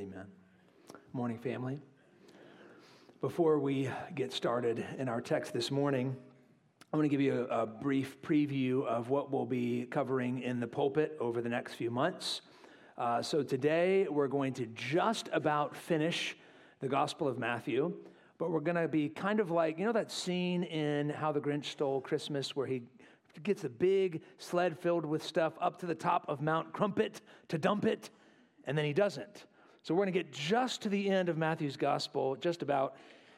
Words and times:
Amen. 0.00 0.24
Morning, 1.12 1.36
family. 1.36 1.78
Before 3.20 3.58
we 3.58 3.90
get 4.14 4.32
started 4.32 4.82
in 4.96 5.10
our 5.10 5.20
text 5.20 5.52
this 5.52 5.70
morning, 5.70 6.16
I 6.90 6.96
want 6.96 7.04
to 7.04 7.10
give 7.10 7.20
you 7.20 7.46
a, 7.50 7.64
a, 7.64 7.66
brief 7.66 8.22
preview 8.22 8.86
of 8.86 9.10
what 9.10 9.30
we'll 9.30 9.44
be 9.44 9.84
covering 9.90 10.40
in 10.40 10.58
the 10.58 10.66
pulpit 10.66 11.18
over 11.20 11.42
the 11.42 11.50
next 11.50 11.74
few 11.74 11.90
months. 11.90 12.40
Uh, 12.96 13.20
so, 13.20 13.42
today 13.42 14.06
we're 14.08 14.26
going 14.26 14.54
to 14.54 14.64
just 14.68 15.28
about 15.34 15.76
finish 15.76 16.34
the 16.80 16.88
Gospel 16.88 17.28
of 17.28 17.38
Matthew, 17.38 17.92
but 18.38 18.50
we're 18.50 18.60
going 18.60 18.80
to 18.80 18.88
be 18.88 19.10
kind 19.10 19.38
of 19.38 19.50
like, 19.50 19.78
you 19.78 19.84
know, 19.84 19.92
that 19.92 20.10
scene 20.10 20.62
in 20.62 21.10
How 21.10 21.30
the 21.30 21.40
Grinch 21.40 21.66
Stole 21.66 22.00
Christmas 22.00 22.56
where 22.56 22.66
he 22.66 22.84
gets 23.42 23.64
a 23.64 23.68
big 23.68 24.22
sled 24.38 24.78
filled 24.78 25.04
with 25.04 25.22
stuff 25.22 25.52
up 25.60 25.78
to 25.80 25.84
the 25.84 25.94
top 25.94 26.24
of 26.26 26.40
Mount 26.40 26.72
Crumpet 26.72 27.20
to 27.48 27.58
dump 27.58 27.84
it, 27.84 28.08
and 28.64 28.78
then 28.78 28.86
he 28.86 28.94
doesn't. 28.94 29.44
So 29.82 29.94
we're 29.94 30.04
going 30.04 30.12
to 30.12 30.18
get 30.18 30.30
just 30.30 30.82
to 30.82 30.90
the 30.90 31.08
end 31.08 31.30
of 31.30 31.38
Matthew's 31.38 31.78
gospel, 31.78 32.36
just 32.36 32.60
about, 32.60 32.96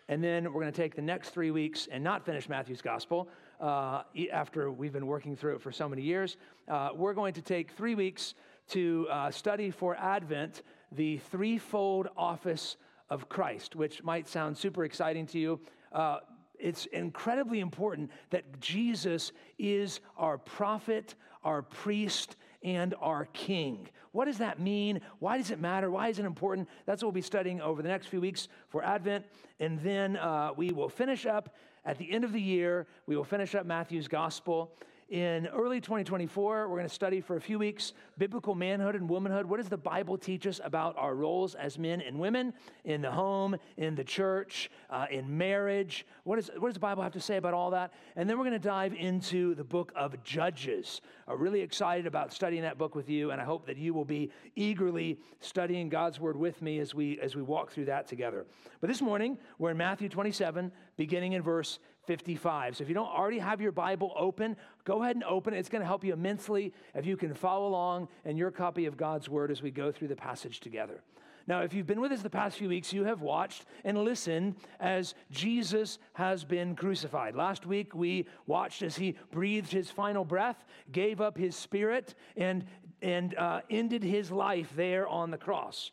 and 0.09 0.23
then 0.23 0.45
we're 0.53 0.61
going 0.61 0.73
to 0.73 0.77
take 0.77 0.97
the 0.97 1.03
next 1.03 1.31
three 1.31 1.53
weeks 1.53 1.87
and 1.93 2.03
not 2.03 2.27
finish 2.27 2.49
Matthew's 2.49 2.83
gospel 2.83 3.29
uh, 3.61 4.03
after 4.33 4.73
we've 4.73 4.93
been 4.93 5.07
working 5.07 5.37
through 5.37 5.55
it 5.55 5.63
for 5.63 5.71
so 5.71 5.89
many 5.89 6.03
years. 6.03 6.37
Uh, 6.67 6.89
we're 6.97 7.15
going 7.15 7.33
to 7.35 7.43
take 7.43 7.71
three 7.71 7.95
weeks 7.95 8.35
to 8.71 9.07
uh, 9.09 9.31
study 9.31 9.71
for 9.71 9.95
Advent 9.97 10.63
the 10.91 11.19
threefold 11.31 12.09
office 12.17 12.77
of 13.09 13.29
Christ, 13.29 13.77
which 13.77 14.03
might 14.03 14.27
sound 14.27 14.59
super 14.59 14.85
exciting 14.85 15.27
to 15.29 15.39
you. 15.39 15.61
Uh, 15.93 16.19
it's 16.59 16.87
incredibly 16.87 17.61
important 17.61 18.11
that 18.31 18.61
Jesus 18.61 19.31
is 19.59 20.01
our 20.17 20.39
prophet, 20.39 21.15
our 21.45 21.63
priest, 21.63 22.37
and 22.63 22.95
our 23.01 23.27
king. 23.33 23.89
What 24.13 24.27
does 24.27 24.39
that 24.39 24.61
mean? 24.61 25.01
Why 25.19 25.39
does 25.39 25.51
it 25.51 25.61
matter? 25.61 25.91
Why 25.91 26.09
is 26.09 26.19
it 26.19 26.25
important? 26.25 26.69
That's 26.87 27.03
what 27.03 27.09
we'll 27.09 27.13
be 27.13 27.23
studying 27.23 27.61
over 27.61 27.83
the 27.83 27.89
next 27.89 28.07
few 28.07 28.21
weeks 28.21 28.49
for 28.69 28.85
Advent. 28.85 29.25
And 29.59 29.81
then 29.81 30.17
uh, 30.17 30.51
we 30.57 30.71
will 30.71 30.89
finish 30.89 31.27
up 31.27 31.55
at 31.85 31.99
the 31.99 32.11
end 32.13 32.25
of 32.25 32.33
the 32.33 32.41
year, 32.41 32.87
we 33.07 33.17
will 33.17 33.25
finish 33.25 33.55
up 33.55 33.67
Matthew's 33.67 34.07
gospel. 34.07 34.73
In 35.13 35.47
early 35.49 35.79
2024, 35.79 36.69
we're 36.69 36.75
going 36.75 36.89
to 36.89 36.95
study 36.95 37.21
for 37.21 37.37
a 37.37 37.41
few 37.41 37.59
weeks 37.59 37.93
biblical 38.17 38.55
manhood 38.55 38.95
and 38.95 39.07
womanhood. 39.11 39.45
What 39.45 39.59
does 39.59 39.69
the 39.69 39.77
Bible 39.77 40.17
teach 40.17 40.47
us 40.47 40.59
about 40.65 40.97
our 40.97 41.15
roles 41.15 41.55
as 41.55 41.79
men 41.79 42.01
and 42.01 42.19
women 42.19 42.55
in 42.87 43.03
the 43.03 43.11
home, 43.11 43.57
in 43.77 43.95
the 43.95 44.05
church, 44.05 44.71
uh, 44.89 45.05
in 45.11 45.37
marriage? 45.37 46.07
What, 46.25 46.39
is, 46.39 46.51
what 46.57 46.69
does 46.69 46.77
the 46.77 46.81
Bible 46.81 47.03
have 47.03 47.13
to 47.13 47.21
say 47.21 47.37
about 47.37 47.53
all 47.53 47.73
that? 47.73 47.93
And 48.17 48.27
then 48.27 48.39
we're 48.39 48.45
going 48.45 48.59
to 48.59 48.67
dive 48.67 48.95
into 48.95 49.55
the 49.55 49.65
book 49.65 49.93
of 49.95 50.23
Judges. 50.25 51.03
I'm 51.29 51.39
really 51.39 51.61
excited 51.61 52.07
about 52.07 52.33
studying 52.33 52.63
that 52.63 52.79
book 52.79 52.95
with 52.95 53.11
you, 53.11 53.33
and 53.33 53.41
I 53.41 53.45
hope 53.45 53.67
that 53.67 53.77
you 53.77 53.93
will 53.93 54.07
be 54.07 54.31
eagerly 54.57 55.19
studying 55.41 55.91
God's 55.91 56.21
word 56.21 56.39
with 56.39 56.63
me 56.63 56.79
as 56.79 56.95
we, 56.95 57.21
as 57.21 57.37
we 57.37 57.43
walk 57.43 57.71
through 57.71 57.85
that 57.85 58.09
together. 58.09 58.47
But 58.81 58.89
this 58.89 59.03
morning, 59.03 59.37
we're 59.59 59.73
in 59.73 59.77
Matthew 59.77 60.09
27, 60.09 60.73
beginning 60.97 61.35
in 61.35 61.43
verse 61.43 61.81
55. 62.07 62.77
So 62.77 62.83
if 62.83 62.89
you 62.89 62.95
don't 62.95 63.09
already 63.09 63.39
have 63.39 63.61
your 63.61 63.73
Bible 63.73 64.13
open, 64.17 64.57
go 64.85 65.03
ahead 65.03 65.17
and 65.17 65.25
open 65.25 65.55
it. 65.55 65.59
It's 65.59 65.69
going 65.69 65.83
to 65.83 65.87
help 65.87 66.05
you 66.05 66.13
immensely 66.13 66.73
if 66.95 67.07
you 67.07 67.17
can 67.17 67.35
follow 67.35 67.69
along 67.69 68.09
in 68.25 68.37
your 68.37 68.51
copy 68.51 68.87
of 68.87 68.97
God's 68.97 69.29
Word 69.29 69.51
as 69.51 69.63
we 69.63 69.71
go 69.71 69.93
through 69.93 70.09
the 70.09 70.17
passage 70.17 70.61
together. 70.61 71.03
Now, 71.47 71.63
if 71.63 71.75
you've 71.75 71.87
been 71.87 72.01
with 72.01 72.13
us 72.13 72.23
the 72.23 72.31
past 72.31 72.57
few 72.57 72.69
weeks, 72.69 72.93
you 72.93 73.05
have 73.05 73.21
watched 73.21 73.65
and 73.85 73.99
listened 73.99 74.57
as 74.79 75.15
Jesus 75.31 75.99
has 76.13 76.45
been 76.45 76.77
crucified. 76.77 77.35
Last 77.35 77.67
week, 77.67 77.95
we 77.95 78.27
watched 78.47 78.83
as 78.83 78.97
he 78.97 79.17
breathed 79.31 79.73
his 79.73 79.91
final 79.91 80.25
breath, 80.25 80.65
gave 80.93 81.21
up 81.21 81.37
his 81.37 81.57
spirit, 81.57 82.15
and, 82.37 82.65
and 83.01 83.37
uh, 83.37 83.63
ended 83.71 84.05
his 84.05 84.31
life 84.31 84.73
there 84.77 85.09
on 85.09 85.31
the 85.31 85.39
cross. 85.39 85.91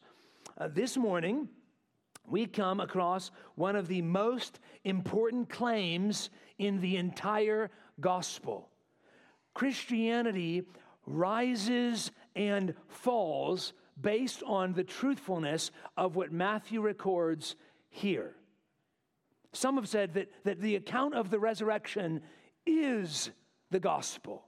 Uh, 0.57 0.67
this 0.67 0.97
morning, 0.97 1.49
we 2.30 2.45
come 2.45 2.80
across 2.80 3.31
one 3.55 3.75
of 3.75 3.88
the 3.88 4.02
most 4.02 4.59
important 4.83 5.49
claims 5.49 6.30
in 6.58 6.81
the 6.81 6.97
entire 6.97 7.72
gospel. 8.00 8.69
Christianity 9.53 10.63
rises 11.06 12.12
and 12.35 12.73
falls 12.88 13.73
based 14.00 14.44
on 14.45 14.73
the 14.73 14.84
truthfulness 14.84 15.72
of 15.97 16.16
what 16.16 16.31
Matthew 16.31 16.81
records 16.81 17.56
here. 17.90 18.35
Some 19.51 19.75
have 19.75 19.90
said 19.90 20.13
that, 20.13 20.31
that 20.44 20.61
the 20.61 20.75
account 20.75 21.16
of 21.16 21.29
the 21.29 21.40
resurrection 21.40 22.22
is 22.66 23.31
the 23.72 23.79
gospel. 23.79 24.46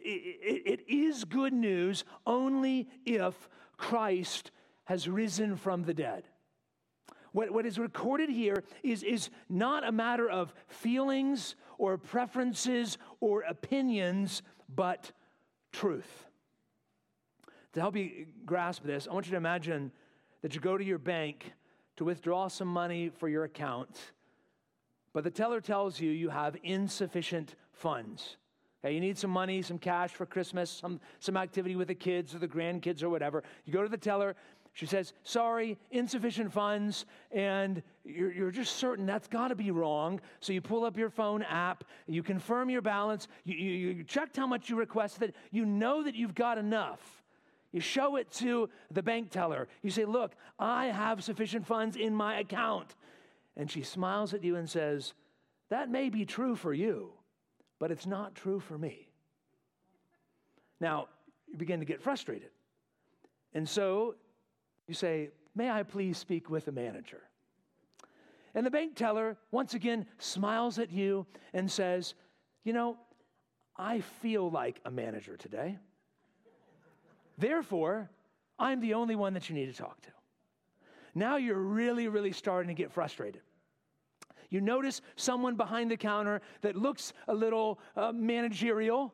it, 0.00 0.38
it, 0.42 0.80
it 0.80 0.88
is 0.88 1.24
good 1.24 1.52
news 1.52 2.04
only 2.26 2.88
if 3.04 3.48
Christ 3.76 4.50
has 4.84 5.08
risen 5.08 5.56
from 5.56 5.82
the 5.82 5.94
dead. 5.94 6.24
What, 7.34 7.50
what 7.50 7.66
is 7.66 7.80
recorded 7.80 8.30
here 8.30 8.62
is, 8.84 9.02
is 9.02 9.28
not 9.48 9.84
a 9.84 9.90
matter 9.90 10.30
of 10.30 10.54
feelings 10.68 11.56
or 11.78 11.98
preferences 11.98 12.96
or 13.18 13.42
opinions, 13.42 14.42
but 14.72 15.10
truth. 15.72 16.26
To 17.72 17.80
help 17.80 17.96
you 17.96 18.26
grasp 18.46 18.84
this, 18.84 19.08
I 19.10 19.14
want 19.14 19.26
you 19.26 19.32
to 19.32 19.36
imagine 19.36 19.90
that 20.42 20.54
you 20.54 20.60
go 20.60 20.78
to 20.78 20.84
your 20.84 20.98
bank 20.98 21.54
to 21.96 22.04
withdraw 22.04 22.46
some 22.46 22.68
money 22.68 23.08
for 23.08 23.28
your 23.28 23.42
account, 23.42 24.12
but 25.12 25.24
the 25.24 25.30
teller 25.30 25.60
tells 25.60 25.98
you 25.98 26.12
you 26.12 26.28
have 26.28 26.56
insufficient 26.62 27.56
funds. 27.72 28.36
Okay, 28.84 28.94
you 28.94 29.00
need 29.00 29.18
some 29.18 29.30
money, 29.30 29.60
some 29.60 29.78
cash 29.78 30.12
for 30.12 30.24
Christmas, 30.24 30.70
some, 30.70 31.00
some 31.18 31.36
activity 31.36 31.74
with 31.74 31.88
the 31.88 31.94
kids 31.96 32.32
or 32.32 32.38
the 32.38 32.46
grandkids 32.46 33.02
or 33.02 33.08
whatever. 33.08 33.42
You 33.64 33.72
go 33.72 33.82
to 33.82 33.88
the 33.88 33.96
teller, 33.96 34.36
she 34.74 34.86
says, 34.86 35.12
Sorry, 35.22 35.78
insufficient 35.92 36.52
funds, 36.52 37.06
and 37.30 37.80
you're, 38.04 38.32
you're 38.32 38.50
just 38.50 38.76
certain 38.76 39.06
that's 39.06 39.28
got 39.28 39.48
to 39.48 39.54
be 39.54 39.70
wrong. 39.70 40.20
So 40.40 40.52
you 40.52 40.60
pull 40.60 40.84
up 40.84 40.96
your 40.96 41.10
phone 41.10 41.42
app, 41.44 41.84
you 42.08 42.24
confirm 42.24 42.68
your 42.68 42.82
balance, 42.82 43.28
you, 43.44 43.54
you, 43.54 43.90
you 43.90 44.04
checked 44.04 44.36
how 44.36 44.48
much 44.48 44.68
you 44.68 44.76
requested, 44.76 45.34
you 45.52 45.64
know 45.64 46.02
that 46.02 46.16
you've 46.16 46.34
got 46.34 46.58
enough. 46.58 47.22
You 47.70 47.80
show 47.80 48.16
it 48.16 48.30
to 48.32 48.68
the 48.90 49.02
bank 49.02 49.30
teller. 49.30 49.68
You 49.82 49.90
say, 49.90 50.04
Look, 50.04 50.32
I 50.58 50.86
have 50.86 51.22
sufficient 51.22 51.66
funds 51.66 51.96
in 51.96 52.14
my 52.14 52.40
account. 52.40 52.96
And 53.56 53.70
she 53.70 53.82
smiles 53.82 54.34
at 54.34 54.42
you 54.42 54.56
and 54.56 54.68
says, 54.68 55.14
That 55.70 55.88
may 55.88 56.08
be 56.08 56.24
true 56.24 56.56
for 56.56 56.74
you, 56.74 57.12
but 57.78 57.92
it's 57.92 58.06
not 58.06 58.34
true 58.34 58.58
for 58.58 58.76
me. 58.76 59.08
Now, 60.80 61.06
you 61.46 61.56
begin 61.56 61.78
to 61.78 61.86
get 61.86 62.02
frustrated. 62.02 62.50
And 63.54 63.68
so 63.68 64.16
you 64.86 64.94
say, 64.94 65.30
May 65.56 65.70
I 65.70 65.84
please 65.84 66.18
speak 66.18 66.50
with 66.50 66.64
the 66.64 66.72
manager? 66.72 67.22
And 68.54 68.66
the 68.66 68.70
bank 68.70 68.96
teller, 68.96 69.36
once 69.50 69.74
again, 69.74 70.06
smiles 70.18 70.78
at 70.78 70.90
you 70.90 71.26
and 71.52 71.70
says, 71.70 72.14
You 72.64 72.72
know, 72.72 72.96
I 73.76 74.00
feel 74.00 74.50
like 74.50 74.80
a 74.84 74.90
manager 74.90 75.36
today. 75.36 75.78
Therefore, 77.38 78.10
I'm 78.58 78.80
the 78.80 78.94
only 78.94 79.16
one 79.16 79.34
that 79.34 79.48
you 79.48 79.54
need 79.54 79.66
to 79.66 79.76
talk 79.76 80.00
to. 80.02 80.10
Now 81.14 81.36
you're 81.36 81.58
really, 81.58 82.08
really 82.08 82.32
starting 82.32 82.68
to 82.68 82.74
get 82.74 82.92
frustrated. 82.92 83.42
You 84.50 84.60
notice 84.60 85.00
someone 85.16 85.56
behind 85.56 85.90
the 85.90 85.96
counter 85.96 86.40
that 86.60 86.76
looks 86.76 87.12
a 87.26 87.34
little 87.34 87.80
uh, 87.96 88.12
managerial, 88.12 89.12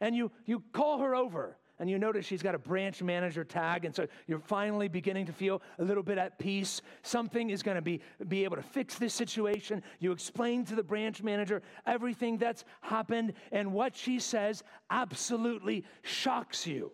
and 0.00 0.14
you, 0.14 0.30
you 0.44 0.62
call 0.72 0.98
her 0.98 1.14
over 1.14 1.56
and 1.78 1.90
you 1.90 1.98
notice 1.98 2.24
she's 2.24 2.42
got 2.42 2.54
a 2.54 2.58
branch 2.58 3.02
manager 3.02 3.42
tag, 3.42 3.84
and 3.84 3.94
so 3.94 4.06
you're 4.26 4.38
finally 4.38 4.86
beginning 4.86 5.26
to 5.26 5.32
feel 5.32 5.60
a 5.78 5.84
little 5.84 6.02
bit 6.02 6.18
at 6.18 6.38
peace. 6.38 6.80
Something 7.02 7.50
is 7.50 7.62
going 7.62 7.74
to 7.74 7.82
be, 7.82 8.00
be 8.28 8.44
able 8.44 8.56
to 8.56 8.62
fix 8.62 8.96
this 8.96 9.12
situation. 9.12 9.82
You 9.98 10.12
explain 10.12 10.64
to 10.66 10.76
the 10.76 10.84
branch 10.84 11.22
manager 11.22 11.62
everything 11.84 12.38
that's 12.38 12.64
happened, 12.80 13.32
and 13.50 13.72
what 13.72 13.96
she 13.96 14.20
says 14.20 14.62
absolutely 14.90 15.84
shocks 16.02 16.66
you. 16.66 16.92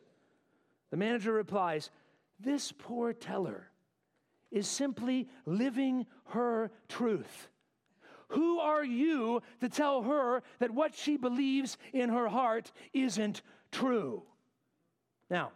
The 0.91 0.97
manager 0.97 1.33
replies, 1.33 1.91
This 2.39 2.73
poor 2.73 3.13
teller 3.13 3.69
is 4.51 4.67
simply 4.67 5.29
living 5.45 6.07
her 6.29 6.71
truth. 6.89 7.49
Who 8.29 8.61
are 8.61 8.85
you 8.85 9.43
to 9.61 9.69
tell 9.69 10.03
her 10.03 10.43
that 10.61 10.71
what 10.71 10.95
she 10.95 11.17
believes 11.17 11.77
in 11.93 12.11
her 12.11 12.29
heart 12.29 12.73
isn't 12.93 13.43
true? 13.73 14.23
Now, 15.31 15.53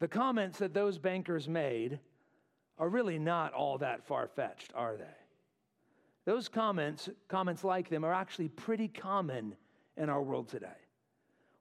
the 0.00 0.08
comments 0.08 0.58
that 0.58 0.74
those 0.74 0.98
bankers 0.98 1.48
made 1.48 2.00
are 2.78 2.88
really 2.88 3.18
not 3.18 3.52
all 3.52 3.78
that 3.78 4.04
far 4.06 4.26
fetched, 4.26 4.72
are 4.74 4.96
they? 4.96 5.04
Those 6.24 6.48
comments, 6.48 7.08
comments 7.28 7.62
like 7.62 7.88
them, 7.88 8.04
are 8.04 8.12
actually 8.12 8.48
pretty 8.48 8.88
common 8.88 9.54
in 9.96 10.08
our 10.08 10.22
world 10.22 10.48
today. 10.48 10.66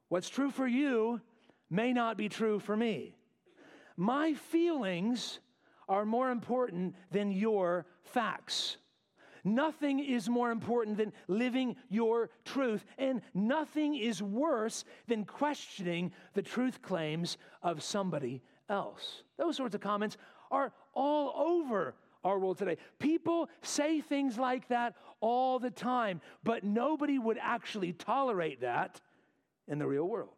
What's 0.10 0.30
true 0.30 0.50
for 0.50 0.68
you 0.68 1.22
may 1.70 1.94
not 1.94 2.18
be 2.18 2.30
true 2.30 2.60
for 2.60 2.76
me. 2.76 3.16
My 3.98 4.34
feelings 4.34 5.40
are 5.88 6.06
more 6.06 6.32
important 6.32 6.96
than 7.12 7.32
your 7.32 7.86
facts. 8.04 8.78
Nothing 9.46 10.00
is 10.00 10.28
more 10.28 10.50
important 10.50 10.98
than 10.98 11.14
living 11.28 11.76
your 11.88 12.32
truth, 12.44 12.84
and 12.98 13.22
nothing 13.36 13.96
is 13.96 14.22
worse 14.22 14.84
than 15.08 15.24
questioning 15.24 16.12
the 16.34 16.42
truth 16.42 16.82
claims 16.82 17.38
of 17.62 17.84
somebody 17.84 18.42
else. 18.68 19.22
Those 19.38 19.56
sorts 19.56 19.76
of 19.76 19.82
comments 19.82 20.18
are 20.50 20.74
all 20.96 21.32
over 21.36 21.94
our 22.24 22.40
world 22.40 22.58
today. 22.58 22.78
People 22.98 23.48
say 23.62 24.02
things 24.02 24.40
like 24.40 24.68
that 24.70 24.96
all 25.22 25.60
the 25.60 25.70
time, 25.70 26.22
but 26.44 26.64
nobody 26.64 27.20
would 27.20 27.38
actually 27.40 27.94
tolerate 27.94 28.62
that 28.62 29.00
in 29.68 29.78
the 29.78 29.86
real 29.86 30.06
world. 30.06 30.34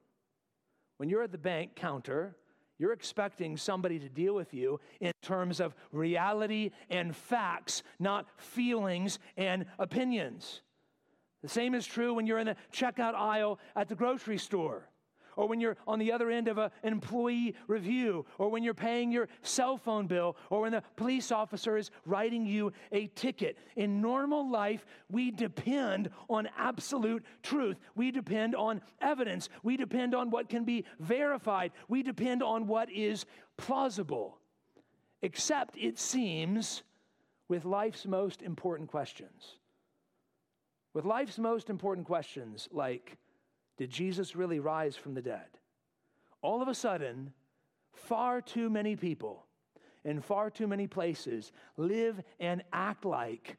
When 0.98 1.08
you're 1.08 1.24
at 1.24 1.32
the 1.32 1.38
bank 1.38 1.76
counter, 1.76 2.36
you're 2.80 2.94
expecting 2.94 3.58
somebody 3.58 4.00
to 4.00 4.10
deal 4.10 4.36
with 4.36 4.54
you 4.54 4.80
in 5.00 5.12
terms 5.22 5.60
of 5.60 5.76
reality 5.92 6.72
and 6.90 7.16
facts, 7.16 7.84
not 8.00 8.28
feelings 8.38 9.20
and 9.36 9.66
opinions. 9.80 10.62
The 11.42 11.50
same 11.50 11.76
is 11.76 11.86
true 11.86 12.14
when 12.14 12.28
you're 12.28 12.40
in 12.40 12.48
the 12.48 12.56
checkout 12.74 13.16
aisle 13.16 13.60
at 13.76 13.88
the 13.88 13.96
grocery 13.96 14.38
store 14.38 14.90
or 15.38 15.48
when 15.48 15.62
you're 15.62 15.78
on 15.88 16.00
the 16.00 16.12
other 16.12 16.30
end 16.30 16.50
of 16.50 16.58
a, 16.58 16.70
an 16.84 16.92
employee 16.92 17.56
review, 17.68 18.26
or 18.38 18.50
when 18.50 18.64
you're 18.64 18.74
paying 18.74 19.12
your 19.12 19.30
cell 19.44 19.78
phone 19.78 20.08
bill, 20.08 20.36
or 20.50 20.62
when 20.62 20.74
the 20.74 20.84
police 20.98 21.32
officer 21.32 21.78
is 21.78 21.92
writing 22.06 22.46
you 22.46 22.74
a 22.92 23.08
ticket. 23.08 23.58
In 23.78 24.02
normal 24.02 24.50
life, 24.50 24.86
we 25.10 25.32
depend 25.32 26.10
on 26.28 26.50
absolute 26.58 27.24
truth. 27.44 27.78
We 27.96 28.12
depend 28.12 28.56
on 28.56 28.82
evidence. 29.00 29.48
We 29.64 29.78
depend 29.78 30.14
on 30.14 30.30
what 30.30 30.50
can 30.50 30.66
be 30.66 30.84
verified. 31.00 31.72
We 31.88 32.04
depend 32.04 32.44
on 32.44 32.68
what 32.68 32.92
is 32.92 33.26
plausible. 33.56 34.40
Except, 35.22 35.78
it 35.78 36.00
seems, 36.00 36.84
with 37.48 37.64
life's 37.64 38.06
most 38.06 38.42
important 38.42 38.90
questions. 38.90 39.56
With 40.94 41.06
life's 41.06 41.38
most 41.38 41.70
important 41.70 42.08
questions 42.08 42.68
like, 42.72 43.18
did 43.78 43.90
Jesus 43.90 44.36
really 44.36 44.60
rise 44.60 44.96
from 44.96 45.14
the 45.14 45.22
dead? 45.22 45.48
All 46.42 46.62
of 46.62 46.68
a 46.68 46.76
sudden, 46.76 47.34
far 47.94 48.42
too 48.42 48.70
many 48.70 48.96
people 48.96 49.46
in 50.04 50.22
far 50.22 50.50
too 50.50 50.68
many 50.68 50.88
places 50.88 51.52
live 51.76 52.22
and 52.40 52.64
act 52.72 53.06
like 53.06 53.58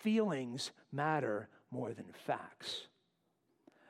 feelings 0.00 0.70
matter 0.92 1.48
more 1.70 1.92
than 1.92 2.06
facts. 2.12 2.86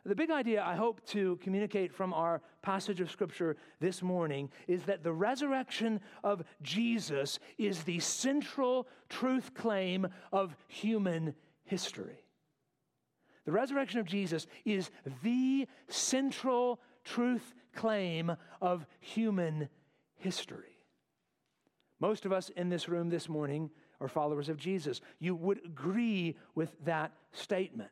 The 0.04 0.14
big 0.14 0.30
idea 0.30 0.64
I 0.64 0.74
hope 0.74 1.04
to 1.08 1.36
communicate 1.42 1.92
from 1.92 2.14
our 2.14 2.40
passage 2.62 3.02
of 3.02 3.10
Scripture 3.10 3.58
this 3.78 4.02
morning 4.02 4.48
is 4.66 4.84
that 4.84 5.02
the 5.02 5.12
resurrection 5.12 6.00
of 6.24 6.44
Jesus 6.62 7.38
is 7.58 7.82
the 7.82 7.98
central 7.98 8.88
truth 9.10 9.52
claim 9.52 10.08
of 10.32 10.56
human 10.66 11.34
history. 11.64 12.24
The 13.48 13.52
resurrection 13.52 13.98
of 13.98 14.04
Jesus 14.04 14.46
is 14.66 14.90
the 15.22 15.66
central 15.88 16.80
truth 17.02 17.54
claim 17.74 18.36
of 18.60 18.84
human 19.00 19.70
history. 20.16 20.76
Most 21.98 22.26
of 22.26 22.32
us 22.34 22.50
in 22.50 22.68
this 22.68 22.90
room 22.90 23.08
this 23.08 23.26
morning 23.26 23.70
are 24.02 24.08
followers 24.08 24.50
of 24.50 24.58
Jesus. 24.58 25.00
You 25.18 25.34
would 25.34 25.64
agree 25.64 26.36
with 26.54 26.76
that 26.84 27.12
statement. 27.32 27.88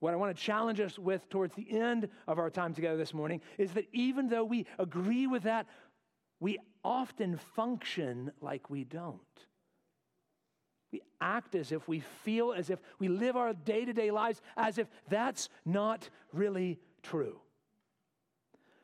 What 0.00 0.12
I 0.12 0.18
want 0.18 0.36
to 0.36 0.42
challenge 0.42 0.80
us 0.80 0.98
with 0.98 1.26
towards 1.30 1.54
the 1.54 1.70
end 1.70 2.06
of 2.28 2.38
our 2.38 2.50
time 2.50 2.74
together 2.74 2.98
this 2.98 3.14
morning 3.14 3.40
is 3.56 3.72
that 3.72 3.88
even 3.94 4.28
though 4.28 4.44
we 4.44 4.66
agree 4.78 5.28
with 5.28 5.44
that, 5.44 5.66
we 6.40 6.58
often 6.84 7.38
function 7.56 8.32
like 8.42 8.68
we 8.68 8.84
don't. 8.84 9.46
We 10.92 11.02
act 11.20 11.54
as 11.54 11.72
if 11.72 11.86
we 11.88 12.00
feel 12.00 12.52
as 12.52 12.70
if 12.70 12.80
we 12.98 13.08
live 13.08 13.36
our 13.36 13.52
day 13.52 13.84
to 13.84 13.92
day 13.92 14.10
lives 14.10 14.40
as 14.56 14.78
if 14.78 14.88
that's 15.08 15.48
not 15.64 16.08
really 16.32 16.80
true. 17.02 17.40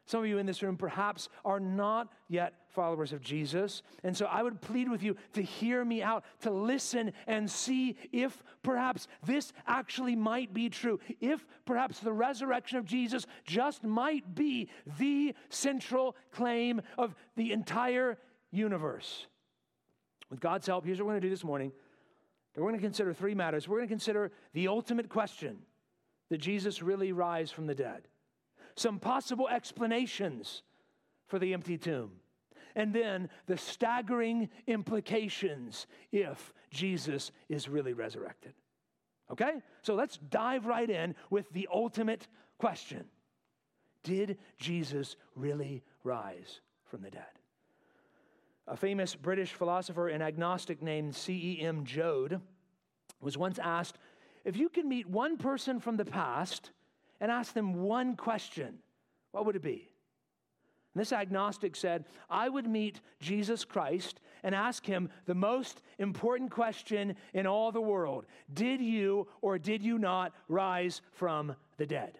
Some 0.06 0.20
of 0.20 0.28
you 0.28 0.38
in 0.38 0.46
this 0.46 0.62
room 0.62 0.76
perhaps 0.76 1.28
are 1.44 1.58
not 1.58 2.12
yet 2.28 2.54
followers 2.68 3.12
of 3.12 3.20
Jesus. 3.20 3.82
And 4.04 4.16
so 4.16 4.26
I 4.26 4.40
would 4.40 4.60
plead 4.60 4.88
with 4.88 5.02
you 5.02 5.16
to 5.32 5.42
hear 5.42 5.84
me 5.84 6.00
out, 6.00 6.24
to 6.42 6.50
listen 6.50 7.12
and 7.26 7.50
see 7.50 7.96
if 8.12 8.40
perhaps 8.62 9.08
this 9.24 9.52
actually 9.66 10.14
might 10.14 10.54
be 10.54 10.70
true. 10.70 11.00
If 11.20 11.44
perhaps 11.64 11.98
the 11.98 12.12
resurrection 12.12 12.78
of 12.78 12.84
Jesus 12.84 13.26
just 13.44 13.82
might 13.82 14.36
be 14.36 14.68
the 14.98 15.34
central 15.48 16.14
claim 16.30 16.82
of 16.96 17.16
the 17.34 17.50
entire 17.50 18.16
universe. 18.52 19.26
With 20.30 20.38
God's 20.38 20.68
help, 20.68 20.84
here's 20.84 20.98
what 20.98 21.06
we're 21.06 21.12
going 21.12 21.22
to 21.22 21.26
do 21.26 21.34
this 21.34 21.44
morning. 21.44 21.72
We're 22.56 22.70
going 22.70 22.80
to 22.80 22.86
consider 22.86 23.12
three 23.12 23.34
matters. 23.34 23.68
We're 23.68 23.78
going 23.78 23.88
to 23.88 23.92
consider 23.92 24.32
the 24.54 24.68
ultimate 24.68 25.08
question 25.08 25.58
Did 26.30 26.40
Jesus 26.40 26.82
really 26.82 27.12
rise 27.12 27.50
from 27.50 27.66
the 27.66 27.74
dead? 27.74 28.08
Some 28.76 28.98
possible 28.98 29.48
explanations 29.48 30.62
for 31.26 31.38
the 31.38 31.52
empty 31.52 31.78
tomb. 31.78 32.12
And 32.74 32.92
then 32.92 33.30
the 33.46 33.56
staggering 33.56 34.50
implications 34.66 35.86
if 36.12 36.52
Jesus 36.70 37.32
is 37.48 37.68
really 37.68 37.94
resurrected. 37.94 38.52
Okay? 39.30 39.62
So 39.82 39.94
let's 39.94 40.18
dive 40.18 40.66
right 40.66 40.88
in 40.88 41.14
with 41.30 41.50
the 41.52 41.68
ultimate 41.72 42.26
question 42.58 43.04
Did 44.02 44.38
Jesus 44.58 45.16
really 45.34 45.82
rise 46.04 46.60
from 46.84 47.02
the 47.02 47.10
dead? 47.10 47.35
A 48.68 48.76
famous 48.76 49.14
British 49.14 49.52
philosopher 49.52 50.08
and 50.08 50.22
agnostic 50.22 50.82
named 50.82 51.14
C.E.M. 51.14 51.84
Joad 51.84 52.40
was 53.20 53.38
once 53.38 53.58
asked 53.58 53.98
if 54.44 54.56
you 54.56 54.68
could 54.68 54.86
meet 54.86 55.08
one 55.08 55.36
person 55.36 55.80
from 55.80 55.96
the 55.96 56.04
past 56.04 56.70
and 57.20 57.30
ask 57.30 57.52
them 57.52 57.82
one 57.82 58.16
question, 58.16 58.78
what 59.32 59.46
would 59.46 59.56
it 59.56 59.62
be? 59.62 59.88
And 60.94 61.00
this 61.00 61.12
agnostic 61.12 61.76
said, 61.76 62.06
I 62.30 62.48
would 62.48 62.66
meet 62.66 63.00
Jesus 63.20 63.64
Christ 63.64 64.20
and 64.42 64.54
ask 64.54 64.86
him 64.86 65.10
the 65.26 65.34
most 65.34 65.82
important 65.98 66.50
question 66.50 67.16
in 67.34 67.46
all 67.46 67.70
the 67.70 67.80
world 67.80 68.26
Did 68.52 68.80
you 68.80 69.28
or 69.42 69.58
did 69.58 69.82
you 69.82 69.98
not 69.98 70.32
rise 70.48 71.02
from 71.12 71.54
the 71.76 71.86
dead? 71.86 72.18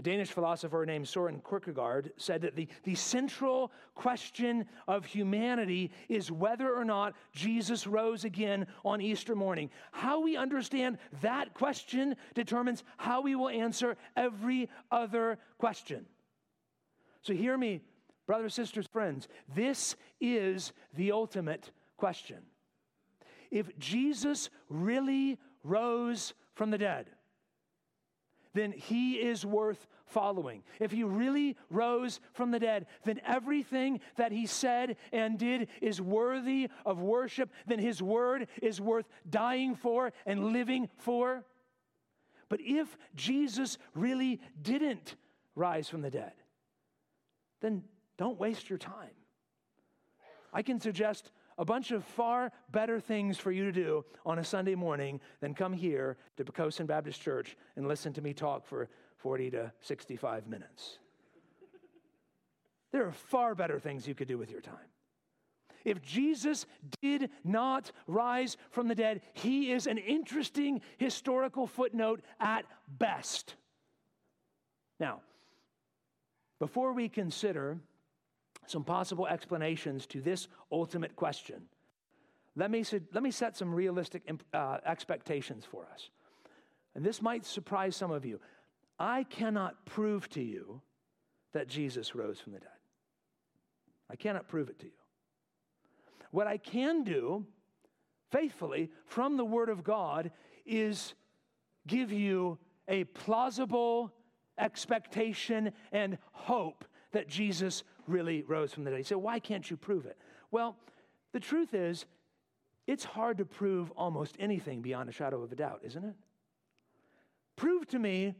A 0.00 0.02
Danish 0.02 0.30
philosopher 0.30 0.86
named 0.86 1.06
Soren 1.06 1.42
Kierkegaard 1.46 2.12
said 2.16 2.40
that 2.40 2.56
the, 2.56 2.66
the 2.84 2.94
central 2.94 3.70
question 3.94 4.64
of 4.88 5.04
humanity 5.04 5.90
is 6.08 6.32
whether 6.32 6.74
or 6.74 6.86
not 6.86 7.12
Jesus 7.34 7.86
rose 7.86 8.24
again 8.24 8.66
on 8.82 9.02
Easter 9.02 9.36
morning. 9.36 9.68
How 9.92 10.18
we 10.22 10.38
understand 10.38 10.96
that 11.20 11.52
question 11.52 12.16
determines 12.34 12.82
how 12.96 13.20
we 13.20 13.34
will 13.34 13.50
answer 13.50 13.98
every 14.16 14.70
other 14.90 15.38
question. 15.58 16.06
So, 17.20 17.34
hear 17.34 17.58
me, 17.58 17.82
brothers, 18.26 18.54
sisters, 18.54 18.86
friends. 18.86 19.28
This 19.54 19.96
is 20.18 20.72
the 20.94 21.12
ultimate 21.12 21.72
question. 21.98 22.38
If 23.50 23.78
Jesus 23.78 24.48
really 24.70 25.36
rose 25.62 26.32
from 26.54 26.70
the 26.70 26.78
dead, 26.78 27.10
then 28.54 28.72
he 28.72 29.14
is 29.14 29.46
worth 29.46 29.86
following. 30.06 30.62
If 30.80 30.90
he 30.90 31.04
really 31.04 31.56
rose 31.70 32.20
from 32.32 32.50
the 32.50 32.58
dead, 32.58 32.86
then 33.04 33.20
everything 33.24 34.00
that 34.16 34.32
he 34.32 34.46
said 34.46 34.96
and 35.12 35.38
did 35.38 35.68
is 35.80 36.00
worthy 36.00 36.68
of 36.84 37.00
worship, 37.00 37.50
then 37.66 37.78
his 37.78 38.02
word 38.02 38.48
is 38.60 38.80
worth 38.80 39.08
dying 39.28 39.76
for 39.76 40.12
and 40.26 40.52
living 40.52 40.88
for. 40.96 41.44
But 42.48 42.60
if 42.60 42.98
Jesus 43.14 43.78
really 43.94 44.40
didn't 44.60 45.14
rise 45.54 45.88
from 45.88 46.02
the 46.02 46.10
dead, 46.10 46.32
then 47.60 47.84
don't 48.18 48.38
waste 48.38 48.68
your 48.68 48.78
time. 48.78 49.14
I 50.52 50.62
can 50.62 50.80
suggest 50.80 51.30
a 51.60 51.64
bunch 51.64 51.90
of 51.90 52.02
far 52.02 52.50
better 52.72 52.98
things 52.98 53.36
for 53.36 53.52
you 53.52 53.64
to 53.64 53.70
do 53.70 54.02
on 54.24 54.38
a 54.38 54.44
Sunday 54.44 54.74
morning 54.74 55.20
than 55.40 55.52
come 55.52 55.74
here 55.74 56.16
to 56.38 56.44
Poquoson 56.44 56.86
Baptist 56.86 57.20
Church 57.20 57.54
and 57.76 57.86
listen 57.86 58.14
to 58.14 58.22
me 58.22 58.32
talk 58.32 58.66
for 58.66 58.88
40 59.18 59.50
to 59.50 59.72
65 59.82 60.48
minutes. 60.48 60.98
There 62.92 63.06
are 63.06 63.12
far 63.12 63.54
better 63.54 63.78
things 63.78 64.08
you 64.08 64.14
could 64.14 64.26
do 64.26 64.38
with 64.38 64.50
your 64.50 64.62
time. 64.62 64.74
If 65.84 66.02
Jesus 66.02 66.64
did 67.02 67.30
not 67.44 67.92
rise 68.06 68.56
from 68.70 68.88
the 68.88 68.94
dead, 68.94 69.20
he 69.34 69.70
is 69.70 69.86
an 69.86 69.98
interesting 69.98 70.80
historical 70.96 71.66
footnote 71.66 72.22
at 72.40 72.64
best. 72.88 73.54
Now, 74.98 75.20
before 76.58 76.94
we 76.94 77.10
consider 77.10 77.78
some 78.70 78.84
possible 78.84 79.26
explanations 79.26 80.06
to 80.06 80.20
this 80.20 80.48
ultimate 80.70 81.16
question. 81.16 81.62
Let 82.56 82.70
me, 82.70 82.84
let 83.12 83.22
me 83.22 83.30
set 83.30 83.56
some 83.56 83.74
realistic 83.74 84.30
uh, 84.52 84.78
expectations 84.84 85.64
for 85.70 85.86
us. 85.92 86.10
And 86.94 87.04
this 87.04 87.22
might 87.22 87.44
surprise 87.46 87.96
some 87.96 88.10
of 88.10 88.24
you. 88.24 88.40
I 88.98 89.24
cannot 89.24 89.86
prove 89.86 90.28
to 90.30 90.42
you 90.42 90.80
that 91.52 91.68
Jesus 91.68 92.14
rose 92.14 92.40
from 92.40 92.52
the 92.52 92.60
dead. 92.60 92.68
I 94.10 94.16
cannot 94.16 94.48
prove 94.48 94.68
it 94.68 94.78
to 94.80 94.86
you. 94.86 94.92
What 96.30 96.46
I 96.46 96.58
can 96.58 97.04
do 97.04 97.46
faithfully 98.30 98.90
from 99.06 99.36
the 99.36 99.44
Word 99.44 99.68
of 99.68 99.82
God 99.82 100.30
is 100.66 101.14
give 101.86 102.12
you 102.12 102.58
a 102.88 103.04
plausible 103.04 104.12
expectation 104.58 105.72
and 105.92 106.18
hope 106.32 106.84
that 107.12 107.28
Jesus 107.28 107.82
really 108.06 108.42
rose 108.42 108.72
from 108.72 108.84
the 108.84 108.90
dead. 108.90 108.98
You 108.98 109.04
say, 109.04 109.14
why 109.14 109.38
can't 109.38 109.68
you 109.70 109.76
prove 109.76 110.06
it? 110.06 110.18
Well, 110.50 110.76
the 111.32 111.40
truth 111.40 111.74
is, 111.74 112.06
it's 112.86 113.04
hard 113.04 113.38
to 113.38 113.44
prove 113.44 113.90
almost 113.92 114.36
anything 114.38 114.82
beyond 114.82 115.08
a 115.08 115.12
shadow 115.12 115.42
of 115.42 115.52
a 115.52 115.56
doubt, 115.56 115.80
isn't 115.84 116.04
it? 116.04 116.14
Prove 117.56 117.86
to 117.88 117.98
me 117.98 118.34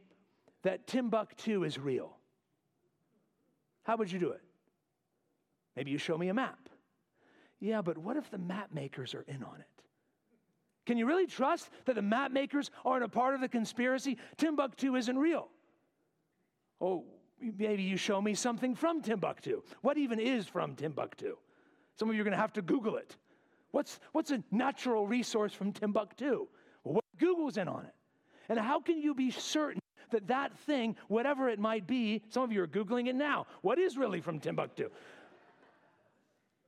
that 0.62 0.86
Timbuktu 0.86 1.64
is 1.64 1.78
real. 1.78 2.16
How 3.84 3.96
would 3.96 4.10
you 4.10 4.18
do 4.18 4.30
it? 4.30 4.42
Maybe 5.76 5.90
you 5.90 5.98
show 5.98 6.18
me 6.18 6.28
a 6.28 6.34
map. 6.34 6.68
Yeah, 7.60 7.82
but 7.82 7.98
what 7.98 8.16
if 8.16 8.30
the 8.30 8.38
map 8.38 8.72
makers 8.72 9.14
are 9.14 9.24
in 9.28 9.42
on 9.42 9.60
it? 9.60 9.66
Can 10.86 10.96
you 10.96 11.06
really 11.06 11.26
trust 11.26 11.70
that 11.84 11.94
the 11.94 12.02
map 12.02 12.32
makers 12.32 12.70
aren't 12.84 13.04
a 13.04 13.08
part 13.08 13.34
of 13.34 13.40
the 13.40 13.48
conspiracy? 13.48 14.16
Timbuktu 14.38 14.96
isn't 14.96 15.18
real. 15.18 15.48
Oh, 16.80 17.04
maybe 17.40 17.82
you 17.82 17.96
show 17.96 18.20
me 18.20 18.34
something 18.34 18.74
from 18.74 19.02
Timbuktu. 19.02 19.62
What 19.82 19.98
even 19.98 20.20
is 20.20 20.46
from 20.46 20.74
Timbuktu? 20.74 21.36
Some 21.96 22.08
of 22.08 22.14
you 22.14 22.20
are 22.20 22.24
going 22.24 22.32
to 22.32 22.40
have 22.40 22.52
to 22.54 22.62
Google 22.62 22.96
it. 22.96 23.16
What's, 23.70 24.00
what's 24.12 24.30
a 24.30 24.42
natural 24.50 25.06
resource 25.06 25.52
from 25.52 25.72
Timbuktu? 25.72 26.46
Well, 26.84 26.94
what 26.94 27.04
Google's 27.18 27.56
in 27.56 27.68
on 27.68 27.84
it? 27.84 27.94
And 28.48 28.58
how 28.58 28.80
can 28.80 29.00
you 29.00 29.14
be 29.14 29.30
certain 29.30 29.80
that 30.10 30.28
that 30.28 30.56
thing, 30.60 30.96
whatever 31.08 31.48
it 31.48 31.58
might 31.58 31.86
be, 31.86 32.22
some 32.28 32.42
of 32.42 32.52
you 32.52 32.62
are 32.62 32.66
Googling 32.66 33.08
it 33.08 33.14
now. 33.14 33.46
What 33.62 33.78
is 33.78 33.96
really 33.96 34.20
from 34.20 34.38
Timbuktu? 34.38 34.90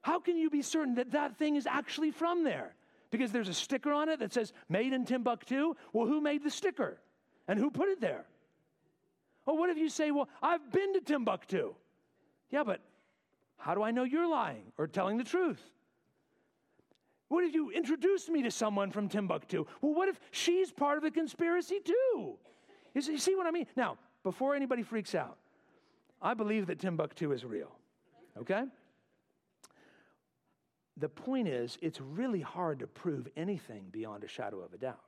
How 0.03 0.19
can 0.19 0.37
you 0.37 0.51
be 0.51 0.63
certain 0.63 0.95
that 0.97 1.13
that 1.13 1.37
thing 1.37 1.57
is 1.57 1.67
actually 1.67 2.11
from 2.11 2.45
there? 2.45 2.75
Because 3.11 3.31
there's 3.31 3.49
a 3.49 3.55
sticker 3.55 3.93
on 3.93 4.09
it 4.09 4.19
that 4.21 4.33
says 4.33 4.53
made 4.69 4.93
in 4.93 5.05
Timbuktu. 5.05 5.75
Well, 5.93 6.07
who 6.07 6.21
made 6.21 6.43
the 6.43 6.51
sticker? 6.51 6.99
And 7.47 7.59
who 7.59 7.71
put 7.71 7.89
it 7.89 8.01
there? 8.01 8.25
Well, 9.47 9.57
what 9.57 9.71
if 9.71 9.77
you 9.77 9.89
say, 9.89 10.11
well, 10.11 10.29
I've 10.43 10.71
been 10.73 10.95
to 10.95 11.01
Timbuktu? 11.01 11.75
Yeah, 12.51 12.65
but 12.65 12.81
how 13.57 13.75
do 13.75 13.83
I 13.83 13.91
know 13.91 14.05
you're 14.05 14.29
lying 14.29 14.73
or 14.79 14.87
telling 14.87 15.17
the 15.19 15.25
truth? 15.25 15.61
What 17.29 17.45
if 17.45 17.55
you 17.55 17.71
introduce 17.71 18.29
me 18.29 18.43
to 18.43 18.51
someone 18.51 18.91
from 18.91 19.09
Timbuktu? 19.09 19.65
Well, 19.81 19.95
what 19.95 20.09
if 20.09 20.21
she's 20.31 20.71
part 20.71 20.99
of 20.99 21.03
the 21.03 21.11
conspiracy 21.11 21.81
too? 21.83 22.35
You 22.95 23.01
see 23.19 23.37
what 23.37 23.47
I 23.47 23.51
mean? 23.51 23.67
Now, 23.75 23.97
before 24.23 24.55
anybody 24.55 24.83
freaks 24.83 25.15
out, 25.15 25.39
I 26.21 26.35
believe 26.35 26.67
that 26.67 26.79
Timbuktu 26.79 27.33
is 27.33 27.45
real, 27.45 27.73
okay? 28.39 28.65
The 30.99 31.09
point 31.09 31.49
is, 31.49 31.79
it's 31.81 32.01
really 32.01 32.43
hard 32.43 32.81
to 32.81 32.87
prove 32.87 33.27
anything 33.37 33.87
beyond 33.91 34.25
a 34.25 34.29
shadow 34.29 34.61
of 34.61 34.75
a 34.75 34.79
doubt. 34.79 35.01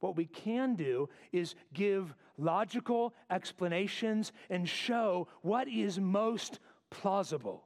What 0.00 0.16
we 0.16 0.26
can 0.26 0.74
do 0.74 1.08
is 1.32 1.54
give 1.74 2.14
logical 2.36 3.14
explanations 3.30 4.32
and 4.48 4.68
show 4.68 5.28
what 5.42 5.68
is 5.68 5.98
most 5.98 6.60
plausible. 6.90 7.64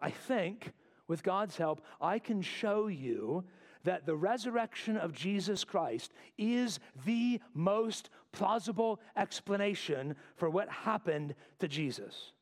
I 0.00 0.10
think, 0.10 0.72
with 1.08 1.22
God's 1.22 1.56
help, 1.56 1.84
I 2.00 2.18
can 2.18 2.40
show 2.42 2.86
you 2.86 3.44
that 3.84 4.06
the 4.06 4.14
resurrection 4.14 4.96
of 4.96 5.12
Jesus 5.12 5.64
Christ 5.64 6.12
is 6.38 6.78
the 7.04 7.40
most 7.52 8.10
plausible 8.30 9.00
explanation 9.16 10.14
for 10.36 10.48
what 10.48 10.68
happened 10.68 11.34
to 11.58 11.68
Jesus. 11.68 12.32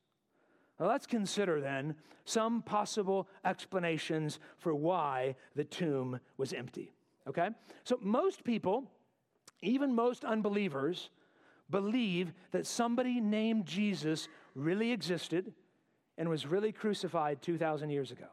Now 0.79 0.89
let's 0.89 1.07
consider 1.07 1.61
then 1.61 1.95
some 2.25 2.63
possible 2.63 3.29
explanations 3.45 4.39
for 4.59 4.75
why 4.75 5.37
the 5.55 5.65
tomb 5.65 6.21
was 6.37 6.53
empty. 6.53 6.93
Okay? 7.29 7.49
So 7.85 7.99
most 8.01 8.45
people, 8.45 8.85
even 9.63 9.95
most 9.95 10.25
unbelievers, 10.25 11.11
believe 11.71 12.33
that 12.51 12.67
somebody 12.67 13.21
named 13.21 13.67
Jesus 13.67 14.29
really 14.55 14.93
existed 14.93 15.53
and 16.19 16.29
was 16.29 16.47
really 16.47 16.73
crucified 16.73 17.41
2,000 17.43 17.91
years 17.91 18.11
ago. 18.11 18.27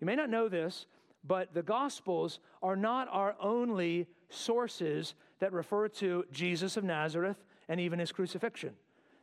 You 0.00 0.06
may 0.06 0.16
not 0.16 0.30
know 0.30 0.48
this, 0.48 0.86
but 1.24 1.52
the 1.52 1.62
Gospels 1.62 2.40
are 2.62 2.76
not 2.76 3.08
our 3.10 3.36
only 3.40 4.06
sources 4.30 5.14
that 5.40 5.52
refer 5.52 5.88
to 5.88 6.24
Jesus 6.32 6.76
of 6.76 6.84
Nazareth 6.84 7.36
and 7.68 7.80
even 7.80 7.98
his 7.98 8.12
crucifixion. 8.12 8.74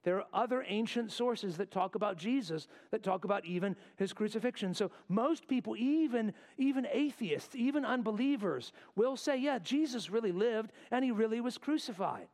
There 0.06 0.18
are 0.18 0.28
other 0.34 0.64
ancient 0.68 1.12
sources 1.12 1.58
that 1.58 1.72
talk 1.72 1.96
about 1.96 2.16
Jesus, 2.16 2.68
that 2.92 3.02
talk 3.02 3.26
about 3.26 3.44
even 3.44 3.76
his 3.98 4.14
crucifixion. 4.14 4.76
So 4.76 4.92
most 5.10 5.48
people, 5.48 5.76
even, 5.76 6.32
even 6.60 6.88
atheists, 6.92 7.56
even 7.56 7.84
unbelievers, 7.84 8.72
will 8.96 9.18
say, 9.18 9.36
yeah, 9.38 9.58
Jesus 9.58 10.12
really 10.12 10.32
lived 10.32 10.72
and 10.92 11.04
he 11.04 11.10
really 11.10 11.42
was 11.42 11.58
crucified. 11.58 12.28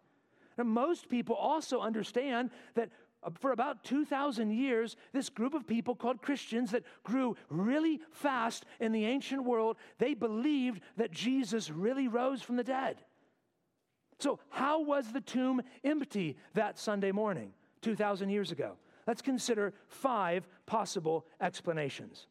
And 0.57 0.67
most 0.67 1.07
people 1.07 1.33
also 1.33 1.79
understand 1.79 2.51
that 2.75 2.89
uh, 3.23 3.29
for 3.39 3.53
about 3.53 3.85
2,000 3.85 4.51
years, 4.51 4.97
this 5.13 5.29
group 5.29 5.53
of 5.53 5.65
people 5.65 5.95
called 5.95 6.21
Christians 6.21 6.71
that 6.71 6.83
grew 7.03 7.37
really 7.49 8.01
fast 8.11 8.65
in 8.81 8.91
the 8.91 9.05
ancient 9.05 9.45
world, 9.45 9.77
they 9.97 10.13
believed 10.13 10.81
that 10.97 11.11
Jesus 11.11 11.71
really 11.71 12.09
rose 12.09 12.41
from 12.41 12.57
the 12.57 12.65
dead. 12.65 12.97
So, 14.19 14.39
how 14.49 14.81
was 14.81 15.11
the 15.11 15.21
tomb 15.21 15.61
empty 15.83 16.37
that 16.53 16.77
Sunday 16.77 17.11
morning, 17.11 17.53
2,000 17.81 18.29
years 18.29 18.51
ago? 18.51 18.73
Let's 19.07 19.21
consider 19.21 19.73
five 19.87 20.47
possible 20.65 21.25
explanations. 21.39 22.27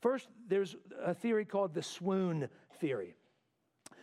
First, 0.00 0.28
there's 0.48 0.76
a 1.02 1.14
theory 1.14 1.44
called 1.44 1.74
the 1.74 1.82
swoon 1.82 2.48
theory. 2.80 3.14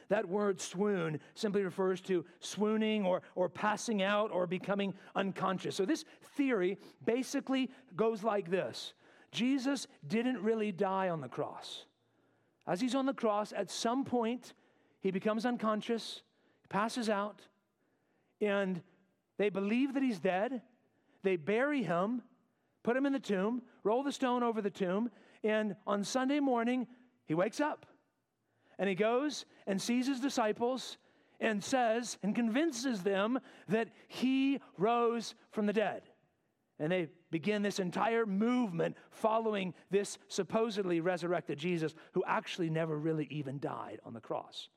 That 0.09 0.27
word 0.27 0.59
swoon 0.59 1.19
simply 1.33 1.63
refers 1.63 2.01
to 2.01 2.25
swooning 2.39 3.05
or, 3.05 3.21
or 3.35 3.49
passing 3.49 4.01
out 4.01 4.31
or 4.31 4.45
becoming 4.45 4.93
unconscious. 5.15 5.75
So, 5.75 5.85
this 5.85 6.05
theory 6.35 6.77
basically 7.05 7.71
goes 7.95 8.23
like 8.23 8.49
this 8.49 8.93
Jesus 9.31 9.87
didn't 10.07 10.41
really 10.41 10.71
die 10.71 11.09
on 11.09 11.21
the 11.21 11.27
cross. 11.27 11.85
As 12.67 12.79
he's 12.79 12.95
on 12.95 13.05
the 13.05 13.13
cross, 13.13 13.53
at 13.55 13.69
some 13.69 14.05
point, 14.05 14.53
he 15.01 15.11
becomes 15.11 15.45
unconscious, 15.45 16.21
passes 16.69 17.09
out, 17.09 17.41
and 18.39 18.81
they 19.43 19.49
believe 19.49 19.93
that 19.95 20.01
he's 20.01 20.21
dead. 20.21 20.61
They 21.21 21.35
bury 21.35 21.83
him, 21.83 22.21
put 22.81 22.95
him 22.95 23.05
in 23.05 23.11
the 23.11 23.19
tomb, 23.19 23.61
roll 23.83 24.01
the 24.01 24.13
stone 24.13 24.41
over 24.41 24.61
the 24.61 24.69
tomb, 24.69 25.09
and 25.43 25.75
on 25.85 26.05
Sunday 26.05 26.39
morning, 26.39 26.87
he 27.25 27.33
wakes 27.33 27.59
up. 27.59 27.85
And 28.79 28.87
he 28.87 28.95
goes 28.95 29.43
and 29.67 29.81
sees 29.81 30.07
his 30.07 30.21
disciples 30.21 30.97
and 31.41 31.61
says 31.61 32.17
and 32.23 32.33
convinces 32.33 33.03
them 33.03 33.37
that 33.67 33.89
he 34.07 34.61
rose 34.77 35.35
from 35.51 35.65
the 35.65 35.73
dead. 35.73 36.03
And 36.79 36.89
they 36.89 37.09
begin 37.29 37.63
this 37.63 37.79
entire 37.79 38.25
movement 38.25 38.95
following 39.11 39.73
this 39.91 40.19
supposedly 40.29 41.01
resurrected 41.01 41.57
Jesus, 41.57 41.93
who 42.13 42.23
actually 42.25 42.69
never 42.69 42.97
really 42.97 43.27
even 43.29 43.59
died 43.59 43.99
on 44.05 44.13
the 44.13 44.21
cross. 44.21 44.69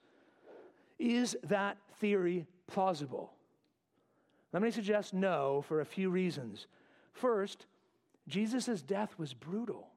Is 0.98 1.36
that 1.44 1.78
theory 2.00 2.48
plausible? 2.66 3.35
Let 4.56 4.62
me 4.62 4.70
suggest 4.70 5.12
no 5.12 5.60
for 5.68 5.82
a 5.82 5.84
few 5.84 6.08
reasons. 6.08 6.66
First, 7.12 7.66
Jesus' 8.26 8.80
death 8.80 9.14
was 9.18 9.34
brutal. 9.34 9.88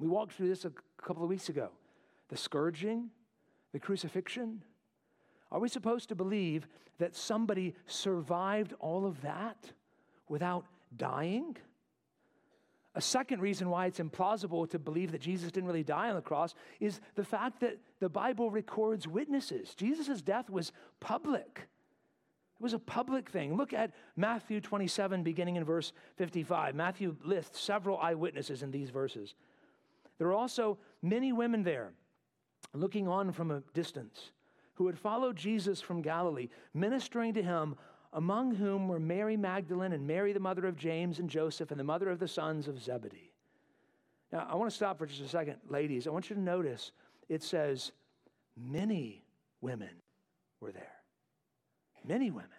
We 0.00 0.08
walked 0.08 0.32
through 0.32 0.48
this 0.48 0.64
a 0.64 0.72
couple 1.00 1.22
of 1.22 1.28
weeks 1.28 1.48
ago 1.48 1.70
the 2.28 2.36
scourging, 2.36 3.10
the 3.70 3.78
crucifixion? 3.78 4.64
Are 5.52 5.60
we 5.60 5.68
supposed 5.68 6.08
to 6.08 6.16
believe 6.16 6.66
that 6.98 7.14
somebody 7.14 7.76
survived 7.86 8.74
all 8.80 9.06
of 9.06 9.20
that 9.22 9.70
without 10.28 10.64
dying? 10.96 11.56
A 12.96 13.00
second 13.00 13.40
reason 13.40 13.70
why 13.70 13.86
it's 13.86 14.00
implausible 14.00 14.68
to 14.70 14.78
believe 14.80 15.12
that 15.12 15.20
Jesus 15.20 15.52
didn't 15.52 15.68
really 15.68 15.84
die 15.84 16.08
on 16.08 16.16
the 16.16 16.20
cross 16.20 16.52
is 16.80 17.00
the 17.14 17.22
fact 17.22 17.60
that 17.60 17.78
the 18.00 18.08
Bible 18.08 18.50
records 18.50 19.06
witnesses. 19.06 19.72
Jesus' 19.76 20.20
death 20.20 20.50
was 20.50 20.72
public. 20.98 21.68
It 22.58 22.62
was 22.62 22.72
a 22.72 22.78
public 22.78 23.30
thing. 23.30 23.56
Look 23.56 23.72
at 23.72 23.92
Matthew 24.16 24.60
27, 24.60 25.22
beginning 25.22 25.56
in 25.56 25.64
verse 25.64 25.92
55. 26.16 26.74
Matthew 26.74 27.16
lists 27.24 27.60
several 27.60 27.98
eyewitnesses 27.98 28.62
in 28.62 28.70
these 28.70 28.90
verses. 28.90 29.34
There 30.18 30.28
are 30.28 30.34
also 30.34 30.78
many 31.02 31.32
women 31.32 31.64
there 31.64 31.92
looking 32.72 33.08
on 33.08 33.32
from 33.32 33.50
a 33.50 33.62
distance, 33.72 34.30
who 34.74 34.86
had 34.86 34.98
followed 34.98 35.36
Jesus 35.36 35.80
from 35.80 36.02
Galilee, 36.02 36.48
ministering 36.72 37.34
to 37.34 37.42
him, 37.42 37.76
among 38.12 38.54
whom 38.54 38.88
were 38.88 39.00
Mary 39.00 39.36
Magdalene 39.36 39.92
and 39.92 40.06
Mary, 40.06 40.32
the 40.32 40.40
mother 40.40 40.66
of 40.66 40.76
James 40.76 41.18
and 41.18 41.30
Joseph, 41.30 41.70
and 41.70 41.78
the 41.78 41.84
mother 41.84 42.10
of 42.10 42.18
the 42.18 42.28
sons 42.28 42.68
of 42.68 42.82
Zebedee. 42.82 43.32
Now, 44.32 44.46
I 44.50 44.54
want 44.56 44.70
to 44.70 44.76
stop 44.76 44.98
for 44.98 45.06
just 45.06 45.22
a 45.22 45.28
second, 45.28 45.56
ladies. 45.68 46.06
I 46.06 46.10
want 46.10 46.28
you 46.30 46.36
to 46.36 46.42
notice 46.42 46.92
it 47.28 47.42
says 47.42 47.92
many 48.56 49.22
women 49.60 49.90
were 50.60 50.72
there. 50.72 50.93
Many 52.06 52.30
women. 52.30 52.50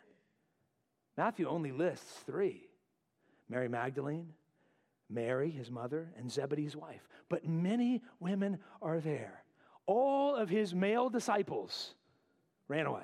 Matthew 1.18 1.48
only 1.48 1.72
lists 1.72 2.20
three 2.26 2.68
Mary 3.48 3.68
Magdalene, 3.68 4.34
Mary, 5.10 5.52
his 5.52 5.70
mother, 5.70 6.10
and 6.18 6.32
Zebedee's 6.32 6.76
wife. 6.76 7.08
But 7.30 7.48
many 7.48 8.02
women 8.20 8.60
are 8.82 9.00
there 9.00 9.46
all 9.86 10.36
of 10.36 10.50
his 10.50 10.74
male 10.74 11.10
disciples 11.10 11.94
ran 12.68 12.86
away. 12.86 13.04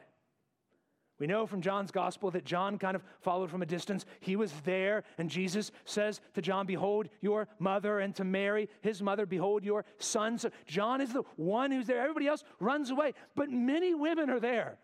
We 1.20 1.28
know 1.28 1.46
from 1.46 1.62
John's 1.62 1.92
gospel 1.92 2.32
that 2.32 2.46
John 2.46 2.80
kind 2.80 2.96
of 2.96 3.04
followed 3.20 3.52
from 3.52 3.62
a 3.62 3.66
distance. 3.68 4.06
He 4.22 4.36
was 4.36 4.52
there, 4.66 5.04
and 5.20 5.30
Jesus 5.30 5.72
says 5.86 6.20
to 6.34 6.42
John, 6.42 6.66
Behold 6.66 7.10
your 7.22 7.48
mother, 7.60 8.00
and 8.00 8.16
to 8.16 8.24
Mary, 8.24 8.70
his 8.82 9.04
mother, 9.04 9.28
Behold 9.28 9.64
your 9.64 9.86
son. 10.00 10.40
So 10.40 10.50
John 10.66 11.00
is 11.00 11.14
the 11.14 11.22
one 11.36 11.70
who's 11.70 11.86
there. 11.86 12.02
Everybody 12.02 12.28
else 12.28 12.44
runs 12.60 12.90
away, 12.90 13.14
but 13.36 13.52
many 13.52 13.94
women 13.94 14.32
are 14.32 14.40
there. 14.40 14.80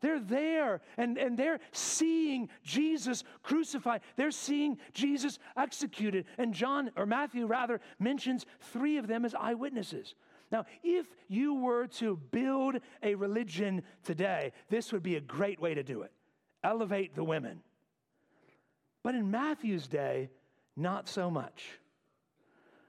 They're 0.00 0.20
there 0.20 0.80
and, 0.96 1.18
and 1.18 1.36
they're 1.36 1.60
seeing 1.72 2.48
Jesus 2.62 3.22
crucified. 3.42 4.00
They're 4.16 4.30
seeing 4.30 4.78
Jesus 4.94 5.38
executed. 5.56 6.24
And 6.38 6.54
John, 6.54 6.90
or 6.96 7.06
Matthew 7.06 7.46
rather, 7.46 7.80
mentions 7.98 8.46
three 8.72 8.96
of 8.96 9.06
them 9.06 9.24
as 9.24 9.34
eyewitnesses. 9.34 10.14
Now, 10.50 10.64
if 10.82 11.06
you 11.28 11.54
were 11.54 11.86
to 11.98 12.16
build 12.30 12.76
a 13.02 13.14
religion 13.14 13.82
today, 14.02 14.52
this 14.68 14.92
would 14.92 15.02
be 15.02 15.16
a 15.16 15.20
great 15.20 15.60
way 15.60 15.74
to 15.74 15.82
do 15.82 16.02
it 16.02 16.12
elevate 16.62 17.14
the 17.14 17.24
women. 17.24 17.60
But 19.02 19.14
in 19.14 19.30
Matthew's 19.30 19.88
day, 19.88 20.28
not 20.76 21.08
so 21.08 21.30
much. 21.30 21.78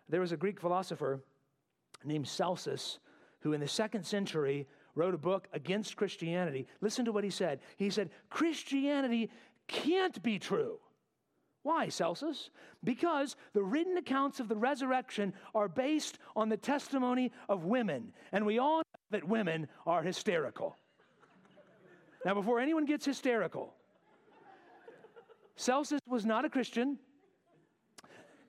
There 0.10 0.20
was 0.20 0.34
a 0.34 0.38
Greek 0.38 0.60
philosopher 0.60 1.22
named 2.03 2.27
Celsus 2.27 3.00
who, 3.39 3.53
in 3.53 3.62
the 3.62 3.68
second 3.68 4.06
century, 4.06 4.68
wrote 4.95 5.13
a 5.13 5.17
book 5.17 5.48
against 5.53 5.95
Christianity. 5.95 6.67
Listen 6.81 7.05
to 7.05 7.12
what 7.12 7.24
he 7.24 7.29
said. 7.29 7.60
He 7.77 7.89
said, 7.89 8.10
Christianity 8.29 9.29
can't 9.67 10.21
be 10.21 10.39
true. 10.39 10.79
Why, 11.63 11.89
Celsus? 11.89 12.50
Because 12.83 13.36
the 13.53 13.62
written 13.62 13.98
accounts 13.98 14.39
of 14.39 14.48
the 14.48 14.55
resurrection 14.55 15.33
are 15.53 15.67
based 15.67 16.17
on 16.36 16.50
the 16.50 16.57
testimony 16.57 17.31
of 17.48 17.65
women, 17.65 18.13
and 18.31 18.45
we 18.45 18.57
all 18.57 18.77
know 18.77 19.00
that 19.12 19.27
women 19.27 19.67
are 19.86 20.01
hysterical. 20.01 20.75
now, 22.25 22.33
before 22.33 22.60
anyone 22.60 22.86
gets 22.86 23.05
hysterical, 23.05 23.75
Celsus 25.55 26.01
was 26.07 26.25
not 26.25 26.45
a 26.45 26.50
Christian. 26.50 26.98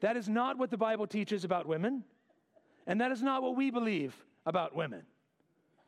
That 0.00 0.16
is 0.16 0.28
not 0.28 0.56
what 0.56 0.70
the 0.70 0.78
Bible 0.78 1.06
teaches 1.06 1.44
about 1.44 1.66
women, 1.66 2.04
and 2.86 3.00
that 3.02 3.12
is 3.12 3.22
not 3.22 3.42
what 3.42 3.56
we 3.56 3.70
believe 3.70 4.16
about 4.46 4.74
women. 4.74 5.02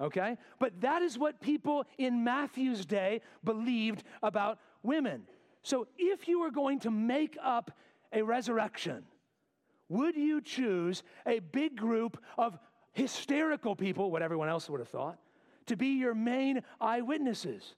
Okay? 0.01 0.37
But 0.59 0.81
that 0.81 1.03
is 1.03 1.19
what 1.19 1.41
people 1.41 1.85
in 1.99 2.25
Matthew's 2.25 2.85
day 2.85 3.21
believed 3.45 4.03
about 4.23 4.59
women. 4.83 5.23
So 5.63 5.87
if 5.97 6.29
you 6.29 6.41
were 6.41 6.51
going 6.51 6.81
to 6.81 6.91
make 6.91 7.37
up 7.43 7.71
a 8.13 8.23
resurrection, 8.23 9.05
would 9.89 10.17
you 10.17 10.41
choose 10.41 11.03
a 11.27 11.39
big 11.41 11.77
group 11.77 12.23
of 12.39 12.59
hysterical 12.93 13.75
people, 13.75 14.11
what 14.11 14.23
everyone 14.23 14.49
else 14.49 14.69
would 14.69 14.81
have 14.81 14.89
thought, 14.89 15.19
to 15.67 15.77
be 15.77 15.99
your 15.99 16.15
main 16.15 16.63
eyewitnesses? 16.81 17.75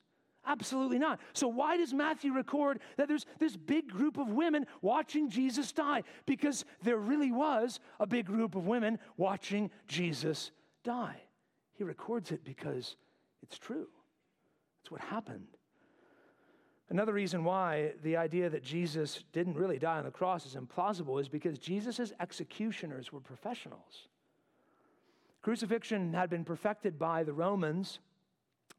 Absolutely 0.47 0.99
not. 0.99 1.21
So, 1.33 1.49
why 1.49 1.77
does 1.77 1.93
Matthew 1.93 2.33
record 2.33 2.79
that 2.97 3.09
there's 3.09 3.27
this 3.41 3.57
big 3.57 3.89
group 3.89 4.17
of 4.17 4.29
women 4.29 4.67
watching 4.81 5.29
Jesus 5.29 5.73
die? 5.73 6.05
Because 6.25 6.65
there 6.83 6.99
really 6.99 7.33
was 7.33 7.81
a 7.99 8.07
big 8.07 8.27
group 8.27 8.55
of 8.55 8.67
women 8.67 9.01
watching 9.17 9.71
Jesus 9.89 10.53
die. 10.85 11.21
He 11.76 11.85
records 11.85 12.33
it 12.33 12.45
because 12.45 12.97
it's 13.42 13.59
true. 13.59 13.88
It's 14.80 14.90
what 14.90 15.00
happened. 15.00 15.47
Another 16.88 17.12
reason 17.12 17.42
why 17.42 17.92
the 18.02 18.16
idea 18.16 18.49
that 18.49 18.62
Jesus 18.62 19.25
didn't 19.33 19.56
really 19.56 19.78
die 19.78 19.99
on 19.99 20.04
the 20.04 20.11
cross 20.11 20.47
is 20.47 20.54
implausible 20.54 21.21
is 21.21 21.28
because 21.28 21.59
Jesus' 21.59 22.12
executioners 22.21 23.12
were 23.12 23.21
professionals. 23.21 24.09
Crucifixion 25.42 26.12
had 26.12 26.30
been 26.30 26.45
perfected 26.45 26.99
by 26.99 27.25
the 27.25 27.33
Romans. 27.33 27.99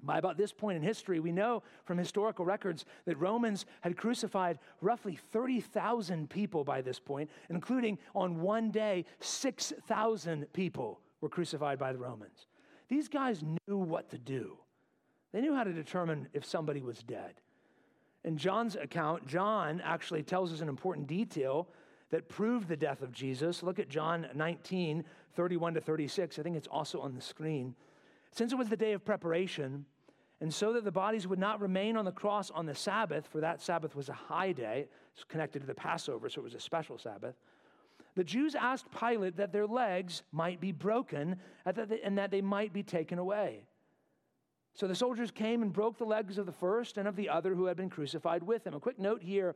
By 0.01 0.19
about 0.19 0.37
this 0.37 0.53
point 0.53 0.77
in 0.77 0.83
history, 0.83 1.19
we 1.19 1.31
know 1.31 1.63
from 1.83 1.97
historical 1.97 2.45
records 2.45 2.85
that 3.05 3.17
Romans 3.17 3.65
had 3.81 3.97
crucified 3.97 4.59
roughly 4.79 5.17
30,000 5.31 6.29
people 6.29 6.63
by 6.63 6.81
this 6.81 6.99
point, 6.99 7.29
including 7.49 7.97
on 8.15 8.41
one 8.41 8.69
day, 8.69 9.05
6,000 9.19 10.53
people 10.53 11.01
were 11.19 11.29
crucified 11.29 11.79
by 11.79 11.91
the 11.91 11.99
Romans. 11.99 12.47
These 12.89 13.07
guys 13.07 13.43
knew 13.43 13.77
what 13.77 14.09
to 14.11 14.17
do, 14.17 14.57
they 15.33 15.41
knew 15.41 15.53
how 15.53 15.63
to 15.63 15.73
determine 15.73 16.27
if 16.33 16.45
somebody 16.45 16.81
was 16.81 17.03
dead. 17.03 17.33
In 18.23 18.37
John's 18.37 18.75
account, 18.75 19.25
John 19.27 19.81
actually 19.81 20.23
tells 20.23 20.51
us 20.51 20.61
an 20.61 20.69
important 20.69 21.07
detail 21.07 21.67
that 22.09 22.29
proved 22.29 22.67
the 22.67 22.77
death 22.77 23.01
of 23.01 23.11
Jesus. 23.11 23.63
Look 23.63 23.79
at 23.79 23.89
John 23.89 24.27
19, 24.33 25.03
31 25.35 25.73
to 25.75 25.81
36. 25.81 26.39
I 26.39 26.43
think 26.43 26.55
it's 26.55 26.67
also 26.67 26.99
on 26.99 27.13
the 27.13 27.21
screen. 27.21 27.75
Since 28.31 28.53
it 28.53 28.57
was 28.57 28.69
the 28.69 28.77
day 28.77 28.93
of 28.93 29.05
preparation, 29.05 29.85
and 30.39 30.53
so 30.53 30.73
that 30.73 30.83
the 30.83 30.91
bodies 30.91 31.27
would 31.27 31.39
not 31.39 31.59
remain 31.59 31.97
on 31.97 32.05
the 32.05 32.11
cross 32.11 32.51
on 32.51 32.65
the 32.65 32.75
Sabbath, 32.75 33.27
for 33.27 33.41
that 33.41 33.61
Sabbath 33.61 33.95
was 33.95 34.09
a 34.09 34.13
high 34.13 34.51
day, 34.51 34.87
it's 35.13 35.23
connected 35.23 35.59
to 35.59 35.65
the 35.65 35.73
Passover, 35.73 36.29
so 36.29 36.41
it 36.41 36.43
was 36.43 36.53
a 36.53 36.59
special 36.59 36.97
Sabbath. 36.97 37.35
The 38.17 38.23
Jews 38.23 38.55
asked 38.55 38.87
Pilate 38.89 39.37
that 39.37 39.53
their 39.53 39.67
legs 39.67 40.23
might 40.31 40.59
be 40.59 40.71
broken 40.71 41.35
and 41.67 42.17
that 42.17 42.31
they 42.31 42.41
might 42.41 42.73
be 42.73 42.81
taken 42.81 43.19
away. 43.19 43.67
So 44.73 44.87
the 44.87 44.95
soldiers 44.95 45.29
came 45.29 45.61
and 45.61 45.71
broke 45.71 45.99
the 45.99 46.03
legs 46.03 46.39
of 46.39 46.47
the 46.47 46.51
first 46.51 46.97
and 46.97 47.07
of 47.07 47.15
the 47.15 47.29
other 47.29 47.53
who 47.53 47.65
had 47.65 47.77
been 47.77 47.91
crucified 47.91 48.41
with 48.41 48.65
him. 48.65 48.73
A 48.73 48.79
quick 48.79 48.97
note 48.97 49.21
here 49.21 49.55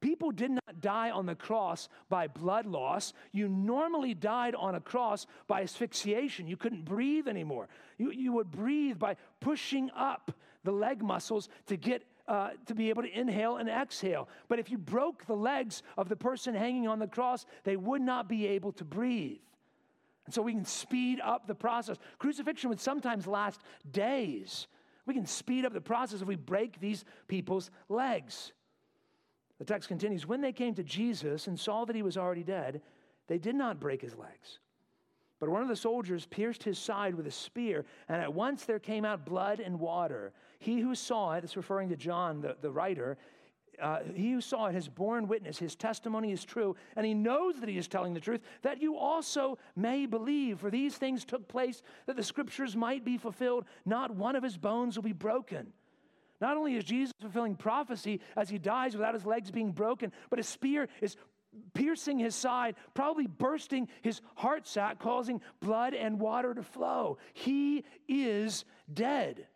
people 0.00 0.30
did 0.30 0.50
not 0.50 0.80
die 0.80 1.10
on 1.10 1.26
the 1.26 1.34
cross 1.34 1.90
by 2.08 2.26
blood 2.26 2.64
loss. 2.64 3.12
You 3.32 3.50
normally 3.50 4.14
died 4.14 4.54
on 4.54 4.76
a 4.76 4.80
cross 4.80 5.26
by 5.46 5.60
asphyxiation. 5.60 6.46
You 6.46 6.56
couldn't 6.56 6.86
breathe 6.86 7.28
anymore. 7.28 7.68
You, 7.98 8.12
you 8.12 8.32
would 8.32 8.50
breathe 8.50 8.98
by 8.98 9.16
pushing 9.40 9.90
up 9.94 10.32
the 10.64 10.72
leg 10.72 11.02
muscles 11.02 11.50
to 11.66 11.76
get 11.76 12.02
uh, 12.30 12.50
to 12.64 12.76
be 12.76 12.90
able 12.90 13.02
to 13.02 13.18
inhale 13.18 13.56
and 13.56 13.68
exhale. 13.68 14.28
But 14.46 14.60
if 14.60 14.70
you 14.70 14.78
broke 14.78 15.26
the 15.26 15.34
legs 15.34 15.82
of 15.98 16.08
the 16.08 16.14
person 16.14 16.54
hanging 16.54 16.86
on 16.86 17.00
the 17.00 17.08
cross, 17.08 17.44
they 17.64 17.76
would 17.76 18.00
not 18.00 18.28
be 18.28 18.46
able 18.46 18.70
to 18.74 18.84
breathe. 18.84 19.40
And 20.26 20.32
so 20.32 20.40
we 20.40 20.52
can 20.52 20.64
speed 20.64 21.20
up 21.20 21.48
the 21.48 21.56
process. 21.56 21.96
Crucifixion 22.20 22.70
would 22.70 22.80
sometimes 22.80 23.26
last 23.26 23.62
days. 23.90 24.68
We 25.06 25.14
can 25.14 25.26
speed 25.26 25.64
up 25.64 25.72
the 25.72 25.80
process 25.80 26.22
if 26.22 26.28
we 26.28 26.36
break 26.36 26.78
these 26.78 27.04
people's 27.26 27.72
legs. 27.88 28.52
The 29.58 29.64
text 29.64 29.88
continues 29.88 30.24
When 30.24 30.40
they 30.40 30.52
came 30.52 30.74
to 30.76 30.84
Jesus 30.84 31.48
and 31.48 31.58
saw 31.58 31.84
that 31.84 31.96
he 31.96 32.02
was 32.02 32.16
already 32.16 32.44
dead, 32.44 32.80
they 33.26 33.38
did 33.38 33.56
not 33.56 33.80
break 33.80 34.02
his 34.02 34.14
legs. 34.14 34.60
But 35.40 35.48
one 35.48 35.62
of 35.62 35.68
the 35.68 35.76
soldiers 35.76 36.26
pierced 36.26 36.62
his 36.62 36.78
side 36.78 37.14
with 37.14 37.26
a 37.26 37.30
spear, 37.30 37.86
and 38.08 38.22
at 38.22 38.32
once 38.32 38.66
there 38.66 38.78
came 38.78 39.06
out 39.06 39.24
blood 39.24 39.58
and 39.58 39.80
water. 39.80 40.32
He 40.58 40.80
who 40.80 40.94
saw 40.94 41.32
it, 41.32 41.44
it's 41.44 41.56
referring 41.56 41.88
to 41.88 41.96
John, 41.96 42.42
the, 42.42 42.56
the 42.60 42.70
writer, 42.70 43.16
uh, 43.80 44.00
he 44.14 44.32
who 44.32 44.40
saw 44.40 44.66
it 44.66 44.74
has 44.74 44.88
borne 44.88 45.26
witness. 45.26 45.58
His 45.58 45.74
testimony 45.74 46.32
is 46.32 46.44
true, 46.44 46.76
and 46.96 47.06
he 47.06 47.14
knows 47.14 47.58
that 47.60 47.68
he 47.68 47.78
is 47.78 47.88
telling 47.88 48.12
the 48.12 48.20
truth, 48.20 48.42
that 48.60 48.82
you 48.82 48.96
also 48.96 49.58
may 49.74 50.06
believe. 50.06 50.60
For 50.60 50.70
these 50.70 50.96
things 50.96 51.24
took 51.24 51.48
place 51.48 51.82
that 52.06 52.16
the 52.16 52.22
scriptures 52.22 52.76
might 52.76 53.04
be 53.04 53.16
fulfilled. 53.16 53.64
Not 53.86 54.14
one 54.14 54.36
of 54.36 54.42
his 54.42 54.58
bones 54.58 54.96
will 54.96 55.02
be 55.02 55.12
broken. 55.12 55.72
Not 56.40 56.56
only 56.56 56.76
is 56.76 56.84
Jesus 56.84 57.12
fulfilling 57.20 57.54
prophecy 57.54 58.20
as 58.36 58.48
he 58.48 58.58
dies 58.58 58.94
without 58.94 59.14
his 59.14 59.26
legs 59.26 59.50
being 59.50 59.72
broken, 59.72 60.10
but 60.30 60.38
a 60.38 60.42
spear 60.42 60.88
is 61.00 61.16
piercing 61.74 62.18
his 62.18 62.34
side, 62.34 62.76
probably 62.94 63.26
bursting 63.26 63.88
his 64.02 64.20
heart 64.36 64.66
sac, 64.66 64.98
causing 64.98 65.40
blood 65.60 65.94
and 65.94 66.20
water 66.20 66.54
to 66.54 66.62
flow. 66.62 67.18
He 67.32 67.84
is 68.08 68.64
dead. 68.92 69.46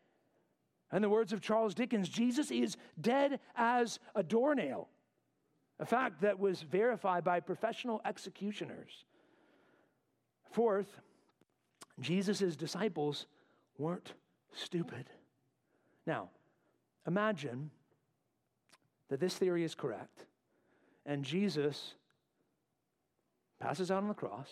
In 0.93 1.03
the 1.03 1.09
words 1.09 1.33
of 1.33 1.41
Charles 1.41 1.75
Dickens, 1.75 2.09
Jesus 2.09 2.51
is 2.51 2.77
dead 3.01 3.41
as 3.57 3.99
a 4.15 4.23
doornail, 4.23 4.89
a 5.81 5.87
fact 5.87 6.21
that 6.21 6.39
was 6.39 6.63
verified 6.63 7.25
by 7.25 7.41
professional 7.41 8.01
executioners. 8.05 9.05
Fourth, 10.53 11.01
Jesus' 12.01 12.55
disciples 12.55 13.27
weren't 13.77 14.15
stupid. 14.53 15.11
Now, 16.07 16.31
imagine 17.07 17.71
that 19.09 19.21
this 19.21 19.35
theory 19.35 19.65
is 19.65 19.75
correct, 19.75 20.27
and 21.07 21.25
Jesus 21.25 21.95
passes 23.61 23.91
out 23.91 24.03
on 24.03 24.09
the 24.09 24.15
cross, 24.15 24.49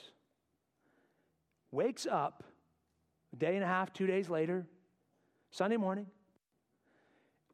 wakes 1.70 2.06
up 2.06 2.44
a 3.32 3.36
day 3.36 3.54
and 3.54 3.64
a 3.64 3.66
half, 3.66 3.92
two 3.92 4.06
days 4.06 4.28
later, 4.28 4.66
Sunday 5.50 5.76
morning, 5.76 6.06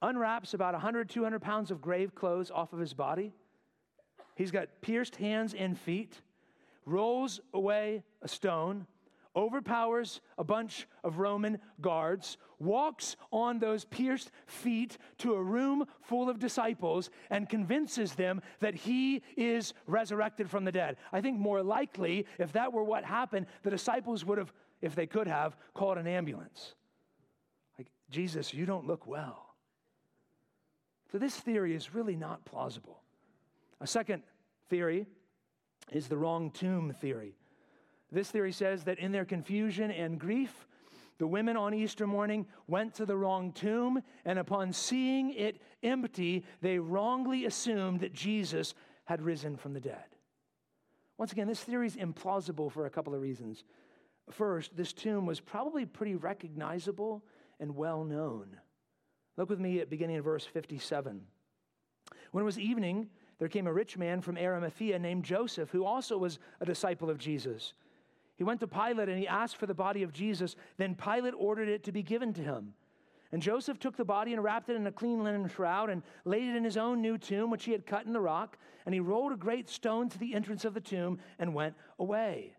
unwraps 0.03 0.55
about 0.55 0.75
100, 0.75 1.09
200 1.09 1.41
pounds 1.41 1.71
of 1.71 1.81
grave 1.81 2.15
clothes 2.15 2.51
off 2.51 2.73
of 2.73 2.79
his 2.79 2.95
body. 2.95 3.33
He's 4.37 4.51
got 4.51 4.69
pierced 4.81 5.17
hands 5.17 5.55
and 5.55 5.79
feet, 5.79 6.21
rolls 6.85 7.41
away 7.53 8.05
a 8.23 8.29
stone, 8.29 8.87
overpowers 9.39 10.21
a 10.37 10.45
bunch 10.45 10.87
of 11.05 11.19
Roman 11.19 11.59
guards, 11.81 12.37
walks 12.59 13.17
on 13.33 13.61
those 13.61 13.85
pierced 13.85 14.33
feet 14.47 14.99
to 15.19 15.35
a 15.35 15.43
room 15.43 15.87
full 16.03 16.29
of 16.29 16.41
disciples, 16.41 17.09
and 17.31 17.49
convinces 17.49 18.15
them 18.15 18.43
that 18.59 18.75
he 18.75 19.23
is 19.37 19.73
resurrected 19.87 20.51
from 20.51 20.65
the 20.65 20.73
dead. 20.73 20.97
I 21.13 21.21
think 21.21 21.39
more 21.39 21.63
likely, 21.63 22.27
if 22.39 22.53
that 22.53 22.73
were 22.73 22.85
what 22.85 23.05
happened, 23.05 23.47
the 23.63 23.71
disciples 23.71 24.25
would 24.25 24.39
have, 24.39 24.53
if 24.83 24.95
they 24.95 25.07
could 25.07 25.29
have, 25.29 25.57
called 25.73 25.99
an 25.99 26.09
ambulance. 26.09 26.75
Like, 27.79 27.87
Jesus, 28.11 28.53
you 28.53 28.67
don't 28.67 28.87
look 28.87 29.07
well. 29.07 29.55
So 31.13 31.19
this 31.19 31.37
theory 31.37 31.75
is 31.75 31.95
really 31.95 32.17
not 32.17 32.45
plausible. 32.45 33.03
A 33.81 33.87
second 33.87 34.25
theory 34.69 35.07
is 35.93 36.09
the 36.09 36.17
wrong 36.17 36.51
tomb 36.51 36.93
theory. 37.01 37.38
This 38.11 38.31
theory 38.31 38.53
says 38.53 38.85
that 38.85 38.99
in 38.99 39.13
their 39.13 39.25
confusion 39.25 39.91
and 39.91 40.19
grief, 40.19 40.67
the 41.19 41.27
women 41.27 41.57
on 41.57 41.75
Easter 41.75 42.07
morning 42.07 42.47
went 42.67 42.95
to 42.95 43.07
the 43.07 43.17
wrong 43.17 43.53
tomb, 43.53 44.03
and 44.25 44.39
upon 44.39 44.73
seeing 44.73 45.33
it 45.35 45.61
empty, 45.83 46.45
they 46.61 46.79
wrongly 46.79 47.45
assumed 47.45 48.01
that 48.01 48.15
Jesus 48.15 48.75
had 49.05 49.21
risen 49.21 49.57
from 49.57 49.75
the 49.75 49.81
dead. 49.81 50.05
Once 51.19 51.33
again, 51.33 51.49
this 51.49 51.63
theory 51.63 51.87
is 51.87 51.97
implausible 51.97 52.71
for 52.71 52.87
a 52.87 52.91
couple 52.91 53.15
of 53.15 53.21
reasons. 53.21 53.65
First, 54.31 54.77
this 54.77 54.93
tomb 54.93 55.27
was 55.27 55.41
probably 55.41 55.85
pretty 55.85 56.15
recognizable 56.15 57.25
and 57.59 57.75
well 57.75 58.05
known. 58.05 58.57
Look 59.37 59.51
with 59.51 59.61
me 59.61 59.81
at 59.81 59.91
beginning 59.91 60.17
in 60.17 60.23
verse 60.23 60.45
57. 60.45 61.21
When 62.31 62.43
it 62.43 62.45
was 62.45 62.59
evening, 62.59 63.09
there 63.39 63.49
came 63.49 63.67
a 63.67 63.73
rich 63.73 63.97
man 63.97 64.21
from 64.21 64.37
Arimathea 64.37 64.99
named 64.99 65.25
Joseph, 65.25 65.71
who 65.71 65.85
also 65.85 66.19
was 66.19 66.39
a 66.61 66.67
disciple 66.67 67.11
of 67.11 67.19
Jesus. 67.19 67.73
He 68.39 68.45
went 68.45 68.61
to 68.61 68.69
Pilate 68.69 69.09
and 69.09 69.19
he 69.19 69.27
asked 69.27 69.57
for 69.57 69.67
the 69.67 69.75
body 69.75 70.05
of 70.05 70.13
Jesus. 70.13 70.55
Then 70.77 70.95
Pilate 70.95 71.35
ordered 71.37 71.69
it 71.69 71.83
to 71.85 71.93
be 71.93 72.05
given 72.05 72.33
to 72.35 72.41
him. 72.41 72.73
And 73.33 73.43
Joseph 73.43 73.81
took 73.81 73.97
the 73.97 74.05
body 74.05 74.33
and 74.33 74.43
wrapped 74.43 74.71
it 74.71 74.77
in 74.77 74.87
a 74.87 74.93
clean 74.93 75.23
linen 75.23 75.49
shroud 75.49 75.91
and 75.91 76.03
laid 76.25 76.49
it 76.49 76.57
in 76.57 76.65
his 76.65 76.77
own 76.77 77.03
new 77.03 77.19
tomb, 77.19 77.51
which 77.51 77.65
he 77.65 77.73
had 77.73 77.85
cut 77.85 78.07
in 78.07 78.13
the 78.13 78.21
rock. 78.21 78.57
And 78.87 78.95
he 78.95 79.01
rolled 79.01 79.33
a 79.33 79.37
great 79.37 79.69
stone 79.69 80.09
to 80.09 80.19
the 80.19 80.35
entrance 80.35 80.65
of 80.65 80.73
the 80.73 80.81
tomb 80.81 81.19
and 81.39 81.53
went 81.53 81.75
away. 81.99 82.55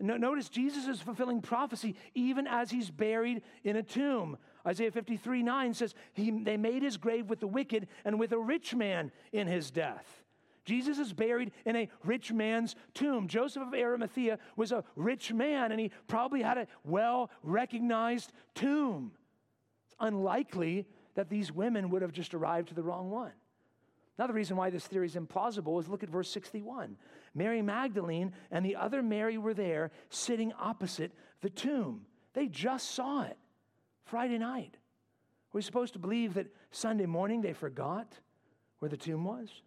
Notice 0.00 0.50
Jesus 0.50 0.86
is 0.86 1.00
fulfilling 1.00 1.40
prophecy 1.40 1.96
even 2.14 2.46
as 2.46 2.70
he's 2.70 2.90
buried 2.90 3.42
in 3.64 3.76
a 3.76 3.82
tomb. 3.82 4.36
Isaiah 4.66 4.90
53 4.90 5.42
9 5.42 5.72
says, 5.72 5.94
he, 6.12 6.30
They 6.30 6.58
made 6.58 6.82
his 6.82 6.98
grave 6.98 7.30
with 7.30 7.40
the 7.40 7.46
wicked 7.46 7.88
and 8.04 8.20
with 8.20 8.32
a 8.32 8.38
rich 8.38 8.74
man 8.74 9.12
in 9.32 9.46
his 9.46 9.70
death. 9.70 10.23
Jesus 10.64 10.98
is 10.98 11.12
buried 11.12 11.52
in 11.66 11.76
a 11.76 11.88
rich 12.04 12.32
man's 12.32 12.74
tomb. 12.94 13.28
Joseph 13.28 13.62
of 13.62 13.74
Arimathea 13.74 14.38
was 14.56 14.72
a 14.72 14.84
rich 14.96 15.32
man, 15.32 15.72
and 15.72 15.80
he 15.80 15.90
probably 16.08 16.42
had 16.42 16.58
a 16.58 16.66
well 16.84 17.30
recognized 17.42 18.32
tomb. 18.54 19.12
It's 19.86 19.96
unlikely 20.00 20.86
that 21.14 21.28
these 21.28 21.52
women 21.52 21.90
would 21.90 22.02
have 22.02 22.12
just 22.12 22.34
arrived 22.34 22.68
to 22.68 22.74
the 22.74 22.82
wrong 22.82 23.10
one. 23.10 23.32
Another 24.16 24.32
reason 24.32 24.56
why 24.56 24.70
this 24.70 24.86
theory 24.86 25.06
is 25.06 25.16
implausible 25.16 25.80
is 25.80 25.88
look 25.88 26.02
at 26.02 26.08
verse 26.08 26.30
61. 26.30 26.96
Mary 27.34 27.62
Magdalene 27.62 28.32
and 28.50 28.64
the 28.64 28.76
other 28.76 29.02
Mary 29.02 29.38
were 29.38 29.54
there 29.54 29.90
sitting 30.08 30.52
opposite 30.58 31.12
the 31.40 31.50
tomb. 31.50 32.06
They 32.32 32.46
just 32.46 32.92
saw 32.92 33.22
it 33.22 33.36
Friday 34.04 34.38
night. 34.38 34.76
We're 35.52 35.62
supposed 35.62 35.92
to 35.94 35.98
believe 35.98 36.34
that 36.34 36.46
Sunday 36.70 37.06
morning 37.06 37.40
they 37.40 37.52
forgot 37.52 38.12
where 38.78 38.88
the 38.88 38.96
tomb 38.96 39.24
was. 39.24 39.62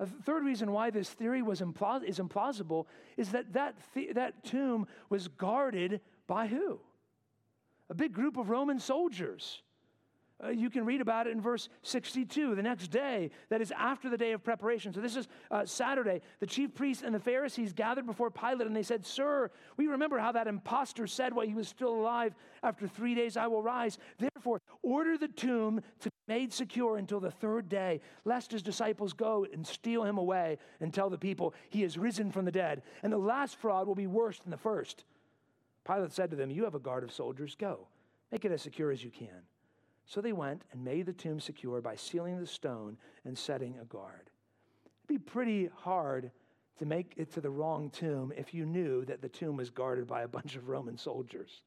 A 0.00 0.06
third 0.06 0.44
reason 0.44 0.72
why 0.72 0.90
this 0.90 1.10
theory 1.10 1.42
was 1.42 1.60
implaus- 1.60 2.02
is 2.02 2.18
implausible 2.18 2.86
is 3.16 3.30
that 3.32 3.52
that, 3.52 3.76
th- 3.94 4.14
that 4.14 4.42
tomb 4.44 4.86
was 5.08 5.28
guarded 5.28 6.00
by 6.26 6.46
who? 6.46 6.80
A 7.88 7.94
big 7.94 8.12
group 8.12 8.36
of 8.36 8.50
Roman 8.50 8.78
soldiers. 8.78 9.62
Uh, 10.42 10.48
you 10.48 10.68
can 10.68 10.84
read 10.84 11.00
about 11.00 11.28
it 11.28 11.30
in 11.30 11.40
verse 11.40 11.68
62, 11.82 12.56
the 12.56 12.62
next 12.62 12.88
day, 12.88 13.30
that 13.50 13.60
is 13.60 13.72
after 13.76 14.10
the 14.10 14.16
day 14.16 14.32
of 14.32 14.42
preparation. 14.42 14.92
So, 14.92 15.00
this 15.00 15.14
is 15.14 15.28
uh, 15.50 15.64
Saturday. 15.64 16.22
The 16.40 16.46
chief 16.46 16.74
priests 16.74 17.04
and 17.04 17.14
the 17.14 17.20
Pharisees 17.20 17.72
gathered 17.72 18.04
before 18.04 18.30
Pilate 18.30 18.66
and 18.66 18.74
they 18.74 18.82
said, 18.82 19.06
Sir, 19.06 19.50
we 19.76 19.86
remember 19.86 20.18
how 20.18 20.32
that 20.32 20.48
impostor 20.48 21.06
said 21.06 21.32
while 21.32 21.46
he 21.46 21.54
was 21.54 21.68
still 21.68 21.94
alive, 21.94 22.34
After 22.64 22.88
three 22.88 23.14
days 23.14 23.36
I 23.36 23.46
will 23.46 23.62
rise. 23.62 23.98
Therefore, 24.18 24.60
order 24.82 25.16
the 25.16 25.28
tomb 25.28 25.80
to 26.00 26.10
be 26.10 26.34
made 26.34 26.52
secure 26.52 26.96
until 26.96 27.20
the 27.20 27.30
third 27.30 27.68
day, 27.68 28.00
lest 28.24 28.50
his 28.50 28.62
disciples 28.62 29.12
go 29.12 29.46
and 29.52 29.64
steal 29.64 30.02
him 30.02 30.18
away 30.18 30.58
and 30.80 30.92
tell 30.92 31.10
the 31.10 31.18
people 31.18 31.54
he 31.70 31.82
has 31.82 31.96
risen 31.96 32.32
from 32.32 32.44
the 32.44 32.52
dead. 32.52 32.82
And 33.04 33.12
the 33.12 33.18
last 33.18 33.56
fraud 33.56 33.86
will 33.86 33.94
be 33.94 34.08
worse 34.08 34.40
than 34.40 34.50
the 34.50 34.56
first. 34.56 35.04
Pilate 35.86 36.12
said 36.12 36.30
to 36.30 36.36
them, 36.36 36.50
You 36.50 36.64
have 36.64 36.74
a 36.74 36.80
guard 36.80 37.04
of 37.04 37.12
soldiers, 37.12 37.54
go. 37.54 37.86
Make 38.32 38.44
it 38.44 38.50
as 38.50 38.62
secure 38.62 38.90
as 38.90 39.04
you 39.04 39.10
can. 39.10 39.44
So 40.06 40.20
they 40.20 40.32
went 40.32 40.62
and 40.72 40.84
made 40.84 41.06
the 41.06 41.12
tomb 41.12 41.40
secure 41.40 41.80
by 41.80 41.96
sealing 41.96 42.38
the 42.38 42.46
stone 42.46 42.98
and 43.24 43.36
setting 43.36 43.78
a 43.80 43.84
guard. 43.84 44.30
It'd 45.04 45.08
be 45.08 45.18
pretty 45.18 45.70
hard 45.74 46.30
to 46.78 46.86
make 46.86 47.14
it 47.16 47.32
to 47.32 47.40
the 47.40 47.50
wrong 47.50 47.90
tomb 47.90 48.32
if 48.36 48.52
you 48.52 48.66
knew 48.66 49.04
that 49.04 49.22
the 49.22 49.28
tomb 49.28 49.56
was 49.56 49.70
guarded 49.70 50.06
by 50.06 50.22
a 50.22 50.28
bunch 50.28 50.56
of 50.56 50.68
Roman 50.68 50.98
soldiers. 50.98 51.62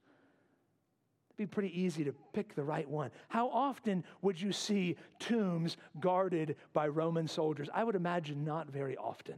It'd 1.30 1.50
be 1.50 1.54
pretty 1.54 1.80
easy 1.80 2.04
to 2.04 2.14
pick 2.34 2.56
the 2.56 2.64
right 2.64 2.90
one. 2.90 3.12
How 3.30 3.50
often 3.50 4.04
would 4.22 4.40
you 4.40 4.52
see 4.52 4.98
tombs 5.20 5.78
guarded 6.00 6.56
by 6.74 6.88
Roman 6.88 7.28
soldiers? 7.28 7.70
I 7.74 7.84
would 7.84 7.96
imagine 7.96 8.44
not 8.44 8.70
very 8.70 8.98
often. 8.98 9.36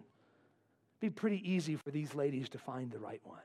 It'd 1.01 1.01
be 1.01 1.09
pretty 1.09 1.49
easy 1.49 1.75
for 1.75 1.91
these 1.91 2.15
ladies 2.15 2.49
to 2.49 2.57
find 2.57 2.91
the 2.91 2.99
right 2.99 3.21
one. 3.23 3.39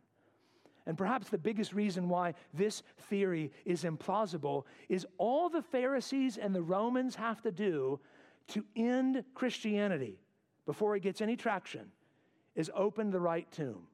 And 0.86 0.98
perhaps 0.98 1.28
the 1.28 1.38
biggest 1.38 1.72
reason 1.72 2.08
why 2.08 2.34
this 2.52 2.82
theory 3.08 3.50
is 3.64 3.84
implausible 3.84 4.64
is 4.88 5.06
all 5.16 5.48
the 5.48 5.62
Pharisees 5.62 6.36
and 6.36 6.54
the 6.54 6.62
Romans 6.62 7.14
have 7.14 7.40
to 7.42 7.50
do 7.50 7.98
to 8.48 8.64
end 8.76 9.24
Christianity 9.34 10.18
before 10.66 10.94
it 10.96 11.00
gets 11.00 11.20
any 11.20 11.36
traction 11.36 11.90
is 12.54 12.70
open 12.74 13.10
the 13.10 13.20
right 13.20 13.50
tomb. 13.50 13.86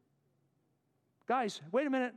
Guys, 1.26 1.60
wait 1.70 1.86
a 1.86 1.90
minute. 1.90 2.14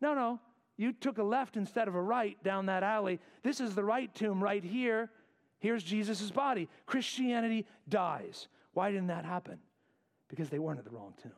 No, 0.00 0.14
no. 0.14 0.40
You 0.76 0.92
took 0.92 1.18
a 1.18 1.22
left 1.22 1.56
instead 1.56 1.88
of 1.88 1.94
a 1.94 2.02
right 2.02 2.42
down 2.42 2.66
that 2.66 2.82
alley. 2.82 3.20
This 3.42 3.60
is 3.60 3.74
the 3.74 3.84
right 3.84 4.12
tomb 4.14 4.42
right 4.42 4.64
here. 4.64 5.10
Here's 5.58 5.84
Jesus' 5.84 6.30
body. 6.30 6.68
Christianity 6.86 7.66
dies. 7.88 8.48
Why 8.72 8.90
didn't 8.90 9.08
that 9.08 9.24
happen? 9.24 9.58
Because 10.28 10.48
they 10.48 10.58
weren't 10.58 10.78
at 10.78 10.84
the 10.84 10.90
wrong 10.90 11.14
tomb. 11.22 11.32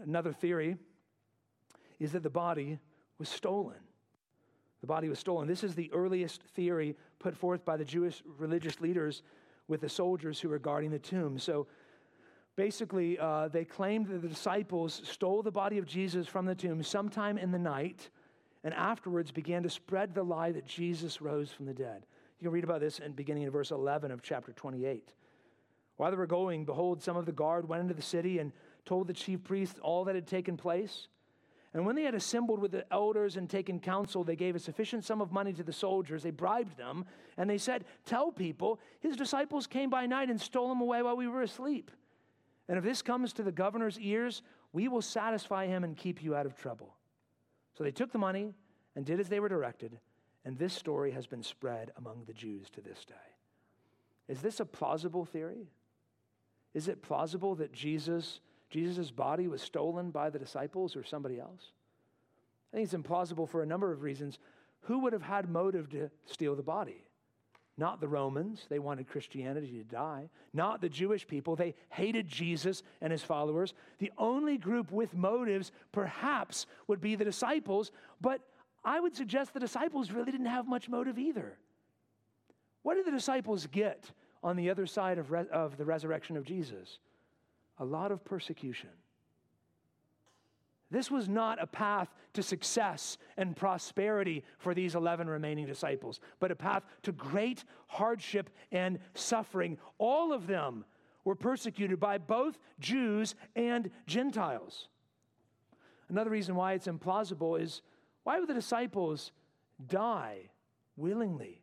Another 0.00 0.32
theory 0.32 0.76
is 1.98 2.12
that 2.12 2.22
the 2.22 2.30
body 2.30 2.78
was 3.18 3.28
stolen. 3.28 3.76
The 4.80 4.86
body 4.86 5.08
was 5.08 5.18
stolen. 5.18 5.46
This 5.46 5.62
is 5.62 5.74
the 5.74 5.90
earliest 5.92 6.42
theory 6.42 6.96
put 7.18 7.36
forth 7.36 7.64
by 7.64 7.76
the 7.76 7.84
Jewish 7.84 8.22
religious 8.38 8.80
leaders 8.80 9.22
with 9.68 9.80
the 9.80 9.88
soldiers 9.88 10.40
who 10.40 10.48
were 10.48 10.58
guarding 10.58 10.90
the 10.90 10.98
tomb. 10.98 11.38
So 11.38 11.68
basically, 12.56 13.18
uh, 13.18 13.48
they 13.48 13.64
claimed 13.64 14.08
that 14.08 14.22
the 14.22 14.28
disciples 14.28 15.02
stole 15.04 15.42
the 15.42 15.52
body 15.52 15.78
of 15.78 15.86
Jesus 15.86 16.26
from 16.26 16.46
the 16.46 16.54
tomb 16.54 16.82
sometime 16.82 17.38
in 17.38 17.52
the 17.52 17.58
night 17.58 18.10
and 18.64 18.74
afterwards 18.74 19.30
began 19.30 19.62
to 19.62 19.70
spread 19.70 20.14
the 20.14 20.22
lie 20.22 20.52
that 20.52 20.66
Jesus 20.66 21.20
rose 21.20 21.50
from 21.50 21.66
the 21.66 21.74
dead. 21.74 22.06
You 22.38 22.46
can 22.46 22.52
read 22.52 22.64
about 22.64 22.80
this 22.80 22.98
in 22.98 23.12
beginning 23.12 23.44
in 23.44 23.50
verse 23.50 23.70
11 23.70 24.10
of 24.10 24.22
chapter 24.22 24.52
28. 24.52 25.14
While 25.96 26.10
they 26.10 26.16
were 26.16 26.26
going, 26.26 26.64
behold, 26.64 27.02
some 27.02 27.16
of 27.16 27.26
the 27.26 27.32
guard 27.32 27.68
went 27.68 27.82
into 27.82 27.94
the 27.94 28.02
city 28.02 28.38
and 28.38 28.52
told 28.84 29.06
the 29.06 29.12
chief 29.12 29.42
priests 29.44 29.78
all 29.80 30.04
that 30.04 30.14
had 30.14 30.26
taken 30.26 30.56
place. 30.56 31.08
And 31.74 31.86
when 31.86 31.96
they 31.96 32.02
had 32.02 32.14
assembled 32.14 32.60
with 32.60 32.72
the 32.72 32.84
elders 32.92 33.36
and 33.36 33.48
taken 33.48 33.80
counsel, 33.80 34.24
they 34.24 34.36
gave 34.36 34.54
a 34.54 34.58
sufficient 34.58 35.04
sum 35.04 35.22
of 35.22 35.32
money 35.32 35.54
to 35.54 35.62
the 35.62 35.72
soldiers. 35.72 36.22
They 36.22 36.30
bribed 36.30 36.76
them, 36.76 37.06
and 37.38 37.48
they 37.48 37.56
said, 37.56 37.86
Tell 38.04 38.30
people, 38.30 38.78
his 39.00 39.16
disciples 39.16 39.66
came 39.66 39.88
by 39.88 40.04
night 40.06 40.28
and 40.28 40.40
stole 40.40 40.70
him 40.70 40.82
away 40.82 41.02
while 41.02 41.16
we 41.16 41.28
were 41.28 41.42
asleep. 41.42 41.90
And 42.68 42.76
if 42.76 42.84
this 42.84 43.00
comes 43.00 43.32
to 43.34 43.42
the 43.42 43.52
governor's 43.52 43.98
ears, 43.98 44.42
we 44.72 44.88
will 44.88 45.02
satisfy 45.02 45.66
him 45.66 45.82
and 45.82 45.96
keep 45.96 46.22
you 46.22 46.34
out 46.34 46.46
of 46.46 46.56
trouble. 46.56 46.94
So 47.76 47.84
they 47.84 47.90
took 47.90 48.12
the 48.12 48.18
money 48.18 48.52
and 48.94 49.06
did 49.06 49.18
as 49.18 49.28
they 49.28 49.40
were 49.40 49.48
directed, 49.48 49.98
and 50.44 50.58
this 50.58 50.74
story 50.74 51.10
has 51.12 51.26
been 51.26 51.42
spread 51.42 51.92
among 51.96 52.24
the 52.26 52.34
Jews 52.34 52.68
to 52.70 52.82
this 52.82 53.04
day. 53.06 53.14
Is 54.28 54.42
this 54.42 54.60
a 54.60 54.66
plausible 54.66 55.24
theory? 55.24 55.68
Is 56.74 56.88
it 56.88 57.02
plausible 57.02 57.54
that 57.56 57.72
Jesus 57.72 58.40
Jesus' 58.72 59.10
body 59.10 59.46
was 59.46 59.62
stolen 59.62 60.10
by 60.10 60.30
the 60.30 60.38
disciples 60.38 60.96
or 60.96 61.04
somebody 61.04 61.38
else? 61.38 61.72
I 62.72 62.76
think 62.76 62.84
it's 62.84 62.94
implausible 62.94 63.48
for 63.48 63.62
a 63.62 63.66
number 63.66 63.92
of 63.92 64.02
reasons. 64.02 64.38
Who 64.82 65.00
would 65.00 65.12
have 65.12 65.22
had 65.22 65.48
motive 65.48 65.90
to 65.90 66.10
steal 66.24 66.56
the 66.56 66.62
body? 66.62 67.04
Not 67.78 68.00
the 68.00 68.08
Romans, 68.08 68.66
they 68.68 68.78
wanted 68.78 69.08
Christianity 69.08 69.72
to 69.78 69.84
die. 69.84 70.28
Not 70.52 70.80
the 70.80 70.88
Jewish 70.88 71.26
people, 71.26 71.54
they 71.54 71.74
hated 71.90 72.28
Jesus 72.28 72.82
and 73.00 73.12
his 73.12 73.22
followers. 73.22 73.74
The 73.98 74.12
only 74.18 74.58
group 74.58 74.90
with 74.90 75.14
motives, 75.14 75.70
perhaps, 75.90 76.66
would 76.86 77.00
be 77.00 77.14
the 77.14 77.24
disciples, 77.24 77.92
but 78.20 78.40
I 78.84 79.00
would 79.00 79.14
suggest 79.14 79.54
the 79.54 79.60
disciples 79.60 80.10
really 80.10 80.32
didn't 80.32 80.46
have 80.46 80.66
much 80.66 80.88
motive 80.88 81.18
either. 81.18 81.58
What 82.82 82.94
did 82.94 83.06
the 83.06 83.12
disciples 83.12 83.66
get 83.66 84.10
on 84.42 84.56
the 84.56 84.70
other 84.70 84.86
side 84.86 85.18
of, 85.18 85.30
re- 85.30 85.46
of 85.52 85.76
the 85.76 85.84
resurrection 85.84 86.36
of 86.36 86.44
Jesus? 86.44 86.98
A 87.78 87.84
lot 87.84 88.12
of 88.12 88.24
persecution. 88.24 88.90
This 90.90 91.10
was 91.10 91.28
not 91.28 91.60
a 91.62 91.66
path 91.66 92.12
to 92.34 92.42
success 92.42 93.16
and 93.38 93.56
prosperity 93.56 94.44
for 94.58 94.74
these 94.74 94.94
11 94.94 95.26
remaining 95.26 95.66
disciples, 95.66 96.20
but 96.38 96.50
a 96.50 96.56
path 96.56 96.84
to 97.02 97.12
great 97.12 97.64
hardship 97.86 98.50
and 98.70 98.98
suffering. 99.14 99.78
All 99.96 100.34
of 100.34 100.46
them 100.46 100.84
were 101.24 101.34
persecuted 101.34 101.98
by 101.98 102.18
both 102.18 102.58
Jews 102.78 103.34
and 103.56 103.90
Gentiles. 104.06 104.88
Another 106.10 106.30
reason 106.30 106.54
why 106.56 106.74
it's 106.74 106.88
implausible 106.88 107.58
is 107.58 107.80
why 108.24 108.38
would 108.38 108.48
the 108.48 108.54
disciples 108.54 109.32
die 109.88 110.50
willingly? 110.96 111.62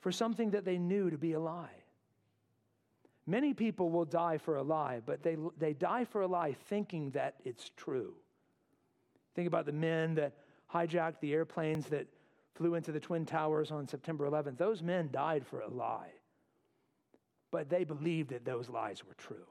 for 0.00 0.12
something 0.12 0.50
that 0.50 0.64
they 0.64 0.78
knew 0.78 1.10
to 1.10 1.18
be 1.18 1.32
a 1.32 1.40
lie. 1.40 1.77
Many 3.28 3.52
people 3.52 3.90
will 3.90 4.06
die 4.06 4.38
for 4.38 4.56
a 4.56 4.62
lie, 4.62 5.02
but 5.04 5.22
they, 5.22 5.36
they 5.58 5.74
die 5.74 6.06
for 6.06 6.22
a 6.22 6.26
lie 6.26 6.54
thinking 6.70 7.10
that 7.10 7.34
it's 7.44 7.70
true. 7.76 8.14
Think 9.34 9.46
about 9.46 9.66
the 9.66 9.72
men 9.72 10.14
that 10.14 10.32
hijacked 10.72 11.20
the 11.20 11.34
airplanes 11.34 11.88
that 11.88 12.06
flew 12.54 12.74
into 12.74 12.90
the 12.90 12.98
Twin 12.98 13.26
Towers 13.26 13.70
on 13.70 13.86
September 13.86 14.26
11th. 14.26 14.56
Those 14.56 14.82
men 14.82 15.10
died 15.12 15.46
for 15.46 15.60
a 15.60 15.68
lie, 15.68 16.10
but 17.50 17.68
they 17.68 17.84
believed 17.84 18.30
that 18.30 18.46
those 18.46 18.70
lies 18.70 19.04
were 19.04 19.14
true. 19.18 19.46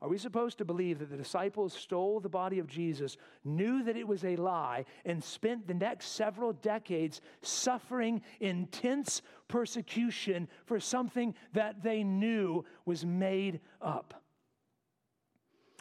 Are 0.00 0.08
we 0.08 0.18
supposed 0.18 0.58
to 0.58 0.64
believe 0.64 1.00
that 1.00 1.10
the 1.10 1.16
disciples 1.16 1.72
stole 1.72 2.20
the 2.20 2.28
body 2.28 2.60
of 2.60 2.68
Jesus, 2.68 3.16
knew 3.44 3.82
that 3.82 3.96
it 3.96 4.06
was 4.06 4.24
a 4.24 4.36
lie, 4.36 4.84
and 5.04 5.22
spent 5.22 5.66
the 5.66 5.74
next 5.74 6.10
several 6.10 6.52
decades 6.52 7.20
suffering 7.42 8.22
intense 8.38 9.22
persecution 9.48 10.48
for 10.66 10.78
something 10.78 11.34
that 11.52 11.82
they 11.82 12.04
knew 12.04 12.64
was 12.84 13.04
made 13.04 13.60
up? 13.82 14.22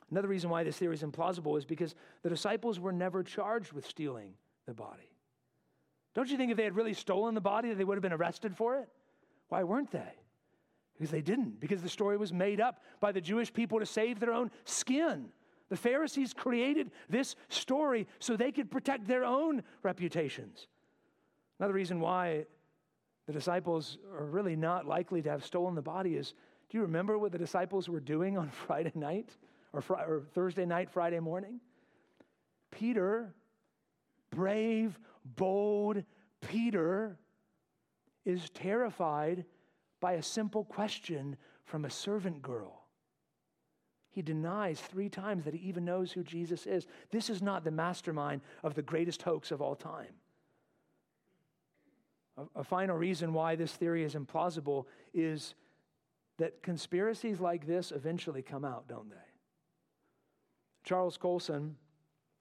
Another 0.10 0.27
reason 0.27 0.49
why 0.49 0.63
this 0.63 0.77
theory 0.77 0.95
is 0.95 1.03
implausible 1.03 1.58
is 1.58 1.65
because 1.65 1.93
the 2.23 2.30
disciples 2.30 2.80
were 2.80 2.93
never 2.93 3.23
charged 3.23 3.71
with 3.71 3.86
stealing 3.86 4.34
the 4.65 4.73
body. 4.73 5.12
Don't 6.15 6.30
you 6.30 6.38
think 6.38 6.49
if 6.49 6.58
they 6.58 6.63
had 6.63 6.75
really 6.75 6.95
stolen 6.95 7.36
the 7.36 7.41
body, 7.41 7.69
that 7.69 7.75
they 7.75 7.84
would 7.84 7.97
have 7.97 8.01
been 8.01 8.13
arrested 8.13 8.58
for 8.58 8.77
it? 8.77 8.89
Why 9.49 9.63
weren't 9.63 9.91
they? 9.91 10.13
Because 10.98 11.12
they 11.12 11.22
didn't, 11.22 11.60
because 11.60 11.82
the 11.82 11.90
story 11.90 12.18
was 12.18 12.34
made 12.34 12.60
up 12.60 12.82
by 13.00 13.12
the 13.12 13.22
Jewish 13.22 13.54
people 13.54 13.80
to 13.80 13.86
save 13.86 14.20
their 14.20 14.34
own 14.34 14.50
skin. 14.66 15.30
The 15.70 15.78
Pharisees 15.78 16.34
created 16.34 16.92
this 17.10 17.36
story 17.50 18.08
so 18.20 18.36
they 18.36 18.52
could 18.52 18.72
protect 18.72 19.08
their 19.08 19.26
own 19.26 19.64
reputations. 19.84 20.68
Another 21.60 21.74
reason 21.74 22.00
why 22.00 22.46
the 23.28 23.34
disciples 23.34 23.98
are 24.18 24.26
really 24.26 24.56
not 24.56 24.86
likely 24.86 25.22
to 25.22 25.30
have 25.30 25.46
stolen 25.46 25.76
the 25.76 25.82
body 25.82 26.16
is 26.16 26.34
do 26.70 26.78
you 26.78 26.82
remember 26.82 27.18
what 27.18 27.32
the 27.32 27.38
disciples 27.38 27.88
were 27.88 28.00
doing 28.00 28.38
on 28.38 28.50
Friday 28.68 28.92
night 28.96 29.30
or, 29.74 29.82
fr- 29.82 29.94
or 29.94 30.24
Thursday 30.34 30.66
night, 30.66 30.90
Friday 30.90 31.20
morning? 31.20 31.60
Peter, 32.72 33.34
brave, 34.32 35.00
bold 35.24 36.04
Peter, 36.42 37.18
is 38.26 38.50
terrified 38.50 39.46
by 40.08 40.13
a 40.13 40.24
simple 40.24 40.63
question 40.63 41.36
from 41.65 41.84
a 41.84 41.89
servant 41.89 42.41
girl. 42.41 42.86
He 44.10 44.22
denies 44.22 44.80
three 44.80 45.10
times 45.10 45.43
that 45.43 45.54
he 45.54 45.67
even 45.67 45.84
knows 45.84 46.13
who 46.13 46.24
Jesus 46.24 46.65
is. 46.65 46.88
This 47.12 47.30
is 47.30 47.41
not 47.41 47.65
the 47.65 47.72
mastermind 47.72 48.39
of 48.63 48.74
the 48.74 48.82
greatest 48.82 49.22
hoax 49.22 49.52
of 49.52 49.62
all 49.62 49.76
time. 49.76 50.13
A, 52.38 52.60
a 52.62 52.63
final 52.63 52.96
reason 52.96 53.34
why 53.34 53.58
this 53.58 53.74
theory 53.74 54.06
is 54.06 54.15
implausible 54.15 54.86
is 55.13 55.56
that 56.38 56.63
conspiracies 56.63 57.41
like 57.41 57.67
this 57.67 57.91
eventually 57.91 58.41
come 58.41 58.63
out, 58.63 58.88
don't 58.88 59.10
they? 59.10 59.28
Charles 60.86 61.17
Colson, 61.17 61.76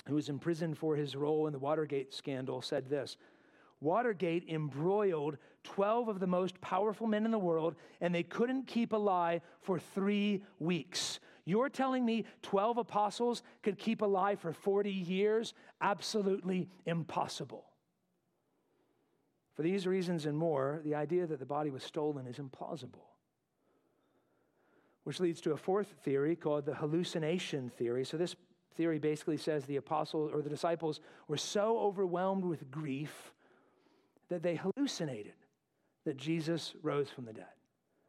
who 0.07 0.15
was 0.15 0.29
imprisoned 0.29 0.79
for 0.79 0.95
his 0.95 1.17
role 1.17 1.49
in 1.49 1.53
the 1.53 1.59
Watergate 1.59 2.15
scandal, 2.15 2.63
said 2.63 2.89
this 2.89 3.17
Watergate 3.81 4.49
embroiled 4.49 5.37
12 5.65 6.09
of 6.09 6.21
the 6.21 6.27
most 6.27 6.61
powerful 6.61 7.07
men 7.07 7.25
in 7.25 7.31
the 7.31 7.39
world, 7.39 7.75
and 8.01 8.15
they 8.15 8.23
couldn't 8.23 8.67
keep 8.67 8.93
a 8.93 8.97
lie 8.97 9.43
for 9.61 9.79
three 9.79 10.43
weeks. 10.59 11.21
You're 11.45 11.69
telling 11.69 12.05
me 12.05 12.25
12 12.43 12.79
apostles 12.79 13.43
could 13.63 13.79
keep 13.79 14.03
a 14.03 14.07
lie 14.07 14.37
for 14.37 14.53
40 14.53 14.91
years? 14.91 15.55
Absolutely 15.81 16.69
impossible. 16.87 17.65
For 19.55 19.63
these 19.63 19.87
reasons 19.87 20.27
and 20.27 20.37
more, 20.37 20.81
the 20.85 20.95
idea 20.95 21.27
that 21.27 21.39
the 21.39 21.47
body 21.47 21.71
was 21.71 21.83
stolen 21.83 22.27
is 22.27 22.37
implausible. 22.37 23.05
Which 25.05 25.21
leads 25.21 25.41
to 25.43 25.53
a 25.53 25.57
fourth 25.57 25.95
theory 26.03 26.35
called 26.35 26.67
the 26.67 26.75
hallucination 26.75 27.71
theory. 27.71 28.05
So, 28.05 28.17
this 28.17 28.35
theory 28.75 28.99
basically 28.99 29.37
says 29.37 29.65
the 29.65 29.77
apostles 29.77 30.33
or 30.35 30.43
the 30.43 30.51
disciples 30.51 31.01
were 31.29 31.37
so 31.37 31.79
overwhelmed 31.79 32.45
with 32.45 32.71
grief 32.71 33.33
that 34.29 34.43
they 34.43 34.57
hallucinated 34.57 35.35
that 36.05 36.17
Jesus 36.17 36.75
rose 36.83 37.11
from 37.11 37.25
the 37.25 37.33
dead. 37.33 37.47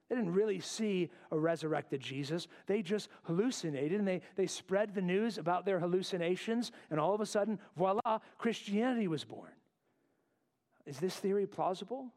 They 0.09 0.15
didn't 0.15 0.33
really 0.33 0.59
see 0.59 1.09
a 1.31 1.37
resurrected 1.37 1.99
Jesus. 1.99 2.47
They 2.65 2.81
just 2.81 3.09
hallucinated 3.23 3.99
and 3.99 4.07
they, 4.07 4.21
they 4.35 4.47
spread 4.47 4.93
the 4.93 5.01
news 5.01 5.37
about 5.37 5.65
their 5.65 5.79
hallucinations, 5.79 6.71
and 6.89 6.99
all 6.99 7.13
of 7.13 7.19
a 7.19 7.25
sudden, 7.25 7.59
voila, 7.75 8.19
Christianity 8.37 9.07
was 9.07 9.25
born. 9.25 9.51
Is 10.85 10.99
this 10.99 11.15
theory 11.15 11.45
plausible? 11.45 12.13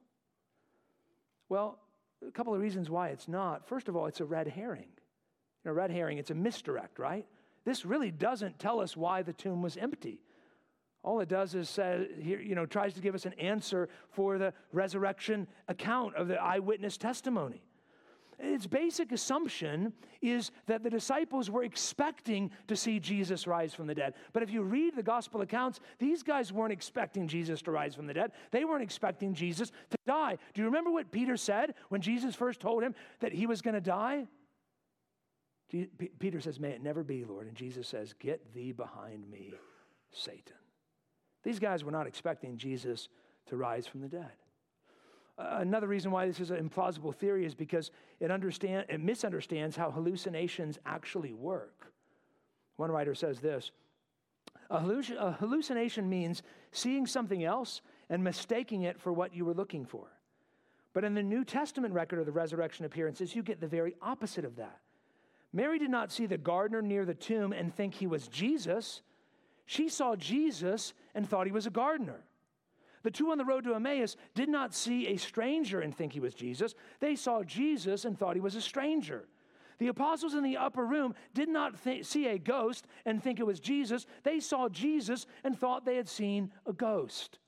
Well, 1.49 1.81
a 2.27 2.31
couple 2.31 2.55
of 2.55 2.61
reasons 2.61 2.89
why 2.89 3.09
it's 3.09 3.27
not. 3.27 3.67
First 3.67 3.89
of 3.89 3.97
all, 3.97 4.07
it's 4.07 4.21
a 4.21 4.25
red 4.25 4.47
herring. 4.47 4.89
You 5.65 5.71
know, 5.71 5.73
red 5.73 5.91
herring, 5.91 6.19
it's 6.19 6.31
a 6.31 6.35
misdirect, 6.35 6.99
right? 7.01 7.27
This 7.65 7.85
really 7.85 8.13
doesn't 8.13 8.59
tell 8.59 8.81
us 8.81 8.97
why 8.97 9.23
the 9.23 9.33
tomb 9.33 9.63
was 9.63 9.77
empty. 9.77 10.21
All 11.03 11.21
it 11.21 11.29
does 11.29 11.55
is 11.55 11.69
say, 11.69 12.09
you 12.21 12.55
know, 12.55 12.67
tries 12.67 12.95
to 12.95 13.01
give 13.01 13.15
us 13.15 13.25
an 13.25 13.33
answer 13.35 13.89
for 14.11 14.37
the 14.37 14.53
resurrection 14.73 15.47
account 15.69 16.15
of 16.15 16.29
the 16.29 16.41
eyewitness 16.41 16.99
testimony. 16.99 17.63
Its 18.43 18.67
basic 18.67 19.13
assumption 19.13 19.93
is 20.23 20.51
that 20.67 20.83
the 20.83 20.89
disciples 20.89 21.51
were 21.51 21.63
expecting 21.63 22.51
to 22.69 22.77
see 22.77 22.99
Jesus 22.99 23.47
rise 23.47 23.75
from 23.75 23.87
the 23.87 23.95
dead. 23.95 24.15
But 24.33 24.43
if 24.43 24.51
you 24.51 24.63
read 24.63 24.97
the 24.97 25.03
gospel 25.03 25.43
accounts, 25.43 25.81
these 25.99 26.23
guys 26.23 26.53
weren't 26.53 26.73
expecting 26.73 27.29
Jesus 27.29 27.61
to 27.63 27.71
rise 27.71 27.95
from 27.95 28.07
the 28.07 28.15
dead. 28.15 28.33
They 28.51 28.65
weren't 28.65 28.83
expecting 28.83 29.35
Jesus 29.35 29.71
to 29.91 29.99
die. 30.07 30.39
Do 30.55 30.63
you 30.63 30.67
remember 30.67 30.91
what 30.91 31.13
Peter 31.13 31.37
said 31.37 31.75
when 31.91 32.01
Jesus 32.01 32.35
first 32.35 32.61
told 32.61 32.83
him 32.83 32.95
that 33.21 33.33
he 33.33 33.47
was 33.47 33.61
going 33.61 33.75
to 33.75 33.81
die? 33.81 34.27
Peter 36.19 36.41
says, 36.41 36.59
May 36.59 36.71
it 36.71 36.83
never 36.83 37.05
be, 37.05 37.25
Lord. 37.25 37.47
And 37.47 37.57
Jesus 37.57 37.87
says, 37.87 38.15
Get 38.19 38.55
thee 38.55 38.73
behind 38.73 39.31
me, 39.31 39.53
Satan. 40.13 40.57
These 41.43 41.59
guys 41.59 41.85
were 41.85 41.93
not 41.93 42.07
expecting 42.07 42.57
Jesus 42.57 43.09
to 43.47 43.57
rise 43.57 43.87
from 43.87 44.01
the 44.01 44.09
dead. 44.09 44.33
Uh, 45.39 45.59
another 45.61 45.87
reason 45.87 46.11
why 46.11 46.27
this 46.27 46.39
is 46.39 46.51
an 46.51 46.69
implausible 46.69 47.15
theory 47.15 47.47
is 47.47 47.55
because 47.55 47.91
it, 48.21 48.31
understand, 48.31 48.85
it 48.89 49.01
misunderstands 49.01 49.75
how 49.75 49.91
hallucinations 49.91 50.79
actually 50.85 51.33
work. 51.33 51.93
One 52.77 52.91
writer 52.91 53.15
says 53.15 53.41
this 53.41 53.71
a, 54.69 54.81
halluc- 54.81 55.17
a 55.19 55.33
hallucination 55.33 56.09
means 56.09 56.43
seeing 56.73 57.07
something 57.07 57.43
else 57.43 57.81
and 58.11 58.23
mistaking 58.23 58.83
it 58.83 59.01
for 59.01 59.13
what 59.13 59.35
you 59.35 59.45
were 59.45 59.55
looking 59.55 59.87
for. 59.87 60.09
But 60.93 61.05
in 61.05 61.15
the 61.15 61.23
New 61.23 61.45
Testament 61.45 61.95
record 61.95 62.19
of 62.19 62.27
the 62.27 62.33
resurrection 62.33 62.85
appearances, 62.85 63.35
you 63.35 63.43
get 63.43 63.61
the 63.61 63.67
very 63.67 63.95
opposite 64.03 64.45
of 64.45 64.57
that. 64.57 64.79
Mary 65.53 65.79
did 65.79 65.91
not 65.91 66.13
see 66.13 66.27
the 66.27 66.39
gardener 66.39 66.83
near 66.83 67.05
the 67.05 67.15
tomb 67.15 67.53
and 67.53 67.75
think 67.75 67.95
he 67.95 68.07
was 68.07 68.29
Jesus. 68.29 69.03
She 69.71 69.89
saw 69.89 70.17
Jesus 70.17 70.95
and 71.15 71.29
thought 71.29 71.47
he 71.47 71.53
was 71.53 71.69
a 71.69 71.71
gardener. 71.71 72.25
The 73.05 73.11
two 73.13 73.31
on 73.31 73.39
the 73.39 73.45
road 73.45 73.63
to 73.63 73.75
Emmaus 73.77 74.17
did 74.35 74.49
not 74.49 74.75
see 74.75 75.07
a 75.07 75.17
stranger 75.17 75.79
and 75.81 75.95
think 75.95 76.13
he 76.13 76.19
was 76.19 76.35
Jesus. 76.35 76.75
They 76.99 77.15
saw 77.15 77.45
Jesus 77.45 78.05
and 78.05 78.19
thought 78.19 78.35
he 78.35 78.41
was 78.41 78.57
a 78.57 78.61
stranger. 78.61 79.29
The 79.79 79.87
apostles 79.87 80.35
in 80.35 80.43
the 80.43 80.57
upper 80.57 80.85
room 80.85 81.15
did 81.35 81.49
not 81.49 81.85
th- 81.85 82.05
see 82.05 82.27
a 82.27 82.37
ghost 82.37 82.85
and 83.07 83.23
think 83.23 83.39
it 83.39 83.47
was 83.47 83.61
Jesus. 83.61 84.07
They 84.25 84.41
saw 84.41 84.69
Jesus 84.69 85.25
and 85.45 85.57
thought 85.57 85.85
they 85.85 85.95
had 85.95 86.09
seen 86.09 86.51
a 86.67 86.73
ghost. 86.73 87.39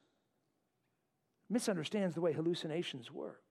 Misunderstands 1.51 2.15
the 2.15 2.21
way 2.21 2.33
hallucinations 2.33 3.11
work. 3.11 3.42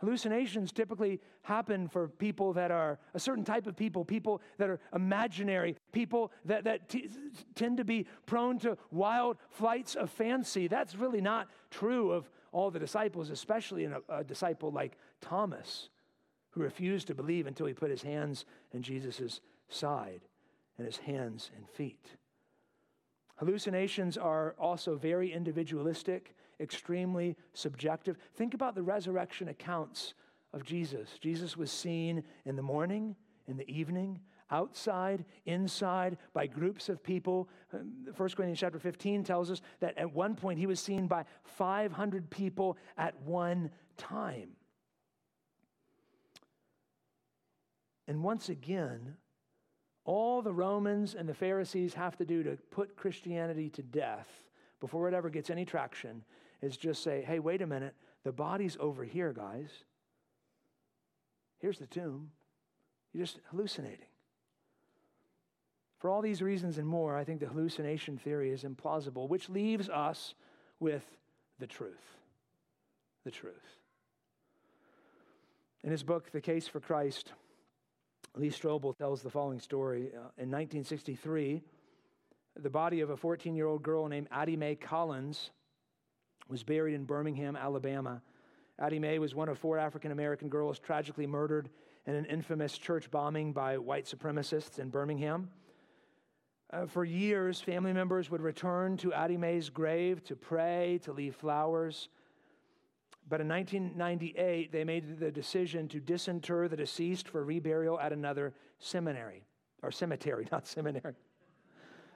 Hallucinations 0.00 0.72
typically 0.72 1.20
happen 1.42 1.86
for 1.86 2.08
people 2.08 2.54
that 2.54 2.70
are 2.70 2.98
a 3.12 3.20
certain 3.20 3.44
type 3.44 3.66
of 3.66 3.76
people, 3.76 4.02
people 4.02 4.40
that 4.56 4.70
are 4.70 4.80
imaginary, 4.94 5.76
people 5.92 6.32
that, 6.46 6.64
that 6.64 6.88
t- 6.88 7.10
tend 7.54 7.76
to 7.76 7.84
be 7.84 8.06
prone 8.24 8.58
to 8.60 8.78
wild 8.90 9.36
flights 9.50 9.94
of 9.94 10.10
fancy. 10.10 10.68
That's 10.68 10.94
really 10.94 11.20
not 11.20 11.48
true 11.70 12.12
of 12.12 12.30
all 12.50 12.70
the 12.70 12.78
disciples, 12.78 13.28
especially 13.28 13.84
in 13.84 13.92
a, 13.92 14.00
a 14.08 14.24
disciple 14.24 14.72
like 14.72 14.96
Thomas, 15.20 15.90
who 16.52 16.62
refused 16.62 17.06
to 17.08 17.14
believe 17.14 17.46
until 17.46 17.66
he 17.66 17.74
put 17.74 17.90
his 17.90 18.02
hands 18.02 18.46
in 18.72 18.82
Jesus' 18.82 19.42
side 19.68 20.22
and 20.78 20.86
his 20.86 20.96
hands 20.96 21.50
and 21.54 21.68
feet. 21.68 22.16
Hallucinations 23.36 24.16
are 24.16 24.54
also 24.58 24.96
very 24.96 25.30
individualistic 25.30 26.34
extremely 26.60 27.36
subjective. 27.52 28.16
Think 28.34 28.54
about 28.54 28.74
the 28.74 28.82
resurrection 28.82 29.48
accounts 29.48 30.14
of 30.52 30.64
Jesus. 30.64 31.10
Jesus 31.20 31.56
was 31.56 31.70
seen 31.70 32.22
in 32.44 32.56
the 32.56 32.62
morning, 32.62 33.16
in 33.46 33.56
the 33.56 33.68
evening, 33.70 34.20
outside, 34.50 35.24
inside, 35.46 36.18
by 36.32 36.46
groups 36.46 36.88
of 36.88 37.02
people. 37.02 37.48
1 37.70 37.82
um, 37.82 38.14
Corinthians 38.16 38.58
chapter 38.58 38.78
15 38.78 39.24
tells 39.24 39.50
us 39.50 39.60
that 39.80 39.96
at 39.96 40.12
one 40.12 40.34
point 40.34 40.58
he 40.58 40.66
was 40.66 40.80
seen 40.80 41.06
by 41.06 41.24
500 41.44 42.28
people 42.30 42.76
at 42.98 43.20
one 43.22 43.70
time. 43.96 44.50
And 48.08 48.24
once 48.24 48.48
again, 48.48 49.16
all 50.04 50.42
the 50.42 50.52
Romans 50.52 51.14
and 51.14 51.28
the 51.28 51.34
Pharisees 51.34 51.94
have 51.94 52.16
to 52.16 52.24
do 52.24 52.42
to 52.42 52.56
put 52.70 52.96
Christianity 52.96 53.68
to 53.70 53.82
death 53.82 54.28
before 54.80 55.06
it 55.06 55.14
ever 55.14 55.30
gets 55.30 55.50
any 55.50 55.64
traction 55.64 56.24
is 56.62 56.76
just 56.76 57.02
say, 57.02 57.22
hey, 57.26 57.38
wait 57.38 57.62
a 57.62 57.66
minute, 57.66 57.94
The 58.24 58.32
body's 58.32 58.76
over 58.78 59.04
here, 59.04 59.32
guys. 59.32 59.70
Here's 61.58 61.78
the 61.78 61.86
tomb. 61.86 62.30
You're 63.12 63.24
just 63.24 63.40
hallucinating. 63.50 64.06
For 65.98 66.08
all 66.08 66.22
these 66.22 66.40
reasons 66.40 66.78
and 66.78 66.86
more, 66.86 67.16
I 67.16 67.24
think 67.24 67.40
the 67.40 67.46
hallucination 67.46 68.16
theory 68.16 68.50
is 68.50 68.64
implausible, 68.64 69.28
which 69.28 69.48
leaves 69.48 69.88
us 69.88 70.34
with 70.80 71.04
the 71.58 71.66
truth. 71.66 72.16
The 73.24 73.30
truth. 73.30 73.54
In 75.84 75.90
his 75.90 76.02
book, 76.02 76.30
The 76.30 76.40
Case 76.40 76.66
for 76.66 76.80
Christ, 76.80 77.32
Lee 78.36 78.50
Strobel 78.50 78.96
tells 78.96 79.22
the 79.22 79.30
following 79.30 79.60
story. 79.60 80.08
Uh, 80.08 80.32
in 80.38 80.50
1963, 80.50 81.62
the 82.58 82.70
body 82.70 83.00
of 83.00 83.10
a 83.10 83.16
14 83.16 83.54
year 83.54 83.66
old 83.66 83.82
girl 83.82 84.08
named 84.08 84.28
Addie 84.30 84.56
Mae 84.56 84.74
Collins 84.74 85.50
was 86.50 86.62
buried 86.62 86.94
in 86.94 87.04
Birmingham, 87.04 87.56
Alabama. 87.56 88.20
Addie 88.78 88.98
Mae 88.98 89.18
was 89.18 89.34
one 89.34 89.48
of 89.48 89.58
four 89.58 89.78
African 89.78 90.10
American 90.10 90.48
girls 90.48 90.78
tragically 90.78 91.26
murdered 91.26 91.68
in 92.06 92.14
an 92.14 92.24
infamous 92.24 92.76
church 92.76 93.10
bombing 93.10 93.52
by 93.52 93.78
white 93.78 94.06
supremacists 94.06 94.78
in 94.78 94.88
Birmingham. 94.88 95.50
Uh, 96.72 96.86
for 96.86 97.04
years, 97.04 97.60
family 97.60 97.92
members 97.92 98.30
would 98.30 98.40
return 98.40 98.96
to 98.96 99.12
Addie 99.12 99.36
Mae's 99.36 99.70
grave 99.70 100.22
to 100.24 100.36
pray, 100.36 101.00
to 101.02 101.12
leave 101.12 101.34
flowers. 101.34 102.08
But 103.28 103.40
in 103.40 103.48
1998, 103.48 104.72
they 104.72 104.84
made 104.84 105.18
the 105.18 105.30
decision 105.30 105.88
to 105.88 106.00
disinter 106.00 106.68
the 106.68 106.76
deceased 106.76 107.28
for 107.28 107.44
reburial 107.44 108.02
at 108.02 108.12
another 108.12 108.54
seminary, 108.78 109.42
or 109.82 109.90
cemetery, 109.90 110.46
not 110.52 110.66
seminary. 110.66 111.14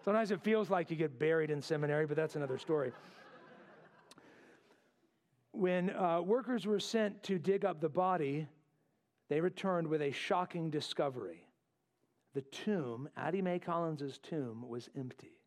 Sometimes 0.04 0.30
it 0.30 0.40
feels 0.42 0.70
like 0.70 0.90
you 0.90 0.96
get 0.96 1.18
buried 1.18 1.50
in 1.50 1.60
seminary, 1.60 2.06
but 2.06 2.16
that's 2.16 2.36
another 2.36 2.58
story. 2.58 2.92
When 5.54 5.90
uh, 5.90 6.20
workers 6.20 6.66
were 6.66 6.80
sent 6.80 7.22
to 7.24 7.38
dig 7.38 7.64
up 7.64 7.80
the 7.80 7.88
body, 7.88 8.46
they 9.28 9.40
returned 9.40 9.88
with 9.88 10.02
a 10.02 10.10
shocking 10.10 10.70
discovery. 10.70 11.46
The 12.34 12.42
tomb, 12.42 13.08
Addie 13.16 13.42
Mae 13.42 13.58
Collins' 13.58 14.18
tomb, 14.18 14.68
was 14.68 14.90
empty. 14.98 15.38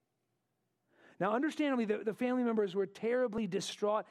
Now, 1.20 1.34
understandably, 1.34 1.86
the, 1.86 2.00
the 2.04 2.14
family 2.14 2.44
members 2.44 2.76
were 2.76 2.86
terribly 2.86 3.48
distraught. 3.48 4.06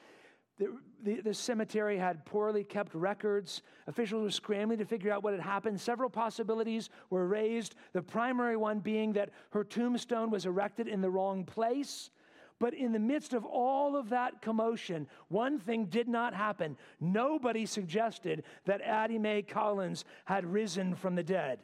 The, 0.57 0.77
the, 1.03 1.21
the, 1.21 1.33
cemetery 1.33 1.97
had 1.97 2.25
poorly 2.25 2.63
kept 2.63 2.93
records. 2.93 3.61
Officials 3.87 4.23
were 4.23 4.31
scrambling 4.31 4.79
to 4.79 4.85
figure 4.85 5.11
out 5.11 5.23
what 5.23 5.33
had 5.33 5.41
happened. 5.41 5.79
Several 5.79 6.09
possibilities 6.09 6.89
were 7.09 7.27
raised, 7.27 7.75
the 7.93 8.01
primary 8.01 8.57
one 8.57 8.79
being 8.79 9.13
that 9.13 9.29
her 9.51 9.63
tombstone 9.63 10.31
was 10.31 10.45
erected 10.45 10.87
in 10.87 11.01
the 11.01 11.09
wrong 11.09 11.43
place. 11.43 12.09
But 12.59 12.73
in 12.73 12.91
the 12.91 12.99
midst 12.99 13.33
of 13.33 13.45
all 13.45 13.95
of 13.95 14.09
that 14.09 14.41
commotion, 14.41 15.07
one 15.27 15.59
thing 15.59 15.85
did 15.85 16.07
not 16.07 16.33
happen. 16.33 16.75
Nobody 16.99 17.65
suggested 17.65 18.43
that 18.65 18.81
Addie 18.81 19.19
Mae 19.19 19.43
Collins 19.43 20.05
had 20.25 20.45
risen 20.45 20.95
from 20.95 21.15
the 21.15 21.23
dead. 21.23 21.59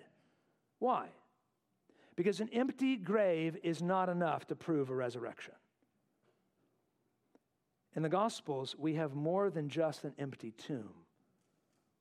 Why? 0.80 1.08
Because 2.16 2.40
an 2.40 2.50
empty 2.54 2.96
grave 2.96 3.58
is 3.64 3.82
not 3.82 4.08
enough 4.08 4.46
to 4.48 4.56
prove 4.56 4.92
a 4.92 4.96
resurrection. 4.96 5.56
In 7.96 8.04
the 8.04 8.10
Gospels, 8.10 8.76
we 8.78 8.96
have 8.96 9.16
more 9.16 9.50
than 9.50 9.70
just 9.70 10.04
an 10.04 10.14
empty 10.20 10.52
tomb. 10.52 10.94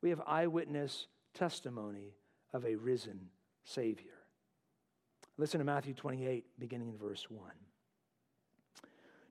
We 0.03 0.11
have 0.11 0.21
eyewitness 0.27 1.07
testimony 1.33 2.15
of 2.53 2.67
a 2.67 2.75
risen 2.75 3.29
Savior. 3.65 4.11
Listen 5.39 5.59
to 5.59 5.65
Matthew 5.65 5.95
28, 5.95 6.45
beginning 6.59 6.89
in 6.89 6.99
verse 6.99 7.31
1. 7.31 7.51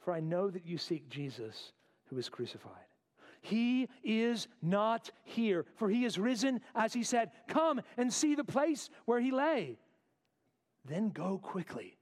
for 0.00 0.12
I 0.12 0.20
know 0.20 0.50
that 0.50 0.66
you 0.66 0.78
seek 0.78 1.08
Jesus 1.08 1.72
who 2.06 2.18
is 2.18 2.28
crucified. 2.28 2.72
He 3.42 3.88
is 4.02 4.48
not 4.60 5.10
here, 5.24 5.64
for 5.76 5.88
he 5.88 6.04
is 6.04 6.18
risen, 6.18 6.60
as 6.74 6.92
he 6.92 7.02
said, 7.02 7.30
Come 7.48 7.80
and 7.96 8.12
see 8.12 8.34
the 8.34 8.44
place 8.44 8.90
where 9.06 9.20
he 9.20 9.30
lay. 9.30 9.78
Then 10.84 11.10
go 11.10 11.38
quickly 11.38 11.96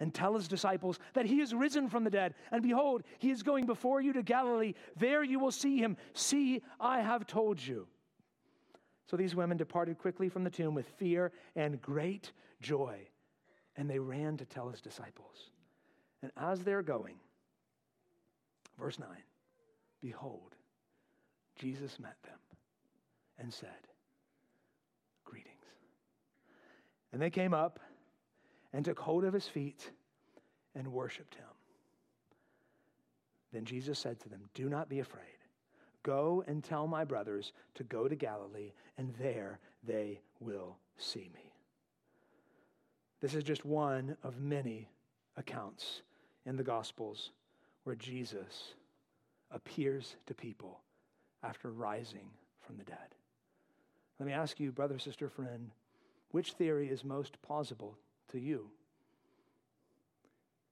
and 0.00 0.12
tell 0.12 0.34
his 0.34 0.48
disciples 0.48 0.98
that 1.12 1.26
he 1.26 1.40
is 1.40 1.54
risen 1.54 1.88
from 1.88 2.04
the 2.04 2.10
dead. 2.10 2.34
And 2.50 2.62
behold, 2.62 3.02
he 3.18 3.30
is 3.30 3.42
going 3.42 3.66
before 3.66 4.00
you 4.00 4.12
to 4.14 4.22
Galilee. 4.22 4.74
There 4.96 5.22
you 5.22 5.38
will 5.38 5.50
see 5.52 5.78
him. 5.78 5.96
See, 6.14 6.62
I 6.80 7.00
have 7.00 7.26
told 7.26 7.64
you. 7.64 7.86
So 9.06 9.16
these 9.16 9.34
women 9.34 9.56
departed 9.56 9.98
quickly 9.98 10.28
from 10.28 10.44
the 10.44 10.50
tomb 10.50 10.74
with 10.74 10.86
fear 10.96 11.32
and 11.54 11.82
great 11.82 12.32
joy, 12.60 13.08
and 13.76 13.90
they 13.90 13.98
ran 13.98 14.36
to 14.38 14.44
tell 14.44 14.68
his 14.68 14.80
disciples. 14.80 15.50
And 16.22 16.30
as 16.36 16.60
they're 16.60 16.82
going, 16.82 17.16
verse 18.80 18.98
9, 18.98 19.08
behold, 20.00 20.54
Jesus 21.56 22.00
met 22.00 22.16
them 22.24 22.38
and 23.38 23.52
said, 23.52 23.68
Greetings. 25.24 25.54
And 27.12 27.20
they 27.20 27.30
came 27.30 27.54
up 27.54 27.78
and 28.72 28.84
took 28.84 28.98
hold 28.98 29.24
of 29.24 29.34
his 29.34 29.46
feet 29.46 29.90
and 30.74 30.88
worshiped 30.88 31.34
him. 31.34 31.44
Then 33.52 33.64
Jesus 33.64 33.98
said 33.98 34.20
to 34.20 34.28
them, 34.28 34.48
Do 34.54 34.68
not 34.68 34.88
be 34.88 35.00
afraid. 35.00 35.24
Go 36.02 36.42
and 36.46 36.64
tell 36.64 36.86
my 36.86 37.04
brothers 37.04 37.52
to 37.74 37.84
go 37.84 38.08
to 38.08 38.16
Galilee, 38.16 38.72
and 38.96 39.14
there 39.20 39.58
they 39.86 40.20
will 40.38 40.78
see 40.96 41.30
me. 41.34 41.52
This 43.20 43.34
is 43.34 43.44
just 43.44 43.66
one 43.66 44.16
of 44.22 44.40
many 44.40 44.88
accounts 45.36 46.02
in 46.46 46.56
the 46.56 46.62
Gospels 46.62 47.32
where 47.84 47.96
Jesus 47.96 48.74
appears 49.50 50.16
to 50.26 50.34
people 50.34 50.80
after 51.42 51.70
rising 51.70 52.28
from 52.60 52.76
the 52.76 52.84
dead. 52.84 52.96
Let 54.18 54.26
me 54.26 54.32
ask 54.32 54.60
you, 54.60 54.70
brother, 54.70 54.98
sister, 54.98 55.28
friend, 55.28 55.70
which 56.30 56.52
theory 56.52 56.88
is 56.88 57.04
most 57.04 57.40
plausible 57.42 57.96
to 58.32 58.38
you? 58.38 58.70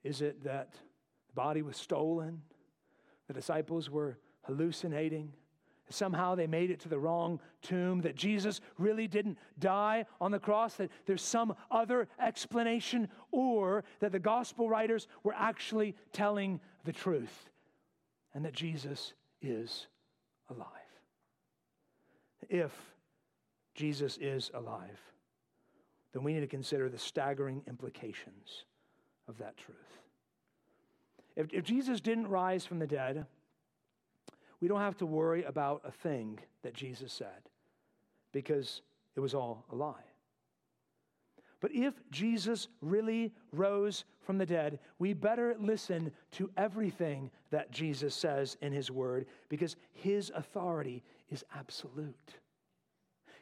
Is 0.04 0.20
it 0.20 0.44
that 0.44 0.72
the 0.72 1.34
body 1.34 1.62
was 1.62 1.76
stolen? 1.76 2.42
The 3.26 3.34
disciples 3.34 3.90
were 3.90 4.18
hallucinating? 4.42 5.32
Somehow 5.90 6.34
they 6.34 6.46
made 6.46 6.70
it 6.70 6.80
to 6.80 6.88
the 6.88 6.98
wrong 6.98 7.40
tomb, 7.62 8.02
that 8.02 8.14
Jesus 8.14 8.60
really 8.76 9.08
didn't 9.08 9.38
die 9.58 10.04
on 10.20 10.30
the 10.30 10.38
cross, 10.38 10.74
that 10.74 10.90
there's 11.06 11.22
some 11.22 11.56
other 11.70 12.08
explanation, 12.20 13.08
or 13.32 13.84
that 14.00 14.12
the 14.12 14.18
gospel 14.18 14.68
writers 14.68 15.08
were 15.22 15.34
actually 15.34 15.96
telling 16.12 16.60
the 16.88 16.92
truth 16.92 17.50
and 18.32 18.46
that 18.46 18.54
Jesus 18.54 19.12
is 19.42 19.88
alive. 20.48 20.66
If 22.48 22.72
Jesus 23.74 24.16
is 24.18 24.50
alive, 24.54 24.98
then 26.14 26.24
we 26.24 26.32
need 26.32 26.40
to 26.40 26.46
consider 26.46 26.88
the 26.88 26.98
staggering 26.98 27.62
implications 27.68 28.64
of 29.28 29.36
that 29.36 29.58
truth. 29.58 29.76
If, 31.36 31.52
if 31.52 31.62
Jesus 31.62 32.00
didn't 32.00 32.28
rise 32.28 32.64
from 32.64 32.78
the 32.78 32.86
dead, 32.86 33.26
we 34.58 34.66
don't 34.66 34.80
have 34.80 34.96
to 34.96 35.06
worry 35.06 35.44
about 35.44 35.82
a 35.84 35.90
thing 35.90 36.38
that 36.62 36.72
Jesus 36.72 37.12
said 37.12 37.50
because 38.32 38.80
it 39.14 39.20
was 39.20 39.34
all 39.34 39.66
a 39.70 39.74
lie. 39.74 40.08
But 41.60 41.72
if 41.74 41.94
Jesus 42.10 42.68
really 42.80 43.32
rose 43.52 44.04
from 44.20 44.38
the 44.38 44.46
dead, 44.46 44.78
we 44.98 45.12
better 45.12 45.56
listen 45.58 46.12
to 46.32 46.50
everything 46.56 47.30
that 47.50 47.72
Jesus 47.72 48.14
says 48.14 48.56
in 48.60 48.72
his 48.72 48.90
word 48.90 49.26
because 49.48 49.76
his 49.92 50.30
authority 50.34 51.02
is 51.30 51.44
absolute. 51.54 52.34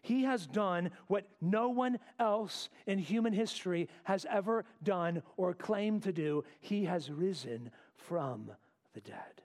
He 0.00 0.22
has 0.22 0.46
done 0.46 0.92
what 1.08 1.28
no 1.40 1.68
one 1.68 1.98
else 2.20 2.68
in 2.86 2.98
human 2.98 3.32
history 3.32 3.88
has 4.04 4.24
ever 4.30 4.64
done 4.82 5.22
or 5.36 5.52
claimed 5.52 6.04
to 6.04 6.12
do. 6.12 6.44
He 6.60 6.84
has 6.84 7.10
risen 7.10 7.70
from 7.96 8.52
the 8.94 9.00
dead. 9.00 9.42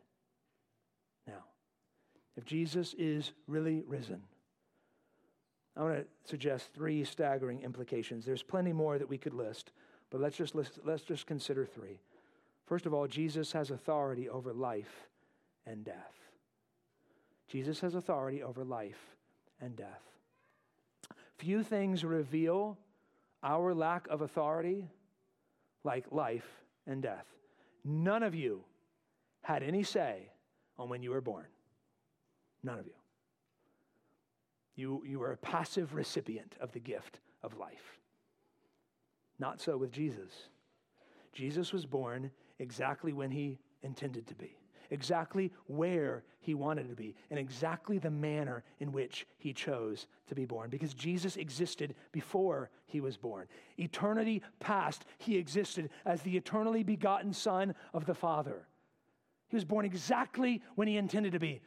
Now, 1.28 1.46
if 2.38 2.46
Jesus 2.46 2.94
is 2.98 3.32
really 3.48 3.84
risen, 3.88 4.22
I 5.76 5.84
want 5.84 5.96
to 5.96 6.06
suggest 6.30 6.74
three 6.74 7.04
staggering 7.04 7.62
implications. 7.62 8.26
There's 8.26 8.44
plenty 8.44 8.74
more 8.74 8.98
that 8.98 9.08
we 9.08 9.18
could 9.18 9.34
list, 9.34 9.72
but 10.10 10.20
let's 10.20 10.36
just, 10.36 10.54
list, 10.54 10.80
let's 10.84 11.04
just 11.04 11.26
consider 11.26 11.66
three. 11.66 12.02
First 12.66 12.86
of 12.86 12.94
all, 12.94 13.08
Jesus 13.08 13.52
has 13.54 13.72
authority 13.72 14.30
over 14.30 14.54
life 14.54 15.10
and 15.66 15.84
death. 15.84 16.18
Jesus 17.48 17.80
has 17.82 17.96
authority 17.96 18.44
over 18.44 18.64
life 18.64 19.16
and 19.60 19.76
death. 19.76 20.02
Few 21.38 21.64
things 21.64 22.04
reveal 22.04 22.78
our 23.44 23.74
lack 23.74 24.08
of 24.10 24.22
authority 24.22 24.90
like 25.84 26.06
life 26.12 26.48
and 26.86 27.02
death. 27.02 27.26
None 27.84 28.24
of 28.24 28.36
you 28.36 28.64
had 29.42 29.64
any 29.64 29.84
say 29.84 30.30
on 30.78 30.90
when 30.90 31.02
you 31.02 31.12
were 31.12 31.22
born. 31.22 31.48
None 32.64 32.80
of 32.80 32.86
you. 32.86 32.94
You, 34.82 35.04
you 35.06 35.20
were 35.20 35.32
a 35.32 35.38
passive 35.38 35.94
recipient 35.94 36.56
of 36.60 36.72
the 36.72 36.80
gift 36.80 37.20
of 37.44 37.56
life. 37.60 38.00
Not 39.38 39.62
so 39.62 39.78
with 39.78 39.92
Jesus. 39.92 40.48
Jesus 41.34 41.72
was 41.72 41.86
born 41.86 42.32
exactly 42.58 43.14
when 43.14 43.30
he 43.30 43.60
intended 43.84 44.26
to 44.26 44.34
be, 44.34 44.58
exactly 44.90 45.52
where 45.68 46.24
he 46.40 46.56
wanted 46.56 46.90
to 46.90 46.96
be, 46.96 47.14
and 47.30 47.38
exactly 47.38 48.00
the 48.00 48.10
manner 48.10 48.64
in 48.80 48.92
which 48.92 49.28
he 49.38 49.54
chose 49.54 50.08
to 50.26 50.34
be 50.34 50.46
born. 50.46 50.72
Because 50.72 50.96
Jesus 50.96 51.38
existed 51.38 51.94
before 52.12 52.72
he 52.88 53.02
was 53.02 53.18
born. 53.18 53.46
Eternity 53.78 54.42
past, 54.60 55.06
he 55.20 55.38
existed 55.38 55.92
as 56.08 56.24
the 56.24 56.36
eternally 56.36 56.82
begotten 56.82 57.34
Son 57.34 57.76
of 57.94 58.08
the 58.08 58.16
Father. 58.16 58.66
He 59.48 59.56
was 59.56 59.66
born 59.66 59.86
exactly 59.86 60.64
when 60.74 60.88
he 60.88 60.98
intended 60.98 61.34
to 61.34 61.40
be. 61.40 61.62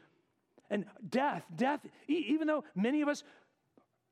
And 0.71 0.85
death, 1.09 1.45
death, 1.55 1.81
even 2.09 2.47
though 2.47 2.65
many 2.75 3.03
of 3.03 3.09
us 3.09 3.23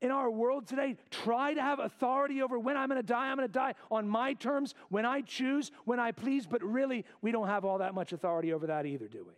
in 0.01 0.11
our 0.11 0.29
world 0.29 0.67
today 0.67 0.97
try 1.09 1.53
to 1.53 1.61
have 1.61 1.79
authority 1.79 2.41
over 2.41 2.59
when 2.59 2.75
I'm 2.75 2.89
going 2.89 3.01
to 3.01 3.07
die, 3.07 3.27
I'm 3.27 3.37
going 3.37 3.47
to 3.47 3.51
die 3.51 3.73
on 3.89 4.07
my 4.07 4.33
terms, 4.33 4.75
when 4.89 5.05
I 5.05 5.21
choose, 5.21 5.71
when 5.85 5.99
I 5.99 6.11
please, 6.11 6.45
but 6.45 6.61
really, 6.61 7.05
we 7.21 7.31
don't 7.31 7.47
have 7.47 7.63
all 7.65 7.77
that 7.77 7.95
much 7.95 8.11
authority 8.11 8.53
over 8.53 8.67
that 8.67 8.85
either, 8.85 9.07
do 9.07 9.23
we? 9.25 9.33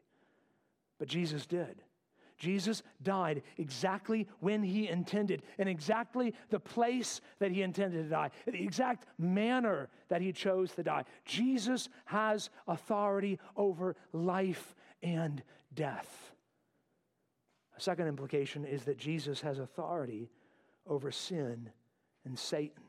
But 0.98 1.08
Jesus 1.08 1.46
did. 1.46 1.82
Jesus 2.38 2.84
died 3.02 3.44
exactly 3.58 4.28
when 4.40 4.62
he 4.62 4.90
intended, 4.90 5.44
in 5.58 5.68
exactly 5.68 6.34
the 6.50 6.60
place 6.60 7.22
that 7.40 7.52
he 7.52 7.62
intended 7.62 8.04
to 8.04 8.10
die, 8.10 8.32
the 8.46 8.62
exact 8.62 9.06
manner 9.18 9.88
that 10.10 10.22
he 10.22 10.34
chose 10.34 10.74
to 10.74 10.84
die. 10.84 11.06
Jesus 11.24 11.88
has 12.06 12.50
authority 12.68 13.40
over 13.56 13.96
life 14.12 14.76
and 15.02 15.44
death. 15.74 16.35
A 17.78 17.82
second 17.82 18.08
implication 18.08 18.66
is 18.66 18.84
that 18.86 18.98
Jesus 18.98 19.42
has 19.42 19.60
authority 19.60 20.30
over 20.88 21.12
sin 21.12 21.70
and 22.24 22.38
Satan. 22.38 22.84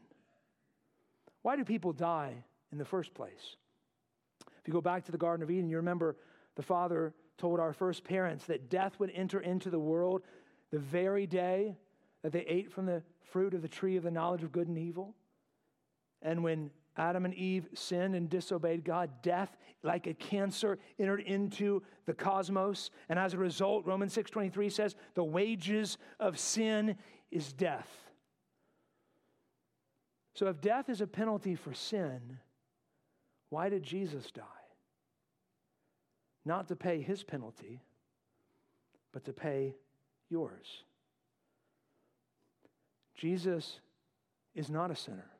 Why 1.42 1.56
do 1.56 1.64
people 1.64 1.92
die 1.92 2.34
in 2.72 2.78
the 2.78 2.84
first 2.84 3.14
place? 3.14 3.56
If 4.40 4.66
you 4.66 4.72
go 4.72 4.80
back 4.80 5.04
to 5.04 5.12
the 5.12 5.18
Garden 5.18 5.42
of 5.42 5.50
Eden, 5.50 5.68
you 5.68 5.76
remember 5.76 6.16
the 6.56 6.62
Father 6.62 7.14
told 7.38 7.60
our 7.60 7.72
first 7.72 8.04
parents 8.04 8.46
that 8.46 8.70
death 8.70 8.98
would 8.98 9.10
enter 9.14 9.40
into 9.40 9.70
the 9.70 9.78
world 9.78 10.22
the 10.70 10.78
very 10.78 11.26
day 11.26 11.76
that 12.22 12.32
they 12.32 12.44
ate 12.46 12.72
from 12.72 12.86
the 12.86 13.02
fruit 13.22 13.54
of 13.54 13.62
the 13.62 13.68
tree 13.68 13.96
of 13.96 14.02
the 14.02 14.10
knowledge 14.10 14.42
of 14.42 14.52
good 14.52 14.68
and 14.68 14.78
evil. 14.78 15.14
And 16.22 16.42
when 16.42 16.70
Adam 16.96 17.24
and 17.24 17.34
Eve 17.34 17.68
sinned 17.74 18.14
and 18.14 18.30
disobeyed 18.30 18.84
God, 18.84 19.10
death, 19.22 19.56
like 19.82 20.06
a 20.06 20.14
cancer, 20.14 20.78
entered 20.98 21.20
into 21.20 21.82
the 22.06 22.14
cosmos. 22.14 22.90
And 23.08 23.18
as 23.18 23.34
a 23.34 23.38
result, 23.38 23.86
Romans 23.86 24.16
6:23 24.16 24.72
says, 24.72 24.96
the 25.14 25.24
wages 25.24 25.98
of 26.18 26.38
sin 26.38 26.96
is 27.30 27.52
death. 27.52 27.88
So 30.34 30.48
if 30.48 30.60
death 30.60 30.88
is 30.88 31.00
a 31.00 31.06
penalty 31.06 31.54
for 31.54 31.72
sin, 31.72 32.38
why 33.50 33.68
did 33.68 33.82
Jesus 33.82 34.30
die? 34.30 34.42
Not 36.44 36.68
to 36.68 36.76
pay 36.76 37.00
his 37.00 37.22
penalty, 37.22 37.80
but 39.12 39.24
to 39.24 39.32
pay 39.32 39.74
yours. 40.28 40.84
Jesus 43.14 43.80
is 44.54 44.70
not 44.70 44.90
a 44.90 44.96
sinner. 44.96 45.30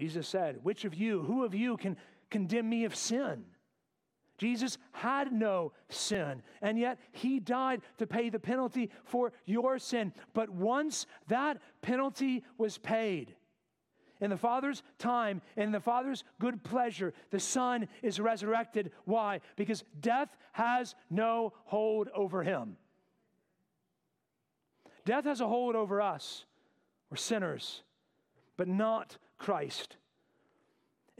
Jesus 0.00 0.26
said, 0.26 0.60
Which 0.62 0.86
of 0.86 0.94
you, 0.94 1.22
who 1.24 1.44
of 1.44 1.54
you 1.54 1.76
can 1.76 1.94
condemn 2.30 2.70
me 2.70 2.86
of 2.86 2.96
sin? 2.96 3.44
Jesus 4.38 4.78
had 4.92 5.30
no 5.30 5.72
sin, 5.90 6.42
and 6.62 6.78
yet 6.78 6.98
he 7.12 7.38
died 7.38 7.82
to 7.98 8.06
pay 8.06 8.30
the 8.30 8.38
penalty 8.38 8.88
for 9.04 9.34
your 9.44 9.78
sin. 9.78 10.14
But 10.32 10.48
once 10.48 11.04
that 11.28 11.58
penalty 11.82 12.44
was 12.56 12.78
paid, 12.78 13.36
in 14.22 14.30
the 14.30 14.38
Father's 14.38 14.82
time, 14.98 15.42
in 15.58 15.70
the 15.70 15.80
Father's 15.80 16.24
good 16.38 16.64
pleasure, 16.64 17.12
the 17.30 17.38
Son 17.38 17.86
is 18.02 18.18
resurrected. 18.18 18.92
Why? 19.04 19.40
Because 19.56 19.84
death 20.00 20.34
has 20.52 20.94
no 21.10 21.52
hold 21.64 22.08
over 22.14 22.42
him. 22.42 22.78
Death 25.04 25.24
has 25.24 25.42
a 25.42 25.46
hold 25.46 25.76
over 25.76 26.00
us. 26.00 26.46
We're 27.10 27.18
sinners, 27.18 27.82
but 28.56 28.66
not 28.66 29.18
Christ. 29.40 29.96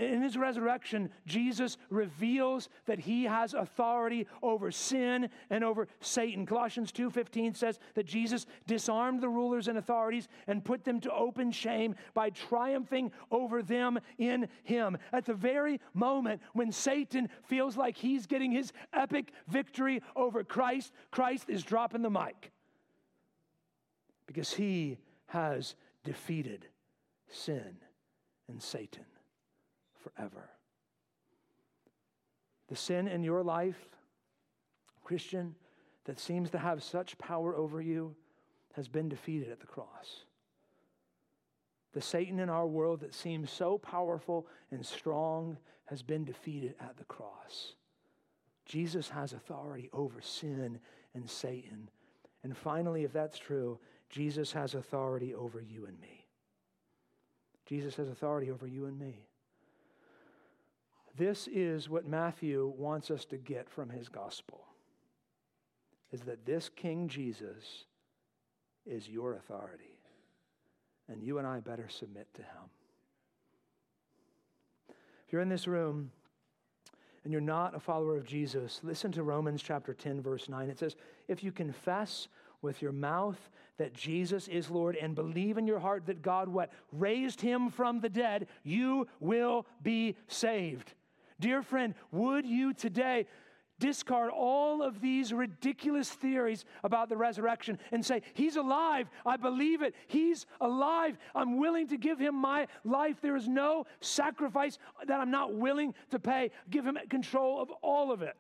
In 0.01 0.23
his 0.23 0.39
resurrection, 0.39 1.11
Jesus 1.27 1.77
reveals 1.91 2.71
that 2.87 3.01
he 3.01 3.25
has 3.25 3.53
authority 3.53 4.27
over 4.43 4.71
sin 4.71 5.29
and 5.51 5.63
over 5.63 5.89
Satan. 6.01 6.47
Colossians 6.47 6.91
2:15 6.91 7.55
says 7.55 7.79
that 7.93 8.07
Jesus 8.07 8.47
disarmed 8.67 9.21
the 9.21 9.29
rulers 9.29 9.69
and 9.69 9.77
authorities 9.77 10.27
and 10.47 10.65
put 10.65 10.85
them 10.85 11.01
to 11.01 11.13
open 11.13 11.53
shame 11.53 11.97
by 12.15 12.31
triumphing 12.31 13.13
over 13.31 13.63
them 13.63 13.99
in 14.17 14.49
him. 14.63 14.97
At 15.13 15.27
the 15.27 15.35
very 15.35 15.83
moment 15.93 16.41
when 16.55 16.73
Satan 16.73 17.29
feels 17.43 17.77
like 17.77 17.99
he's 17.99 18.27
getting 18.27 18.53
his 18.53 18.73
epic 18.95 19.35
victory 19.49 20.03
over 20.17 20.43
Christ, 20.45 20.95
Christ 21.11 21.51
is 21.51 21.63
dropping 21.63 22.01
the 22.01 22.09
mic. 22.09 22.53
Because 24.25 24.55
he 24.55 24.97
has 25.27 25.75
defeated 26.05 26.69
sin 27.29 27.81
and 28.51 28.63
Satan 28.63 29.05
forever. 30.03 30.51
The 32.69 32.77
sin 32.77 33.09
in 33.09 33.23
your 33.23 33.43
life, 33.43 33.89
Christian, 35.05 35.55
that 36.05 36.21
seems 36.21 36.51
to 36.51 36.59
have 36.59 36.83
such 36.83 37.19
power 37.19 37.55
over 37.57 37.81
you 37.81 38.15
has 38.75 38.89
been 38.89 39.09
defeated 39.09 39.51
at 39.51 39.61
the 39.61 39.67
cross. 39.67 40.25
The 41.93 42.01
Satan 42.01 42.39
in 42.39 42.49
our 42.49 42.67
world 42.67 43.01
that 43.01 43.15
seems 43.15 43.51
so 43.51 43.77
powerful 43.77 44.47
and 44.71 44.87
strong 44.87 45.59
has 45.87 46.03
been 46.03 46.25
defeated 46.25 46.75
at 46.81 46.97
the 46.97 47.05
cross. 47.05 47.75
Jesus 48.65 49.09
has 49.09 49.33
authority 49.33 49.91
over 49.93 50.21
sin 50.21 50.79
and 51.15 51.29
Satan. 51.29 51.91
And 52.45 52.57
finally, 52.57 53.03
if 53.03 53.13
that's 53.13 53.39
true, 53.39 53.81
Jesus 54.09 54.53
has 54.53 54.75
authority 54.75 55.35
over 55.35 55.61
you 55.61 55.87
and 55.87 56.01
me. 56.01 56.20
Jesus 57.71 57.95
has 57.95 58.09
authority 58.09 58.51
over 58.51 58.67
you 58.67 58.87
and 58.87 58.99
me. 58.99 59.15
This 61.17 61.47
is 61.47 61.89
what 61.89 62.05
Matthew 62.05 62.75
wants 62.77 63.13
us 63.13 63.25
to 63.27 63.37
get 63.37 63.71
from 63.71 63.91
his 63.91 64.09
gospel. 64.09 64.65
Is 66.11 66.23
that 66.23 66.45
this 66.45 66.69
King 66.69 67.07
Jesus 67.07 67.85
is 68.85 69.09
your 69.09 69.35
authority. 69.35 70.01
And 71.09 71.23
you 71.23 71.39
and 71.39 71.47
I 71.47 71.61
better 71.61 71.89
submit 71.89 72.27
to 72.35 72.43
him. 72.43 72.71
If 75.25 75.33
you're 75.33 75.43
in 75.43 75.49
this 75.49 75.69
room 75.69 76.11
and 77.23 77.33
you're 77.33 77.41
not 77.41 77.77
a 77.77 77.81
follower 77.81 78.17
of 78.17 78.27
Jesus, 78.27 78.81
listen 78.83 79.13
to 79.13 79.23
Romans 79.23 79.63
chapter 79.63 79.95
10, 79.95 80.23
verse 80.23 80.49
9. 80.49 80.69
It 80.69 80.81
says, 80.81 80.97
If 81.29 81.45
you 81.45 81.53
confess 81.53 82.27
with 82.63 82.83
your 82.83 82.93
mouth 82.93 83.51
that 83.79 83.95
Jesus 83.95 84.47
is 84.49 84.71
Lord 84.71 84.97
and 84.97 85.15
believe 85.15 85.57
in 85.57 85.67
your 85.67 85.79
heart 85.79 86.07
that 86.07 86.23
God 86.23 86.49
what 86.49 86.71
raised 86.93 87.41
him 87.41 87.71
from 87.71 88.01
the 88.01 88.09
dead, 88.09 88.47
you 88.63 89.09
will 89.21 89.67
be 89.83 90.17
saved. 90.29 90.93
Dear 91.41 91.63
friend, 91.63 91.95
would 92.13 92.45
you 92.45 92.75
today 92.75 93.27
discard 93.81 94.31
all 94.31 94.83
of 94.83 95.01
these 95.01 95.33
ridiculous 95.33 96.11
theories 96.11 96.65
about 96.85 97.09
the 97.09 97.17
resurrection 97.17 97.79
and 97.91 98.05
say, 98.05 98.23
He's 98.35 98.57
alive. 98.57 99.09
I 99.27 99.37
believe 99.39 99.83
it. 99.83 99.95
He's 100.07 100.47
alive. 100.61 101.17
I'm 101.35 101.59
willing 101.59 101.89
to 101.89 101.97
give 101.97 102.19
Him 102.19 102.35
my 102.37 102.69
life. 102.85 103.17
There 103.21 103.37
is 103.37 103.49
no 103.49 103.87
sacrifice 104.01 104.79
that 105.07 105.19
I'm 105.19 105.31
not 105.31 105.55
willing 105.55 105.95
to 106.11 106.19
pay. 106.19 106.51
Give 106.69 106.85
Him 106.85 106.99
control 107.09 107.61
of 107.61 107.71
all 107.83 108.13
of 108.13 108.23
it. 108.23 108.37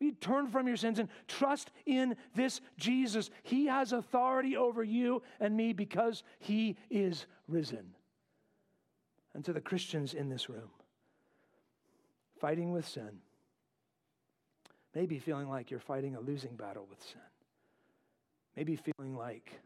You 0.00 0.12
turn 0.12 0.46
from 0.46 0.68
your 0.68 0.76
sins 0.76 0.98
and 0.98 1.08
trust 1.26 1.72
in 1.84 2.16
this 2.34 2.60
Jesus. 2.76 3.30
He 3.42 3.66
has 3.66 3.92
authority 3.92 4.56
over 4.56 4.84
you 4.84 5.22
and 5.40 5.56
me 5.56 5.72
because 5.72 6.22
He 6.38 6.76
is 6.88 7.26
risen. 7.48 7.94
And 9.34 9.44
to 9.44 9.52
the 9.52 9.60
Christians 9.60 10.14
in 10.14 10.28
this 10.28 10.48
room, 10.48 10.70
fighting 12.40 12.72
with 12.72 12.86
sin, 12.86 13.10
maybe 14.94 15.18
feeling 15.18 15.48
like 15.48 15.70
you're 15.70 15.80
fighting 15.80 16.14
a 16.14 16.20
losing 16.20 16.54
battle 16.54 16.86
with 16.88 17.02
sin, 17.02 17.20
maybe 18.56 18.76
feeling 18.76 19.16
like 19.16 19.60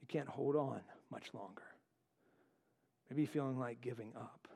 you 0.00 0.06
can't 0.08 0.28
hold 0.28 0.56
on 0.56 0.80
much 1.10 1.28
longer, 1.34 1.62
maybe 3.10 3.26
feeling 3.26 3.58
like 3.58 3.80
giving 3.82 4.12
up. 4.16 4.48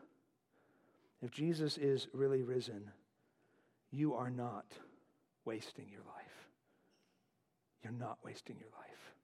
If 1.21 1.31
Jesus 1.31 1.77
is 1.79 2.09
really 2.13 2.43
risen, 2.43 2.91
you 3.91 4.15
are 4.15 4.31
not 4.31 4.67
wasting 5.45 5.87
your 5.91 6.03
life. 6.03 6.49
you're 7.83 7.93
not 7.93 8.19
wasting 8.25 8.57
your 8.59 8.69
life. 8.79 9.15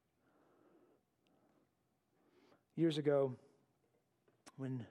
Years 2.76 2.98
ago, 2.98 3.34
when 4.56 4.84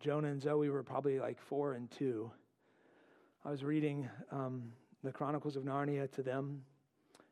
Jonah 0.00 0.28
and 0.28 0.42
Zoe 0.42 0.68
were 0.68 0.82
probably 0.82 1.18
like 1.18 1.40
four 1.40 1.72
and 1.72 1.90
two, 1.90 2.30
I 3.44 3.50
was 3.50 3.64
reading 3.64 4.08
um, 4.30 4.72
the 5.02 5.12
Chronicles 5.12 5.56
of 5.56 5.62
Narnia 5.62 6.10
to 6.12 6.22
them. 6.22 6.62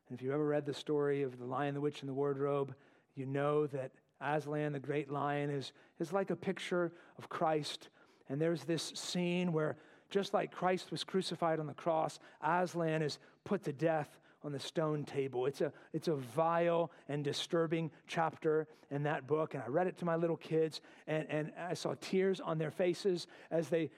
And 0.07 0.17
if 0.17 0.23
you've 0.23 0.33
ever 0.33 0.45
read 0.45 0.65
the 0.65 0.73
story 0.73 1.23
of 1.23 1.37
the 1.39 1.45
Lion, 1.45 1.73
the 1.73 1.81
Witch, 1.81 2.01
and 2.01 2.09
the 2.09 2.13
Wardrobe, 2.13 2.73
you 3.15 3.25
know 3.25 3.67
that 3.67 3.91
Aslan, 4.21 4.73
the 4.73 4.79
great 4.79 5.11
lion, 5.11 5.49
is, 5.49 5.71
is 5.99 6.13
like 6.13 6.29
a 6.29 6.35
picture 6.35 6.91
of 7.17 7.29
Christ. 7.29 7.89
And 8.29 8.41
there's 8.41 8.63
this 8.63 8.93
scene 8.95 9.51
where, 9.51 9.77
just 10.15 10.33
like 10.33 10.49
Christ 10.49 10.91
was 10.91 11.03
crucified 11.03 11.59
on 11.59 11.67
the 11.67 11.73
cross, 11.73 12.19
Aslan 12.41 13.01
is 13.01 13.19
put 13.43 13.65
to 13.65 13.73
death 13.73 14.07
on 14.45 14.53
the 14.53 14.59
stone 14.61 15.03
table. 15.03 15.45
It's 15.45 15.59
a, 15.59 15.73
it's 15.91 16.07
a 16.07 16.15
vile 16.15 16.89
and 17.09 17.21
disturbing 17.21 17.91
chapter 18.07 18.65
in 18.89 19.03
that 19.03 19.27
book. 19.27 19.55
And 19.55 19.61
I 19.61 19.67
read 19.67 19.87
it 19.87 19.97
to 19.97 20.05
my 20.05 20.15
little 20.15 20.37
kids, 20.37 20.79
and, 21.05 21.27
and 21.29 21.51
I 21.59 21.73
saw 21.73 21.95
tears 21.99 22.39
on 22.39 22.57
their 22.57 22.71
faces 22.71 23.27
as 23.51 23.67
they 23.67 23.91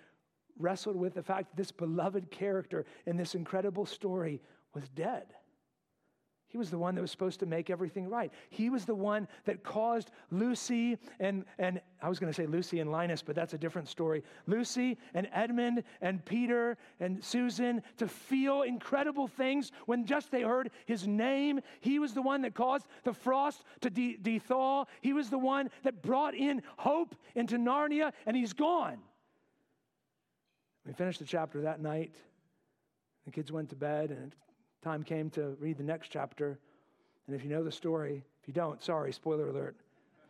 wrestled 0.57 0.95
with 0.95 1.13
the 1.13 1.21
fact 1.21 1.51
that 1.51 1.55
this 1.55 1.71
beloved 1.71 2.31
character 2.31 2.87
in 3.05 3.15
this 3.15 3.35
incredible 3.35 3.85
story 3.85 4.41
was 4.73 4.89
dead. 4.89 5.27
He 6.49 6.57
was 6.57 6.69
the 6.69 6.77
one 6.77 6.95
that 6.95 7.01
was 7.01 7.11
supposed 7.11 7.41
to 7.41 7.45
make 7.45 7.69
everything 7.69 8.09
right. 8.09 8.31
He 8.49 8.69
was 8.69 8.85
the 8.85 8.95
one 8.95 9.27
that 9.45 9.63
caused 9.63 10.11
Lucy 10.31 10.97
and, 11.19 11.43
and 11.59 11.81
I 12.01 12.07
was 12.07 12.19
going 12.19 12.31
to 12.31 12.35
say 12.35 12.45
Lucy 12.45 12.79
and 12.79 12.89
Linus, 12.89 13.21
but 13.21 13.35
that's 13.35 13.53
a 13.53 13.57
different 13.57 13.89
story. 13.89 14.23
Lucy 14.45 14.97
and 15.13 15.27
Edmund 15.33 15.83
and 15.99 16.23
Peter 16.23 16.77
and 17.01 17.21
Susan 17.23 17.81
to 17.97 18.07
feel 18.07 18.61
incredible 18.61 19.27
things 19.27 19.73
when 19.87 20.05
just 20.05 20.31
they 20.31 20.41
heard 20.41 20.71
his 20.85 21.05
name. 21.05 21.59
He 21.81 21.99
was 21.99 22.13
the 22.13 22.21
one 22.21 22.41
that 22.43 22.53
caused 22.53 22.87
the 23.03 23.13
frost 23.13 23.63
to 23.81 23.89
de- 23.89 24.39
thaw. 24.39 24.85
He 25.01 25.11
was 25.11 25.29
the 25.29 25.37
one 25.37 25.69
that 25.83 26.01
brought 26.01 26.33
in 26.33 26.61
hope 26.77 27.13
into 27.35 27.57
Narnia, 27.57 28.13
and 28.25 28.37
he's 28.37 28.53
gone. 28.53 28.99
We 30.85 30.93
finished 30.93 31.19
the 31.19 31.25
chapter 31.25 31.61
that 31.61 31.81
night. 31.81 32.15
The 33.25 33.31
kids 33.31 33.51
went 33.51 33.69
to 33.71 33.75
bed, 33.75 34.11
and 34.11 34.33
time 34.87 35.03
came 35.03 35.29
to 35.29 35.57
read 35.59 35.77
the 35.77 35.83
next 35.83 36.09
chapter. 36.09 36.57
And 37.27 37.35
if 37.35 37.43
you 37.43 37.49
know 37.49 37.61
the 37.61 37.71
story, 37.71 38.23
if 38.41 38.47
you 38.47 38.53
don't, 38.53 38.81
sorry, 38.81 39.11
spoiler 39.11 39.49
alert, 39.49 39.75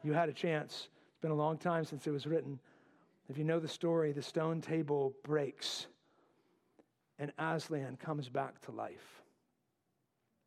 you 0.03 0.13
had 0.13 0.29
a 0.29 0.33
chance. 0.33 0.89
It's 1.11 1.21
been 1.21 1.29
a 1.29 1.35
long 1.35 1.59
time 1.59 1.85
since 1.85 2.07
it 2.07 2.11
was 2.11 2.25
written. 2.25 2.59
If 3.29 3.37
you 3.37 3.43
know 3.43 3.59
the 3.59 3.67
story, 3.67 4.13
the 4.13 4.21
stone 4.21 4.59
table 4.59 5.13
breaks, 5.23 5.85
and 7.19 7.31
Aslan 7.37 7.97
comes 7.97 8.29
back 8.29 8.59
to 8.61 8.71
life. 8.71 9.21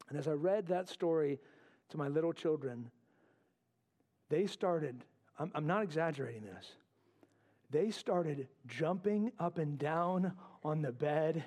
And 0.09 0.19
as 0.19 0.27
I 0.27 0.33
read 0.33 0.67
that 0.67 0.89
story 0.89 1.39
to 1.91 1.97
my 1.97 2.09
little 2.09 2.33
children, 2.33 2.91
they 4.29 4.47
started, 4.47 5.05
I'm, 5.39 5.53
I'm 5.55 5.69
not 5.69 5.85
exaggerating 5.85 6.43
this, 6.45 6.73
they 7.71 7.93
started 7.93 8.49
jumping 8.67 9.31
up 9.39 9.59
and 9.59 9.79
down 9.79 10.33
on 10.65 10.83
the 10.83 10.91
bed 10.91 11.45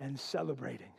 and 0.00 0.18
celebrating. 0.18 0.90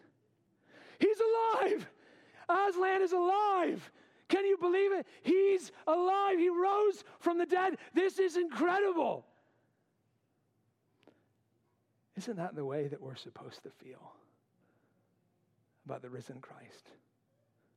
Aslan 2.52 3.02
is 3.02 3.14
alive! 3.14 3.92
Can 4.28 4.46
you 4.46 4.58
believe 4.58 4.94
it? 4.94 5.06
He's 5.24 5.72
alive. 5.88 6.40
He 6.40 6.48
rose 6.48 7.04
from 7.20 7.38
the 7.38 7.46
dead. 7.46 7.78
This 7.94 8.18
is 8.18 8.38
incredible. 8.38 9.26
Isn't 12.18 12.38
that 12.38 12.56
the 12.56 12.64
way 12.64 12.88
that 12.88 13.02
we're 13.02 13.16
supposed 13.16 13.64
to 13.64 13.70
feel 13.70 14.14
about 15.86 16.02
the 16.02 16.10
risen 16.10 16.40
Christ? 16.40 16.92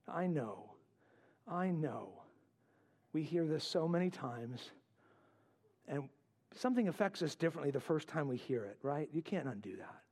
I 0.06 0.26
know, 0.26 0.70
I 1.48 1.70
know. 1.70 2.10
We 3.12 3.22
hear 3.22 3.46
this 3.46 3.64
so 3.64 3.88
many 3.88 4.10
times, 4.10 4.70
and 5.88 6.08
something 6.54 6.88
affects 6.88 7.22
us 7.22 7.34
differently 7.34 7.70
the 7.70 7.80
first 7.80 8.06
time 8.06 8.28
we 8.28 8.36
hear 8.36 8.64
it, 8.64 8.78
right? 8.82 9.08
You 9.12 9.22
can't 9.22 9.48
undo 9.48 9.76
that. 9.76 10.02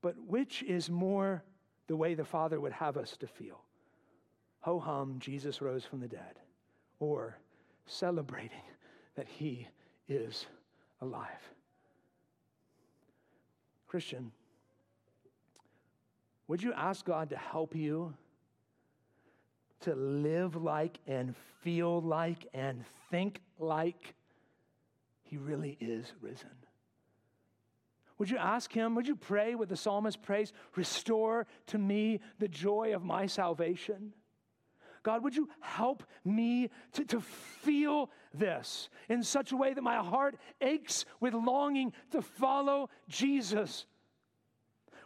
But 0.00 0.14
which 0.26 0.62
is 0.62 0.88
more 0.88 1.42
the 1.88 1.96
way 1.96 2.14
the 2.14 2.24
Father 2.24 2.60
would 2.60 2.72
have 2.72 2.96
us 2.96 3.16
to 3.16 3.26
feel? 3.26 3.60
Ho 4.60 4.78
hum, 4.78 5.16
Jesus 5.18 5.60
rose 5.60 5.84
from 5.84 6.00
the 6.00 6.08
dead, 6.08 6.38
or 7.00 7.36
celebrating 7.86 8.62
that 9.16 9.26
he 9.26 9.66
is 10.08 10.46
alive. 11.00 11.26
Christian, 13.88 14.30
would 16.46 16.62
you 16.62 16.72
ask 16.74 17.04
God 17.04 17.30
to 17.30 17.36
help 17.36 17.74
you 17.74 18.14
to 19.80 19.94
live 19.94 20.56
like 20.56 20.98
and 21.06 21.34
feel 21.62 22.00
like 22.02 22.46
and 22.52 22.84
think 23.10 23.40
like 23.58 24.14
he 25.22 25.36
really 25.36 25.76
is 25.80 26.12
risen? 26.20 26.48
Would 28.18 28.30
you 28.30 28.36
ask 28.36 28.72
him, 28.72 28.94
would 28.94 29.06
you 29.06 29.14
pray 29.16 29.54
with 29.54 29.68
the 29.68 29.76
psalmist 29.76 30.22
prays? 30.22 30.52
Restore 30.74 31.46
to 31.68 31.78
me 31.78 32.20
the 32.38 32.48
joy 32.48 32.94
of 32.94 33.04
my 33.04 33.26
salvation. 33.26 34.12
God, 35.04 35.22
would 35.22 35.36
you 35.36 35.48
help 35.60 36.02
me 36.24 36.70
to, 36.92 37.04
to 37.06 37.20
feel 37.20 38.10
this 38.34 38.88
in 39.08 39.22
such 39.22 39.52
a 39.52 39.56
way 39.56 39.72
that 39.72 39.82
my 39.82 39.96
heart 39.96 40.36
aches 40.60 41.04
with 41.20 41.32
longing 41.32 41.92
to 42.10 42.20
follow 42.20 42.90
Jesus? 43.08 43.86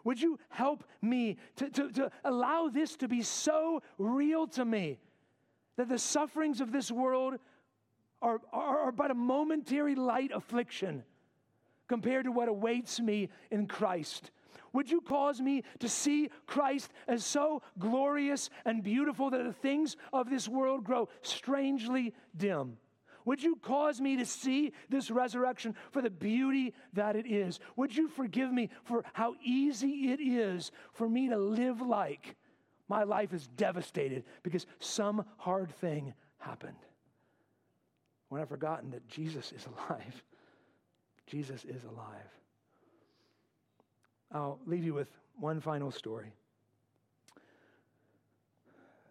Would 0.04 0.20
you 0.20 0.38
help 0.48 0.84
me 1.02 1.36
to, 1.56 1.68
to, 1.70 1.90
to 1.92 2.10
allow 2.24 2.68
this 2.68 2.96
to 2.96 3.08
be 3.08 3.22
so 3.22 3.82
real 3.98 4.46
to 4.48 4.64
me 4.64 4.98
that 5.76 5.88
the 5.88 5.98
sufferings 5.98 6.60
of 6.60 6.72
this 6.72 6.90
world 6.90 7.34
are, 8.20 8.40
are, 8.52 8.78
are 8.78 8.92
but 8.92 9.10
a 9.10 9.14
momentary 9.14 9.94
light 9.94 10.30
affliction 10.32 11.04
compared 11.92 12.24
to 12.24 12.32
what 12.32 12.48
awaits 12.48 12.98
me 13.00 13.28
in 13.50 13.66
Christ? 13.66 14.30
Would 14.72 14.90
you 14.90 15.02
cause 15.02 15.42
me 15.42 15.62
to 15.80 15.88
see 15.90 16.30
Christ 16.46 16.90
as 17.06 17.22
so 17.22 17.60
glorious 17.78 18.48
and 18.64 18.82
beautiful 18.82 19.28
that 19.28 19.44
the 19.44 19.52
things 19.52 19.98
of 20.10 20.30
this 20.30 20.48
world 20.48 20.84
grow 20.84 21.10
strangely 21.20 22.14
dim? 22.34 22.78
Would 23.26 23.42
you 23.42 23.56
cause 23.56 24.00
me 24.00 24.16
to 24.16 24.24
see 24.24 24.72
this 24.88 25.10
resurrection 25.10 25.74
for 25.90 26.00
the 26.00 26.08
beauty 26.08 26.72
that 26.94 27.14
it 27.14 27.26
is? 27.26 27.60
Would 27.76 27.94
you 27.94 28.08
forgive 28.08 28.50
me 28.50 28.70
for 28.84 29.04
how 29.12 29.34
easy 29.44 30.10
it 30.12 30.20
is 30.20 30.72
for 30.94 31.06
me 31.06 31.28
to 31.28 31.36
live 31.36 31.82
like 31.82 32.36
my 32.88 33.02
life 33.02 33.34
is 33.34 33.48
devastated 33.48 34.24
because 34.42 34.64
some 34.78 35.26
hard 35.36 35.70
thing 35.76 36.14
happened? 36.38 36.78
When 38.30 38.40
I've 38.40 38.48
forgotten 38.48 38.92
that 38.92 39.06
Jesus 39.08 39.52
is 39.52 39.66
alive. 39.66 40.22
Jesus 41.26 41.64
is 41.64 41.84
alive. 41.84 42.30
I'll 44.32 44.58
leave 44.66 44.84
you 44.84 44.94
with 44.94 45.08
one 45.38 45.60
final 45.60 45.90
story. 45.90 46.32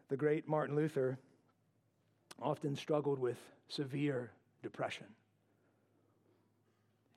The 0.09 0.17
great 0.17 0.47
Martin 0.47 0.75
Luther 0.75 1.17
often 2.41 2.75
struggled 2.75 3.19
with 3.19 3.37
severe 3.67 4.31
depression. 4.61 5.05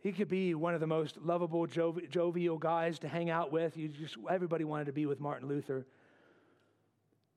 He 0.00 0.12
could 0.12 0.28
be 0.28 0.54
one 0.54 0.74
of 0.74 0.80
the 0.80 0.86
most 0.86 1.16
lovable, 1.22 1.66
jovial 1.66 2.58
guys 2.58 2.98
to 3.00 3.08
hang 3.08 3.30
out 3.30 3.50
with. 3.50 3.76
You 3.76 3.88
just, 3.88 4.16
everybody 4.30 4.64
wanted 4.64 4.84
to 4.84 4.92
be 4.92 5.06
with 5.06 5.18
Martin 5.18 5.48
Luther. 5.48 5.86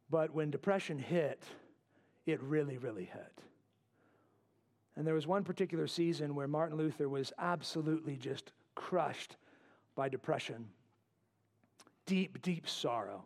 But 0.10 0.34
when 0.34 0.52
depression 0.52 1.00
hit, 1.00 1.44
it 2.26 2.42
really, 2.42 2.78
really 2.78 3.06
hit. 3.06 3.42
And 4.98 5.06
there 5.06 5.14
was 5.14 5.28
one 5.28 5.44
particular 5.44 5.86
season 5.86 6.34
where 6.34 6.48
Martin 6.48 6.76
Luther 6.76 7.08
was 7.08 7.32
absolutely 7.38 8.18
just 8.18 8.52
crushed 8.74 9.38
by 9.96 10.10
depression, 10.10 10.66
deep, 12.08 12.42
deep 12.42 12.68
sorrow. 12.68 13.24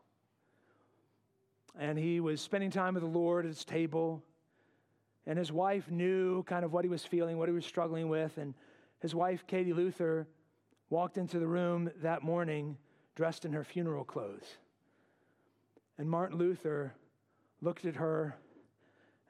And 1.80 1.98
he 1.98 2.20
was 2.20 2.42
spending 2.42 2.72
time 2.72 2.96
with 2.96 3.04
the 3.04 3.10
Lord 3.10 3.46
at 3.46 3.50
his 3.50 3.64
table. 3.64 4.22
And 5.26 5.40
his 5.40 5.54
wife 5.54 5.90
knew 5.90 6.44
kind 6.44 6.66
of 6.66 6.74
what 6.74 6.84
he 6.84 6.90
was 6.90 7.06
feeling, 7.06 7.38
what 7.38 7.48
he 7.48 7.56
was 7.56 7.66
struggling 7.66 8.10
with. 8.10 8.38
And 8.38 8.54
his 9.00 9.16
wife, 9.16 9.48
Katie 9.48 9.72
Luther, 9.72 10.28
walked 10.90 11.18
into 11.18 11.40
the 11.40 11.48
room 11.48 11.90
that 12.02 12.22
morning 12.22 12.78
dressed 13.16 13.46
in 13.46 13.54
her 13.54 13.64
funeral 13.64 14.04
clothes. 14.04 14.58
And 15.98 16.10
Martin 16.10 16.38
Luther 16.38 16.94
looked 17.62 17.86
at 17.86 17.96
her 17.96 18.36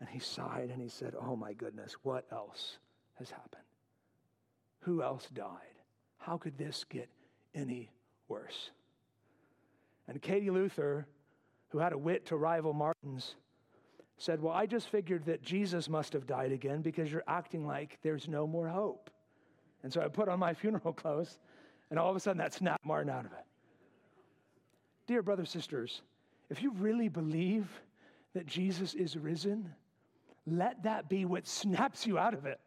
and 0.01 0.09
he 0.09 0.19
sighed 0.19 0.71
and 0.71 0.81
he 0.81 0.89
said, 0.89 1.13
Oh 1.17 1.35
my 1.35 1.53
goodness, 1.53 1.95
what 2.01 2.25
else 2.31 2.79
has 3.19 3.29
happened? 3.29 3.63
Who 4.81 5.03
else 5.03 5.29
died? 5.31 5.47
How 6.17 6.37
could 6.37 6.57
this 6.57 6.83
get 6.89 7.07
any 7.53 7.91
worse? 8.27 8.71
And 10.07 10.19
Katie 10.19 10.49
Luther, 10.49 11.07
who 11.69 11.77
had 11.77 11.93
a 11.93 11.97
wit 11.97 12.25
to 12.25 12.35
rival 12.35 12.73
Martin's, 12.73 13.35
said, 14.17 14.41
Well, 14.41 14.53
I 14.53 14.65
just 14.65 14.89
figured 14.89 15.25
that 15.25 15.43
Jesus 15.43 15.87
must 15.87 16.13
have 16.13 16.25
died 16.25 16.51
again 16.51 16.81
because 16.81 17.11
you're 17.11 17.23
acting 17.27 17.67
like 17.67 17.99
there's 18.01 18.27
no 18.27 18.47
more 18.47 18.67
hope. 18.67 19.11
And 19.83 19.93
so 19.93 20.01
I 20.01 20.07
put 20.07 20.27
on 20.27 20.39
my 20.39 20.53
funeral 20.55 20.93
clothes, 20.93 21.37
and 21.91 21.99
all 21.99 22.09
of 22.09 22.15
a 22.15 22.19
sudden 22.19 22.39
that 22.39 22.55
snapped 22.55 22.85
Martin 22.85 23.11
out 23.11 23.25
of 23.25 23.31
it. 23.33 23.45
Dear 25.05 25.21
brothers, 25.21 25.51
sisters, 25.51 26.01
if 26.49 26.63
you 26.63 26.71
really 26.73 27.07
believe 27.07 27.67
that 28.33 28.47
Jesus 28.47 28.95
is 28.95 29.15
risen, 29.15 29.71
let 30.45 30.83
that 30.83 31.09
be 31.09 31.25
what 31.25 31.47
snaps 31.47 32.05
you 32.05 32.17
out 32.17 32.33
of 32.33 32.45
it. 32.45 32.59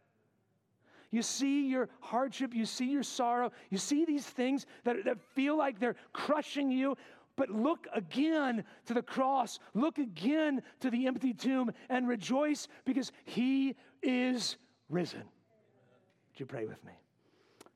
You 1.10 1.22
see 1.22 1.68
your 1.68 1.88
hardship, 2.00 2.54
you 2.54 2.66
see 2.66 2.90
your 2.90 3.04
sorrow, 3.04 3.52
you 3.70 3.78
see 3.78 4.04
these 4.04 4.26
things 4.26 4.66
that, 4.82 5.04
that 5.04 5.20
feel 5.34 5.56
like 5.56 5.78
they're 5.78 5.96
crushing 6.12 6.70
you. 6.70 6.96
But 7.36 7.50
look 7.50 7.86
again 7.92 8.64
to 8.86 8.94
the 8.94 9.02
cross, 9.02 9.58
look 9.74 9.98
again 9.98 10.62
to 10.80 10.90
the 10.90 11.06
empty 11.06 11.32
tomb, 11.32 11.72
and 11.88 12.08
rejoice 12.08 12.68
because 12.84 13.12
he 13.24 13.76
is 14.02 14.56
risen. 14.88 15.22
Would 15.22 16.40
you 16.40 16.46
pray 16.46 16.66
with 16.66 16.84
me? 16.84 16.92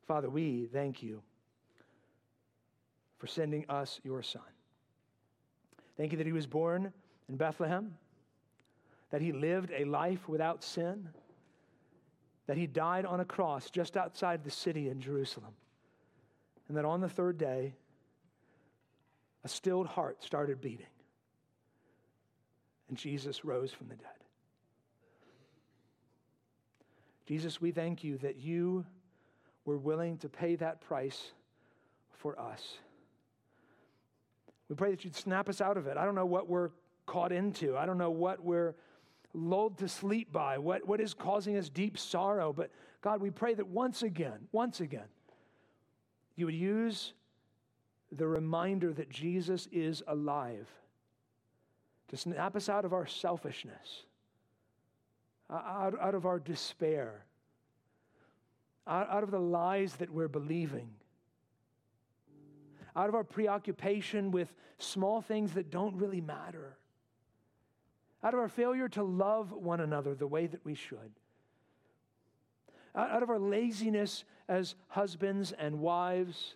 Father, 0.06 0.30
we 0.30 0.68
thank 0.72 1.02
you 1.02 1.22
for 3.18 3.26
sending 3.26 3.64
us 3.68 4.00
your 4.02 4.22
Son. 4.22 4.42
Thank 5.96 6.12
you 6.12 6.18
that 6.18 6.26
he 6.26 6.32
was 6.32 6.46
born 6.46 6.92
in 7.28 7.36
Bethlehem, 7.36 7.96
that 9.10 9.20
he 9.20 9.32
lived 9.32 9.70
a 9.76 9.84
life 9.84 10.28
without 10.28 10.62
sin, 10.62 11.08
that 12.46 12.56
he 12.56 12.66
died 12.66 13.04
on 13.04 13.20
a 13.20 13.24
cross 13.24 13.70
just 13.70 13.96
outside 13.96 14.44
the 14.44 14.50
city 14.50 14.88
in 14.88 15.00
Jerusalem, 15.00 15.52
and 16.68 16.76
that 16.76 16.84
on 16.84 17.00
the 17.00 17.08
third 17.08 17.38
day, 17.38 17.74
a 19.44 19.48
stilled 19.48 19.86
heart 19.86 20.22
started 20.22 20.60
beating, 20.60 20.86
and 22.88 22.98
Jesus 22.98 23.44
rose 23.44 23.72
from 23.72 23.88
the 23.88 23.94
dead. 23.94 24.06
Jesus, 27.26 27.60
we 27.60 27.70
thank 27.70 28.02
you 28.02 28.16
that 28.18 28.36
you 28.36 28.86
were 29.66 29.76
willing 29.76 30.16
to 30.18 30.30
pay 30.30 30.56
that 30.56 30.80
price 30.80 31.32
for 32.14 32.38
us. 32.40 32.78
We 34.70 34.76
pray 34.76 34.90
that 34.90 35.04
you'd 35.04 35.14
snap 35.14 35.48
us 35.48 35.60
out 35.60 35.76
of 35.76 35.86
it. 35.86 35.98
I 35.98 36.06
don't 36.06 36.14
know 36.14 36.26
what 36.26 36.48
we're 36.48 36.70
caught 37.04 37.32
into, 37.32 37.76
I 37.76 37.86
don't 37.86 37.98
know 37.98 38.10
what 38.10 38.42
we're 38.42 38.74
lulled 39.34 39.78
to 39.78 39.88
sleep 39.88 40.32
by, 40.32 40.58
what, 40.58 40.86
what 40.86 41.00
is 41.00 41.14
causing 41.14 41.56
us 41.56 41.68
deep 41.68 41.98
sorrow. 41.98 42.52
But 42.52 42.70
God, 43.00 43.20
we 43.20 43.30
pray 43.30 43.54
that 43.54 43.66
once 43.66 44.02
again, 44.02 44.48
once 44.52 44.80
again, 44.80 45.08
you 46.36 46.46
would 46.46 46.54
use 46.54 47.12
the 48.12 48.26
reminder 48.26 48.92
that 48.92 49.10
Jesus 49.10 49.68
is 49.70 50.02
alive 50.06 50.68
to 52.08 52.16
snap 52.16 52.56
us 52.56 52.68
out 52.68 52.84
of 52.84 52.92
our 52.92 53.06
selfishness, 53.06 54.04
out, 55.50 55.94
out 56.00 56.14
of 56.14 56.24
our 56.24 56.38
despair, 56.38 57.24
out, 58.86 59.10
out 59.10 59.22
of 59.22 59.30
the 59.30 59.40
lies 59.40 59.94
that 59.96 60.10
we're 60.10 60.28
believing 60.28 60.88
out 62.98 63.08
of 63.08 63.14
our 63.14 63.24
preoccupation 63.24 64.32
with 64.32 64.52
small 64.78 65.22
things 65.22 65.52
that 65.52 65.70
don't 65.70 65.94
really 65.94 66.20
matter, 66.20 66.76
out 68.22 68.34
of 68.34 68.40
our 68.40 68.48
failure 68.48 68.88
to 68.88 69.02
love 69.02 69.52
one 69.52 69.80
another 69.80 70.14
the 70.14 70.26
way 70.26 70.46
that 70.46 70.64
we 70.64 70.74
should, 70.74 71.12
out 72.94 73.22
of 73.22 73.30
our 73.30 73.38
laziness 73.38 74.24
as 74.48 74.74
husbands 74.88 75.52
and 75.52 75.78
wives, 75.78 76.54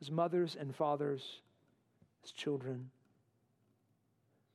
as 0.00 0.10
mothers 0.10 0.56
and 0.58 0.74
fathers, 0.74 1.40
as 2.22 2.30
children. 2.30 2.90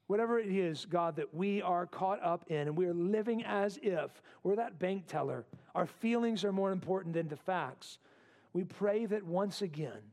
Whatever 0.08 0.38
it 0.38 0.52
is, 0.52 0.86
God, 0.86 1.16
that 1.16 1.34
we 1.34 1.64
are 1.64 1.88
caught 1.88 2.24
up 2.24 2.46
in 2.48 2.68
and 2.68 2.78
we 2.78 2.86
are 2.86 2.94
living 2.94 3.44
as 3.44 3.80
if 3.82 4.22
we're 4.44 4.56
that 4.56 4.78
bank 4.78 5.08
teller. 5.08 5.46
Our 5.74 5.88
feelings 5.88 6.44
are 6.44 6.52
more 6.52 6.72
important 6.72 7.16
than 7.16 7.28
the 7.28 7.36
facts. 7.36 7.98
We 8.54 8.64
pray 8.64 9.08
that 9.08 9.26
once 9.26 9.64
again, 9.64 10.12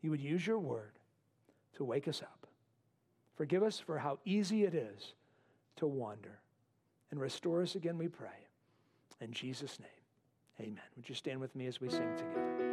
you 0.00 0.10
would 0.10 0.22
use 0.22 0.46
your 0.46 0.58
word 0.58 0.92
to 1.76 1.84
wake 1.84 2.08
us 2.08 2.22
up. 2.22 2.46
Forgive 3.36 3.62
us 3.62 3.78
for 3.78 3.98
how 3.98 4.18
easy 4.24 4.64
it 4.64 4.74
is 4.74 5.12
to 5.76 5.86
wander. 5.86 6.40
And 7.10 7.20
restore 7.20 7.62
us 7.62 7.74
again, 7.74 7.98
we 7.98 8.08
pray. 8.08 8.28
In 9.20 9.32
Jesus' 9.32 9.78
name, 9.78 10.68
amen. 10.68 10.82
Would 10.96 11.08
you 11.08 11.14
stand 11.14 11.40
with 11.40 11.54
me 11.54 11.66
as 11.66 11.80
we 11.80 11.88
sing 11.88 12.14
together? 12.16 12.65